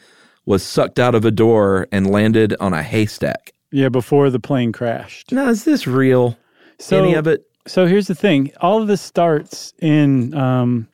was 0.46 0.62
sucked 0.62 0.98
out 0.98 1.14
of 1.14 1.24
a 1.24 1.30
door 1.30 1.86
and 1.92 2.10
landed 2.10 2.54
on 2.60 2.72
a 2.72 2.82
haystack. 2.82 3.52
Yeah, 3.70 3.88
before 3.88 4.30
the 4.30 4.40
plane 4.40 4.72
crashed. 4.72 5.30
Now, 5.30 5.48
is 5.48 5.64
this 5.64 5.86
real? 5.86 6.36
So, 6.78 6.98
Any 6.98 7.14
of 7.14 7.26
it? 7.26 7.44
So 7.66 7.86
here's 7.86 8.08
the 8.08 8.14
thing. 8.14 8.50
All 8.60 8.80
of 8.82 8.88
this 8.88 9.00
starts 9.00 9.72
in, 9.80 10.34
um, 10.34 10.88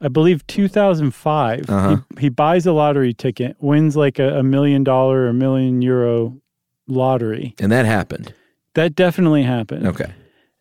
I 0.00 0.08
believe, 0.08 0.44
2005. 0.48 1.70
Uh-huh. 1.70 1.96
He, 2.16 2.22
he 2.22 2.28
buys 2.30 2.66
a 2.66 2.72
lottery 2.72 3.14
ticket, 3.14 3.56
wins 3.60 3.96
like 3.96 4.18
a, 4.18 4.38
a 4.38 4.42
million 4.42 4.82
dollar 4.82 5.26
or 5.26 5.32
million 5.32 5.82
euro 5.82 6.40
lottery. 6.88 7.54
And 7.60 7.70
that 7.70 7.86
happened. 7.86 8.34
That 8.74 8.96
definitely 8.96 9.42
happened. 9.42 9.86
Okay. 9.86 10.12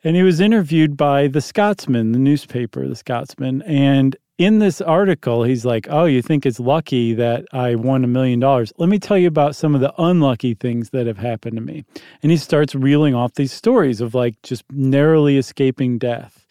And 0.06 0.16
he 0.16 0.22
was 0.22 0.40
interviewed 0.40 0.96
by 0.96 1.28
the 1.28 1.42
Scotsman, 1.42 2.12
the 2.12 2.20
newspaper, 2.20 2.88
the 2.88 2.96
Scotsman. 2.96 3.64
And 3.64 4.16
in 4.38 4.60
this 4.60 4.80
article, 4.80 5.44
he's 5.44 5.66
like, 5.66 5.88
Oh, 5.90 6.06
you 6.06 6.22
think 6.22 6.46
it's 6.46 6.60
lucky 6.60 7.16
that 7.16 7.46
I 7.52 7.74
won 7.74 8.04
a 8.04 8.08
million 8.08 8.40
dollars? 8.40 8.72
Let 8.78 8.88
me 8.88 9.00
tell 9.00 9.18
you 9.18 9.28
about 9.28 9.56
some 9.56 9.74
of 9.74 9.82
the 9.82 9.92
unlucky 9.98 10.54
things 10.54 10.92
that 10.92 11.08
have 11.08 11.18
happened 11.18 11.56
to 11.56 11.62
me. 11.62 11.86
And 12.22 12.32
he 12.32 12.38
starts 12.38 12.76
reeling 12.76 13.16
off 13.16 13.34
these 13.34 13.52
stories 13.52 14.00
of 14.00 14.14
like 14.14 14.40
just 14.44 14.64
narrowly 14.70 15.38
escaping 15.38 15.98
death. 15.98 16.46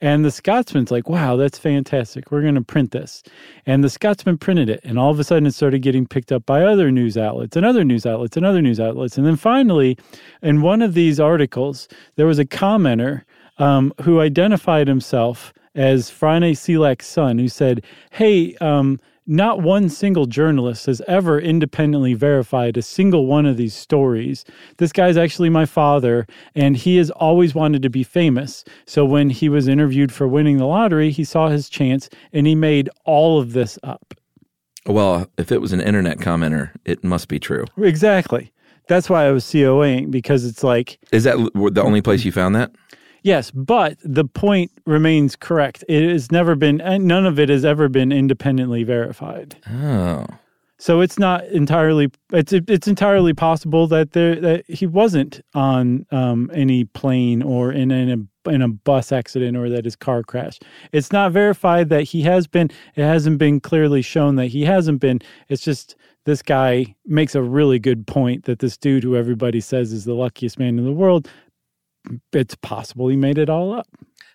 And 0.00 0.24
the 0.24 0.30
Scotsman's 0.30 0.90
like, 0.90 1.08
wow, 1.08 1.36
that's 1.36 1.58
fantastic. 1.58 2.30
We're 2.30 2.42
going 2.42 2.54
to 2.54 2.62
print 2.62 2.90
this. 2.90 3.22
And 3.64 3.82
the 3.82 3.90
Scotsman 3.90 4.38
printed 4.38 4.68
it. 4.68 4.80
And 4.84 4.98
all 4.98 5.10
of 5.10 5.18
a 5.18 5.24
sudden, 5.24 5.46
it 5.46 5.54
started 5.54 5.80
getting 5.80 6.06
picked 6.06 6.32
up 6.32 6.44
by 6.44 6.62
other 6.62 6.90
news 6.90 7.16
outlets 7.16 7.56
and 7.56 7.64
other 7.64 7.84
news 7.84 8.04
outlets 8.04 8.36
and 8.36 8.44
other 8.44 8.62
news 8.62 8.80
outlets. 8.80 9.16
And 9.16 9.26
then 9.26 9.36
finally, 9.36 9.96
in 10.42 10.60
one 10.60 10.82
of 10.82 10.94
these 10.94 11.18
articles, 11.18 11.88
there 12.16 12.26
was 12.26 12.38
a 12.38 12.44
commenter 12.44 13.22
um, 13.58 13.92
who 14.02 14.20
identified 14.20 14.86
himself 14.88 15.52
as 15.74 16.10
Frane 16.10 16.56
Selak's 16.56 17.06
son, 17.06 17.38
who 17.38 17.48
said, 17.48 17.84
Hey, 18.10 18.54
um, 18.56 18.98
not 19.26 19.60
one 19.60 19.88
single 19.88 20.26
journalist 20.26 20.86
has 20.86 21.02
ever 21.08 21.40
independently 21.40 22.14
verified 22.14 22.76
a 22.76 22.82
single 22.82 23.26
one 23.26 23.46
of 23.46 23.56
these 23.56 23.74
stories. 23.74 24.44
This 24.78 24.92
guy's 24.92 25.16
actually 25.16 25.50
my 25.50 25.66
father, 25.66 26.26
and 26.54 26.76
he 26.76 26.96
has 26.96 27.10
always 27.10 27.54
wanted 27.54 27.82
to 27.82 27.90
be 27.90 28.04
famous. 28.04 28.64
So 28.86 29.04
when 29.04 29.30
he 29.30 29.48
was 29.48 29.68
interviewed 29.68 30.12
for 30.12 30.28
winning 30.28 30.58
the 30.58 30.66
lottery, 30.66 31.10
he 31.10 31.24
saw 31.24 31.48
his 31.48 31.68
chance 31.68 32.08
and 32.32 32.46
he 32.46 32.54
made 32.54 32.88
all 33.04 33.40
of 33.40 33.52
this 33.52 33.78
up. 33.82 34.14
Well, 34.86 35.28
if 35.36 35.50
it 35.50 35.60
was 35.60 35.72
an 35.72 35.80
internet 35.80 36.18
commenter, 36.18 36.70
it 36.84 37.02
must 37.02 37.26
be 37.28 37.40
true. 37.40 37.64
Exactly. 37.76 38.52
That's 38.88 39.10
why 39.10 39.26
I 39.26 39.32
was 39.32 39.44
COAing 39.44 40.12
because 40.12 40.44
it's 40.44 40.62
like, 40.62 40.98
Is 41.10 41.24
that 41.24 41.36
the 41.36 41.82
only 41.82 42.02
place 42.02 42.24
you 42.24 42.30
found 42.30 42.54
that? 42.54 42.70
Yes, 43.26 43.50
but 43.50 43.98
the 44.02 44.24
point 44.24 44.70
remains 44.86 45.36
correct. 45.36 45.84
It 45.88 46.08
has 46.08 46.30
never 46.30 46.54
been, 46.54 46.80
and 46.80 47.04
none 47.04 47.26
of 47.26 47.38
it 47.38 47.48
has 47.48 47.64
ever 47.64 47.88
been 47.88 48.12
independently 48.12 48.84
verified. 48.84 49.56
Oh. 49.68 50.26
So 50.78 51.00
it's 51.00 51.18
not 51.18 51.44
entirely 51.46 52.10
it's 52.32 52.52
it's 52.52 52.86
entirely 52.86 53.32
possible 53.32 53.86
that 53.86 54.12
there 54.12 54.38
that 54.40 54.64
he 54.68 54.86
wasn't 54.86 55.40
on 55.54 56.04
um, 56.10 56.50
any 56.52 56.84
plane 56.84 57.42
or 57.42 57.72
in 57.72 57.90
in 57.90 58.10
a 58.10 58.50
in 58.50 58.60
a 58.60 58.68
bus 58.68 59.10
accident 59.10 59.56
or 59.56 59.70
that 59.70 59.86
his 59.86 59.96
car 59.96 60.22
crashed. 60.22 60.64
It's 60.92 61.12
not 61.12 61.32
verified 61.32 61.88
that 61.88 62.04
he 62.04 62.22
has 62.22 62.46
been. 62.46 62.70
It 62.94 63.04
hasn't 63.04 63.38
been 63.38 63.58
clearly 63.58 64.02
shown 64.02 64.36
that 64.36 64.48
he 64.48 64.64
hasn't 64.64 65.00
been. 65.00 65.20
It's 65.48 65.62
just 65.62 65.96
this 66.26 66.42
guy 66.42 66.94
makes 67.06 67.34
a 67.34 67.42
really 67.42 67.78
good 67.78 68.06
point 68.06 68.44
that 68.44 68.58
this 68.58 68.76
dude 68.76 69.02
who 69.02 69.16
everybody 69.16 69.60
says 69.60 69.92
is 69.92 70.04
the 70.04 70.14
luckiest 70.14 70.58
man 70.58 70.78
in 70.78 70.84
the 70.84 70.92
world. 70.92 71.28
It's 72.32 72.54
possible 72.56 73.08
he 73.08 73.16
made 73.16 73.38
it 73.38 73.48
all 73.48 73.72
up. 73.72 73.88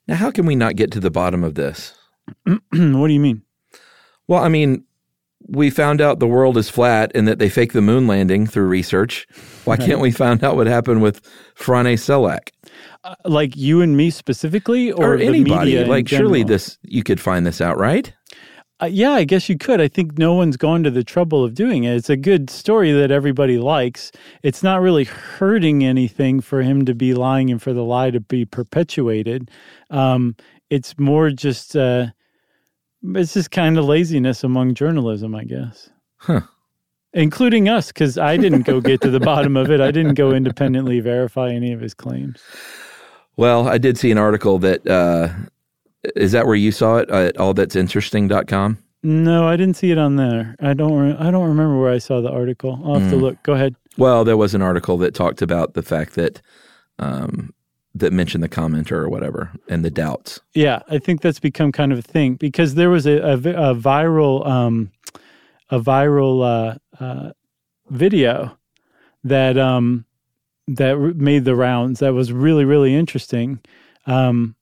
Now, 0.08 0.16
how 0.16 0.32
can 0.32 0.46
we 0.46 0.56
not 0.56 0.76
get 0.76 0.92
to 0.92 1.00
the 1.00 1.12
bottom 1.12 1.44
of 1.44 1.56
this? 1.56 1.94
what 2.46 2.62
do 2.72 3.14
you 3.14 3.20
mean? 3.20 3.44
Well, 4.28 4.44
I 4.44 4.50
mean, 4.50 4.84
we 5.48 5.70
found 5.70 6.02
out 6.02 6.20
the 6.20 6.28
world 6.28 6.58
is 6.58 6.70
flat 6.70 7.12
and 7.16 7.28
that 7.28 7.40
they 7.40 7.50
faked 7.50 7.74
the 7.74 7.82
moon 7.82 8.08
landing 8.08 8.48
through 8.48 8.68
research. 8.68 9.28
Why 9.66 9.78
can't 9.78 10.00
we 10.00 10.12
find 10.12 10.44
out 10.44 10.56
what 10.56 10.68
happened 10.68 11.02
with 11.02 11.22
Frane 11.56 11.98
Selak 11.98 12.50
Uh, 13.04 13.16
like 13.26 13.58
you 13.58 13.82
and 13.82 13.98
me 13.98 14.10
specifically, 14.10 14.92
or, 14.92 15.14
or, 15.14 15.18
anybody? 15.18 15.84
Like, 15.84 16.08
surely 16.08 16.44
this 16.44 16.78
you 16.84 17.04
could 17.04 17.20
find 17.20 17.46
this 17.46 17.60
out, 17.60 17.78
right? 17.78 18.14
Uh, 18.82 18.88
yeah, 18.88 19.12
I 19.12 19.26
guess 19.26 19.48
you 19.48 19.58
could. 19.58 19.80
I 19.80 19.88
think 19.88 20.18
no 20.18 20.34
one's 20.34 20.58
gone 20.58 20.82
to 20.84 20.90
the 20.90 21.04
trouble 21.04 21.44
of 21.44 21.54
doing 21.54 21.84
it. 21.84 21.96
It's 21.96 22.10
a 22.10 22.18
good 22.18 22.50
story 22.50 22.92
that 22.92 23.12
everybody 23.12 23.60
likes. 23.60 24.12
It's 24.42 24.64
not 24.64 24.82
really 24.82 25.04
hurting 25.04 25.84
anything 25.84 26.42
for 26.42 26.64
him 26.64 26.86
to 26.86 26.96
be 26.96 27.14
lying 27.14 27.52
and 27.52 27.62
for 27.62 27.74
the 27.74 27.84
lie 27.84 28.10
to 28.10 28.20
be 28.20 28.44
perpetuated. 28.44 29.52
Um, 29.92 30.36
it's 30.72 30.98
more 30.98 31.30
just 31.30 31.76
uh, 31.76 32.08
it's 33.04 33.34
just 33.36 33.52
kind 33.52 33.78
of 33.78 33.86
laziness 33.86 34.44
among 34.44 34.74
journalism, 34.74 35.36
I 35.36 35.44
guess. 35.44 35.90
Huh. 36.18 36.42
Including 37.14 37.70
us, 37.70 37.88
because 37.88 38.18
I 38.18 38.38
didn't 38.38 38.62
go 38.62 38.80
get 38.82 39.02
to 39.02 39.12
the 39.12 39.20
bottom 39.20 39.58
of 39.58 39.70
it. 39.70 39.82
I 39.82 39.92
didn't 39.92 40.14
go 40.14 40.32
independently 40.32 41.02
verify 41.02 41.50
any 41.50 41.74
of 41.74 41.82
his 41.82 41.94
claims. 41.94 42.42
Well, 43.36 43.68
I 43.68 43.78
did 43.78 43.98
see 43.98 44.12
an 44.12 44.18
article 44.18 44.60
that 44.60 44.88
uh, 44.88 45.30
is 46.16 46.32
that 46.32 46.46
where 46.46 46.56
you 46.56 46.72
saw 46.72 46.98
it 46.98 47.10
at 47.10 47.36
allthat'sinteresting.com? 47.36 48.78
No, 49.04 49.48
I 49.48 49.56
didn't 49.56 49.78
see 49.78 49.92
it 49.92 49.98
on 49.98 50.16
there. 50.16 50.56
I 50.60 50.74
don't. 50.74 50.94
Re- 50.94 51.18
I 51.18 51.32
don't 51.32 51.48
remember 51.48 51.80
where 51.80 51.92
I 51.92 51.98
saw 51.98 52.22
the 52.22 52.30
article. 52.30 52.80
I'll 52.86 53.00
have 53.00 53.10
to 53.10 53.16
look. 53.16 53.42
Go 53.42 53.54
ahead. 53.54 53.76
Well, 53.98 54.24
there 54.24 54.38
was 54.38 54.54
an 54.54 54.62
article 54.62 54.98
that 55.00 55.16
talked 55.16 55.42
about 55.42 55.74
the 55.74 55.82
fact 55.82 56.14
that 56.14 56.40
um, 57.00 57.52
that 57.96 58.14
mentioned 58.14 58.44
the 58.44 58.50
commenter 58.50 58.94
or 58.94 59.10
whatever 59.10 59.52
and 59.68 59.84
the 59.84 59.90
doubts. 59.90 60.40
Yeah, 60.54 60.82
I 60.88 61.00
think 61.00 61.22
that's 61.22 61.40
become 61.40 61.72
kind 61.72 61.92
of 61.92 61.98
a 61.98 62.04
thing 62.04 62.36
because 62.36 62.76
there 62.76 62.92
was 62.92 63.08
a, 63.08 63.18
a, 63.18 63.34
a 63.34 63.76
viral 63.76 64.46
um, 64.48 64.92
a 65.72 65.80
viral 65.80 66.78
uh, 67.00 67.04
uh, 67.04 67.32
video 67.90 68.56
that 69.24 69.58
um, 69.58 70.06
that 70.68 70.94
r- 70.94 71.14
made 71.16 71.46
the 71.46 71.56
rounds. 71.56 72.02
That 72.02 72.14
was 72.14 72.32
really 72.32 72.66
really 72.66 72.94
interesting 72.94 73.60
um, 74.06 74.56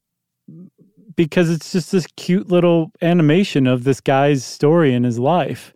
because 1.20 1.50
it's 1.50 1.74
just 1.74 1.92
this 1.92 2.08
cute 2.16 2.50
little 2.50 2.92
animation 3.02 3.68
of 3.68 3.84
this 3.84 4.00
guy's 4.00 4.46
story 4.46 4.94
in 4.94 5.04
his 5.04 5.20
life, 5.20 5.74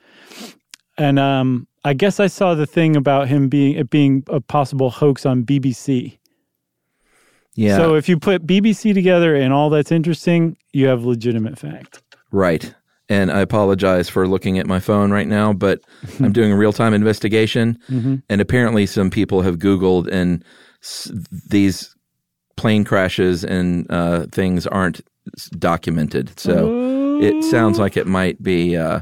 and 0.98 1.20
um, 1.20 1.68
I 1.84 1.94
guess 1.94 2.18
I 2.22 2.28
saw 2.28 2.56
the 2.56 2.66
thing 2.66 2.96
about 2.96 3.28
him 3.28 3.50
being 3.50 3.76
it 3.76 3.90
being 3.90 4.24
a 4.30 4.40
possible 4.40 4.90
hoax 4.90 5.26
on 5.26 5.44
BBC. 5.44 6.18
Yeah, 7.56 7.76
So 7.76 7.96
if 7.96 8.08
you 8.08 8.18
put 8.18 8.48
BBC 8.48 8.94
together 8.94 9.36
and 9.36 9.52
all 9.52 9.70
that's 9.70 9.92
interesting, 9.92 10.56
you 10.72 10.88
have 10.88 11.04
legitimate 11.04 11.60
fact. 11.60 12.02
right. 12.32 12.74
And 13.10 13.30
I 13.30 13.42
apologize 13.42 14.08
for 14.10 14.26
looking 14.30 14.58
at 14.60 14.66
my 14.66 14.80
phone 14.80 15.12
right 15.12 15.28
now, 15.28 15.52
but 15.52 15.82
I'm 16.22 16.32
doing 16.40 16.54
a 16.54 16.58
real 16.58 16.72
time 16.72 16.94
investigation, 16.94 17.78
and 17.90 18.40
apparently 18.42 18.86
some 18.86 19.10
people 19.10 19.42
have 19.42 19.58
Googled 19.58 20.08
and 20.10 20.42
s- 20.82 21.12
these 21.50 21.94
plane 22.56 22.86
crashes 22.86 23.44
and 23.44 23.86
uh, 23.92 24.26
things 24.32 24.66
aren't 24.66 25.02
documented. 25.58 26.38
So 26.40 27.20
it 27.22 27.44
sounds 27.44 27.80
like 27.80 27.98
it 27.98 28.08
might 28.08 28.42
be 28.42 28.76
uh, 28.78 29.02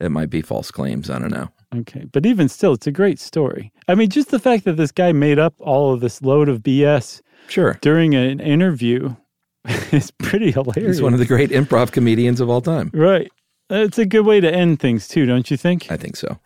it 0.00 0.10
might 0.10 0.30
be 0.30 0.42
false 0.42 0.70
claims. 0.70 1.10
I 1.10 1.18
don't 1.18 1.30
know. 1.32 1.48
Okay, 1.74 2.06
but 2.12 2.24
even 2.24 2.48
still, 2.48 2.72
it's 2.72 2.86
a 2.86 2.92
great 2.92 3.18
story. 3.20 3.72
I 3.88 3.94
mean, 3.94 4.08
just 4.08 4.30
the 4.30 4.38
fact 4.38 4.64
that 4.64 4.78
this 4.78 4.90
guy 4.92 5.12
made 5.12 5.38
up 5.38 5.54
all 5.58 5.92
of 5.92 6.00
this 6.00 6.22
load 6.22 6.48
of 6.48 6.60
BS 6.62 7.20
Sure, 7.48 7.78
during 7.82 8.14
an 8.14 8.40
interview 8.40 9.14
is 9.92 10.10
pretty 10.12 10.50
hilarious. 10.50 10.96
he's 10.96 11.02
one 11.02 11.12
of 11.12 11.18
the 11.18 11.26
great 11.26 11.50
improv 11.50 11.92
comedians 11.92 12.40
of 12.40 12.48
all 12.48 12.60
time. 12.62 12.90
right. 12.94 13.30
It's 13.70 13.98
a 13.98 14.06
good 14.06 14.24
way 14.24 14.40
to 14.40 14.50
end 14.50 14.80
things 14.80 15.06
too, 15.08 15.26
don't 15.26 15.50
you 15.50 15.58
think? 15.58 15.90
I 15.92 15.98
think 15.98 16.16
so. 16.16 16.38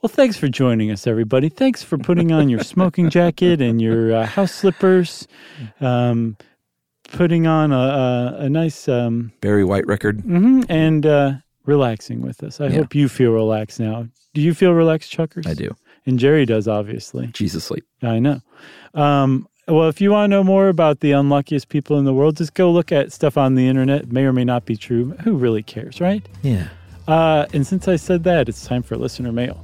Well, 0.00 0.08
thanks 0.08 0.36
for 0.36 0.46
joining 0.46 0.92
us, 0.92 1.08
everybody. 1.08 1.48
Thanks 1.48 1.82
for 1.82 1.98
putting 1.98 2.30
on 2.30 2.48
your 2.48 2.60
smoking 2.62 3.10
jacket 3.10 3.60
and 3.60 3.82
your 3.82 4.14
uh, 4.14 4.26
house 4.26 4.52
slippers, 4.54 5.26
um, 5.80 6.36
putting 7.08 7.46
on 7.46 7.72
a, 7.72 7.76
a, 7.76 8.36
a 8.44 8.48
nice 8.48 8.88
um, 8.88 9.32
Barry 9.40 9.64
White 9.64 9.86
record. 9.86 10.20
hmm 10.20 10.62
and 10.68 11.04
uh, 11.06 11.32
relaxing 11.66 12.22
with 12.22 12.42
us. 12.42 12.60
I 12.60 12.66
Yeah. 12.68 12.76
hope 12.78 12.94
you 12.94 13.08
feel 13.08 13.32
relaxed 13.32 13.80
now. 13.80 14.08
Do 14.34 14.40
you 14.40 14.54
feel 14.54 14.72
relaxed, 14.72 15.10
Chuckers? 15.10 15.46
I 15.46 15.54
do. 15.54 15.74
And 16.06 16.18
Jerry 16.18 16.46
does, 16.46 16.68
obviously. 16.68 17.26
Jesus 17.28 17.64
sleep. 17.64 17.84
I 18.02 18.18
know. 18.18 18.40
Um, 18.94 19.48
well, 19.66 19.88
if 19.90 20.00
you 20.00 20.10
want 20.12 20.30
to 20.30 20.36
know 20.36 20.44
more 20.44 20.68
about 20.68 21.00
the 21.00 21.12
unluckiest 21.12 21.68
people 21.68 21.98
in 21.98 22.06
the 22.06 22.14
world, 22.14 22.36
just 22.38 22.54
go 22.54 22.70
look 22.70 22.90
at 22.92 23.12
stuff 23.12 23.36
on 23.36 23.54
the 23.54 23.66
internet. 23.68 24.02
It 24.04 24.12
may 24.12 24.24
or 24.24 24.32
may 24.32 24.44
not 24.44 24.64
be 24.64 24.76
true. 24.76 25.10
Who 25.24 25.36
really 25.36 25.62
cares, 25.62 26.00
right? 26.00 26.26
Yeah. 26.42 26.68
Uh, 27.06 27.44
and 27.52 27.66
since 27.66 27.86
I 27.88 27.96
said 27.96 28.24
that, 28.24 28.48
it's 28.48 28.64
time 28.66 28.82
for 28.82 28.96
listener 28.96 29.32
mail. 29.32 29.62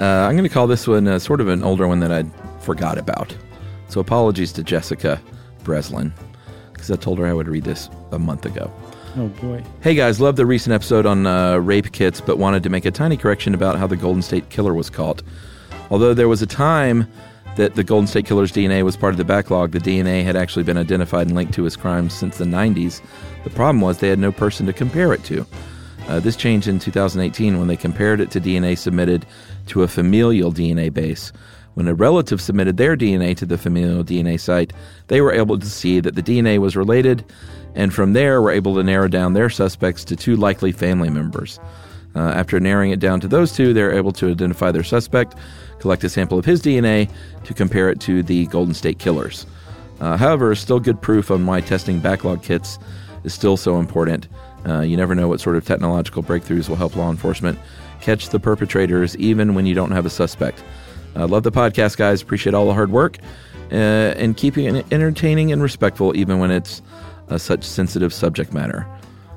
Uh, 0.00 0.04
I'm 0.26 0.32
going 0.32 0.44
to 0.44 0.48
call 0.48 0.66
this 0.66 0.86
one 0.88 1.06
uh, 1.06 1.18
sort 1.18 1.42
of 1.42 1.48
an 1.48 1.62
older 1.62 1.86
one 1.86 2.00
that 2.00 2.10
I 2.12 2.24
forgot 2.60 2.96
about. 2.96 3.36
So 3.90 4.00
apologies 4.00 4.52
to 4.52 4.62
Jessica 4.62 5.20
Breslin 5.64 6.12
because 6.72 6.90
I 6.90 6.96
told 6.96 7.18
her 7.18 7.26
I 7.26 7.32
would 7.32 7.48
read 7.48 7.64
this 7.64 7.90
a 8.12 8.18
month 8.18 8.46
ago. 8.46 8.72
Oh 9.16 9.26
boy. 9.26 9.64
Hey 9.80 9.96
guys, 9.96 10.20
love 10.20 10.36
the 10.36 10.46
recent 10.46 10.72
episode 10.72 11.04
on 11.04 11.26
uh, 11.26 11.56
rape 11.56 11.90
kits, 11.90 12.20
but 12.20 12.38
wanted 12.38 12.62
to 12.62 12.70
make 12.70 12.84
a 12.84 12.92
tiny 12.92 13.16
correction 13.16 13.52
about 13.52 13.76
how 13.76 13.88
the 13.88 13.96
Golden 13.96 14.22
State 14.22 14.48
Killer 14.48 14.72
was 14.72 14.88
caught. 14.88 15.22
Although 15.90 16.14
there 16.14 16.28
was 16.28 16.40
a 16.40 16.46
time 16.46 17.08
that 17.56 17.74
the 17.74 17.82
Golden 17.82 18.06
State 18.06 18.26
Killer's 18.26 18.52
DNA 18.52 18.84
was 18.84 18.96
part 18.96 19.12
of 19.12 19.18
the 19.18 19.24
backlog, 19.24 19.72
the 19.72 19.80
DNA 19.80 20.22
had 20.22 20.36
actually 20.36 20.62
been 20.62 20.78
identified 20.78 21.26
and 21.26 21.34
linked 21.34 21.54
to 21.54 21.64
his 21.64 21.76
crimes 21.76 22.14
since 22.14 22.38
the 22.38 22.44
90s. 22.44 23.02
The 23.42 23.50
problem 23.50 23.80
was 23.80 23.98
they 23.98 24.08
had 24.08 24.20
no 24.20 24.30
person 24.30 24.66
to 24.66 24.72
compare 24.72 25.12
it 25.12 25.24
to. 25.24 25.44
Uh, 26.06 26.20
this 26.20 26.36
changed 26.36 26.68
in 26.68 26.78
2018 26.78 27.58
when 27.58 27.66
they 27.66 27.76
compared 27.76 28.20
it 28.20 28.30
to 28.30 28.40
DNA 28.40 28.78
submitted 28.78 29.26
to 29.66 29.82
a 29.82 29.88
familial 29.88 30.52
DNA 30.52 30.92
base. 30.92 31.32
When 31.74 31.88
a 31.88 31.94
relative 31.94 32.40
submitted 32.40 32.76
their 32.76 32.96
DNA 32.96 33.36
to 33.36 33.46
the 33.46 33.58
familial 33.58 34.04
DNA 34.04 34.38
site, 34.40 34.72
they 35.06 35.20
were 35.20 35.32
able 35.32 35.58
to 35.58 35.66
see 35.66 36.00
that 36.00 36.14
the 36.14 36.22
DNA 36.22 36.58
was 36.58 36.76
related, 36.76 37.24
and 37.74 37.94
from 37.94 38.12
there 38.12 38.42
were 38.42 38.50
able 38.50 38.74
to 38.74 38.82
narrow 38.82 39.08
down 39.08 39.32
their 39.32 39.50
suspects 39.50 40.04
to 40.04 40.16
two 40.16 40.36
likely 40.36 40.72
family 40.72 41.10
members. 41.10 41.60
Uh, 42.16 42.30
after 42.30 42.58
narrowing 42.58 42.90
it 42.90 42.98
down 42.98 43.20
to 43.20 43.28
those 43.28 43.52
two, 43.52 43.72
they 43.72 43.82
were 43.82 43.92
able 43.92 44.12
to 44.12 44.30
identify 44.30 44.72
their 44.72 44.82
suspect, 44.82 45.36
collect 45.78 46.02
a 46.02 46.08
sample 46.08 46.38
of 46.38 46.44
his 46.44 46.60
DNA 46.60 47.08
to 47.44 47.54
compare 47.54 47.88
it 47.88 48.00
to 48.00 48.22
the 48.22 48.46
Golden 48.46 48.74
State 48.74 48.98
Killers. 48.98 49.46
Uh, 50.00 50.16
however, 50.16 50.54
still 50.54 50.80
good 50.80 51.00
proof 51.00 51.30
on 51.30 51.46
why 51.46 51.60
testing 51.60 52.00
backlog 52.00 52.42
kits 52.42 52.78
is 53.22 53.32
still 53.32 53.56
so 53.56 53.78
important. 53.78 54.28
Uh, 54.66 54.80
you 54.80 54.96
never 54.96 55.14
know 55.14 55.28
what 55.28 55.40
sort 55.40 55.56
of 55.56 55.64
technological 55.64 56.22
breakthroughs 56.22 56.68
will 56.68 56.76
help 56.76 56.96
law 56.96 57.10
enforcement 57.10 57.58
catch 58.00 58.30
the 58.30 58.40
perpetrators, 58.40 59.16
even 59.16 59.54
when 59.54 59.66
you 59.66 59.74
don't 59.74 59.90
have 59.90 60.06
a 60.06 60.10
suspect. 60.10 60.62
Uh, 61.16 61.26
love 61.26 61.42
the 61.42 61.52
podcast, 61.52 61.96
guys. 61.96 62.22
Appreciate 62.22 62.54
all 62.54 62.66
the 62.66 62.74
hard 62.74 62.90
work 62.90 63.18
uh, 63.72 63.74
and 63.74 64.36
keeping 64.36 64.74
it 64.74 64.92
entertaining 64.92 65.52
and 65.52 65.62
respectful, 65.62 66.16
even 66.16 66.38
when 66.38 66.50
it's 66.50 66.82
uh, 67.28 67.38
such 67.38 67.64
sensitive 67.64 68.12
subject 68.12 68.52
matter. 68.52 68.86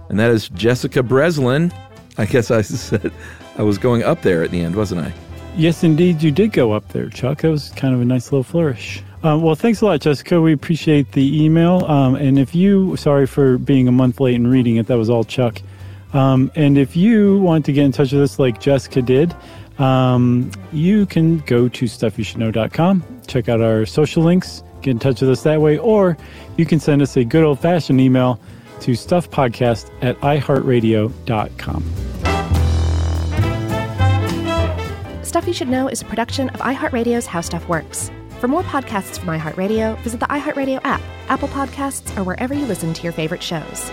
And 0.10 0.20
that 0.20 0.32
is 0.32 0.50
Jessica 0.50 1.04
Breslin. 1.04 1.74
I 2.18 2.26
guess 2.26 2.52
I 2.52 2.62
said 2.62 3.12
I 3.58 3.64
was 3.64 3.78
going 3.78 4.04
up 4.04 4.22
there 4.22 4.44
at 4.44 4.52
the 4.52 4.62
end, 4.62 4.76
wasn't 4.76 5.02
I? 5.02 5.14
Yes, 5.56 5.84
indeed, 5.84 6.24
you 6.24 6.32
did 6.32 6.52
go 6.52 6.72
up 6.72 6.88
there, 6.90 7.10
Chuck. 7.10 7.42
That 7.42 7.50
was 7.50 7.70
kind 7.76 7.94
of 7.94 8.02
a 8.02 8.06
nice 8.06 8.32
little 8.32 8.44
flourish. 8.44 9.04
Um, 9.22 9.42
well, 9.42 9.56
thanks 9.56 9.82
a 9.82 9.86
lot, 9.86 10.02
Jessica. 10.02 10.42
We 10.42 10.52
appreciate 10.52 11.12
the 11.12 11.44
email. 11.44 11.86
Um, 11.86 12.16
and 12.16 12.40
if 12.40 12.56
you, 12.56 12.96
sorry 12.98 13.28
for 13.28 13.58
being 13.58 13.88
a 13.88 13.92
month 13.92 14.20
late 14.20 14.36
and 14.36 14.50
reading 14.50 14.78
it, 14.78 14.88
that 14.88 14.98
was 14.98 15.10
all 15.10 15.24
Chuck. 15.24 15.62
Um, 16.14 16.52
and 16.56 16.78
if 16.78 16.96
you 16.96 17.40
want 17.40 17.66
to 17.66 17.74
get 17.74 17.86
in 17.86 17.92
touch 17.92 18.12
with 18.12 18.22
us 18.22 18.38
like 18.38 18.60
Jessica 18.60 19.02
did, 19.02 19.36
um, 19.80 20.52
you 20.72 21.06
can 21.06 21.40
go 21.40 21.68
to 21.68 21.86
stuffyoushouldknow.com, 21.86 23.22
check 23.28 23.50
out 23.50 23.62
our 23.62 23.86
social 23.86 24.24
links, 24.24 24.64
get 24.82 24.92
in 24.92 25.00
touch 25.00 25.22
with 25.22 25.30
us 25.30 25.44
that 25.44 25.62
way, 25.62 25.78
or 25.78 26.18
you 26.58 26.66
can 26.66 26.80
send 26.80 27.02
us 27.02 27.18
a 27.18 27.24
good 27.24 27.44
old 27.44 27.60
fashioned 27.60 28.00
email 28.00 28.40
to 28.82 28.92
stuffpodcast 28.92 29.90
at 30.02 30.20
iheartradio.com. 30.20 31.84
Stuff 35.24 35.48
You 35.48 35.54
Should 35.54 35.70
Know 35.70 35.88
is 35.88 36.02
a 36.02 36.06
production 36.06 36.50
of 36.50 36.60
iHeartRadio's 36.60 37.26
How 37.26 37.42
Stuff 37.42 37.68
Works. 37.68 38.12
For 38.40 38.48
more 38.48 38.62
podcasts 38.64 39.18
from 39.18 39.30
iHeartRadio, 39.30 39.98
visit 40.02 40.20
the 40.20 40.28
iHeartRadio 40.28 40.80
app, 40.84 41.02
Apple 41.30 41.48
Podcasts, 41.48 42.16
or 42.18 42.24
wherever 42.24 42.54
you 42.54 42.66
listen 42.66 42.94
to 42.94 43.04
your 43.04 43.14
favorite 43.14 43.42
shows. 43.42 43.90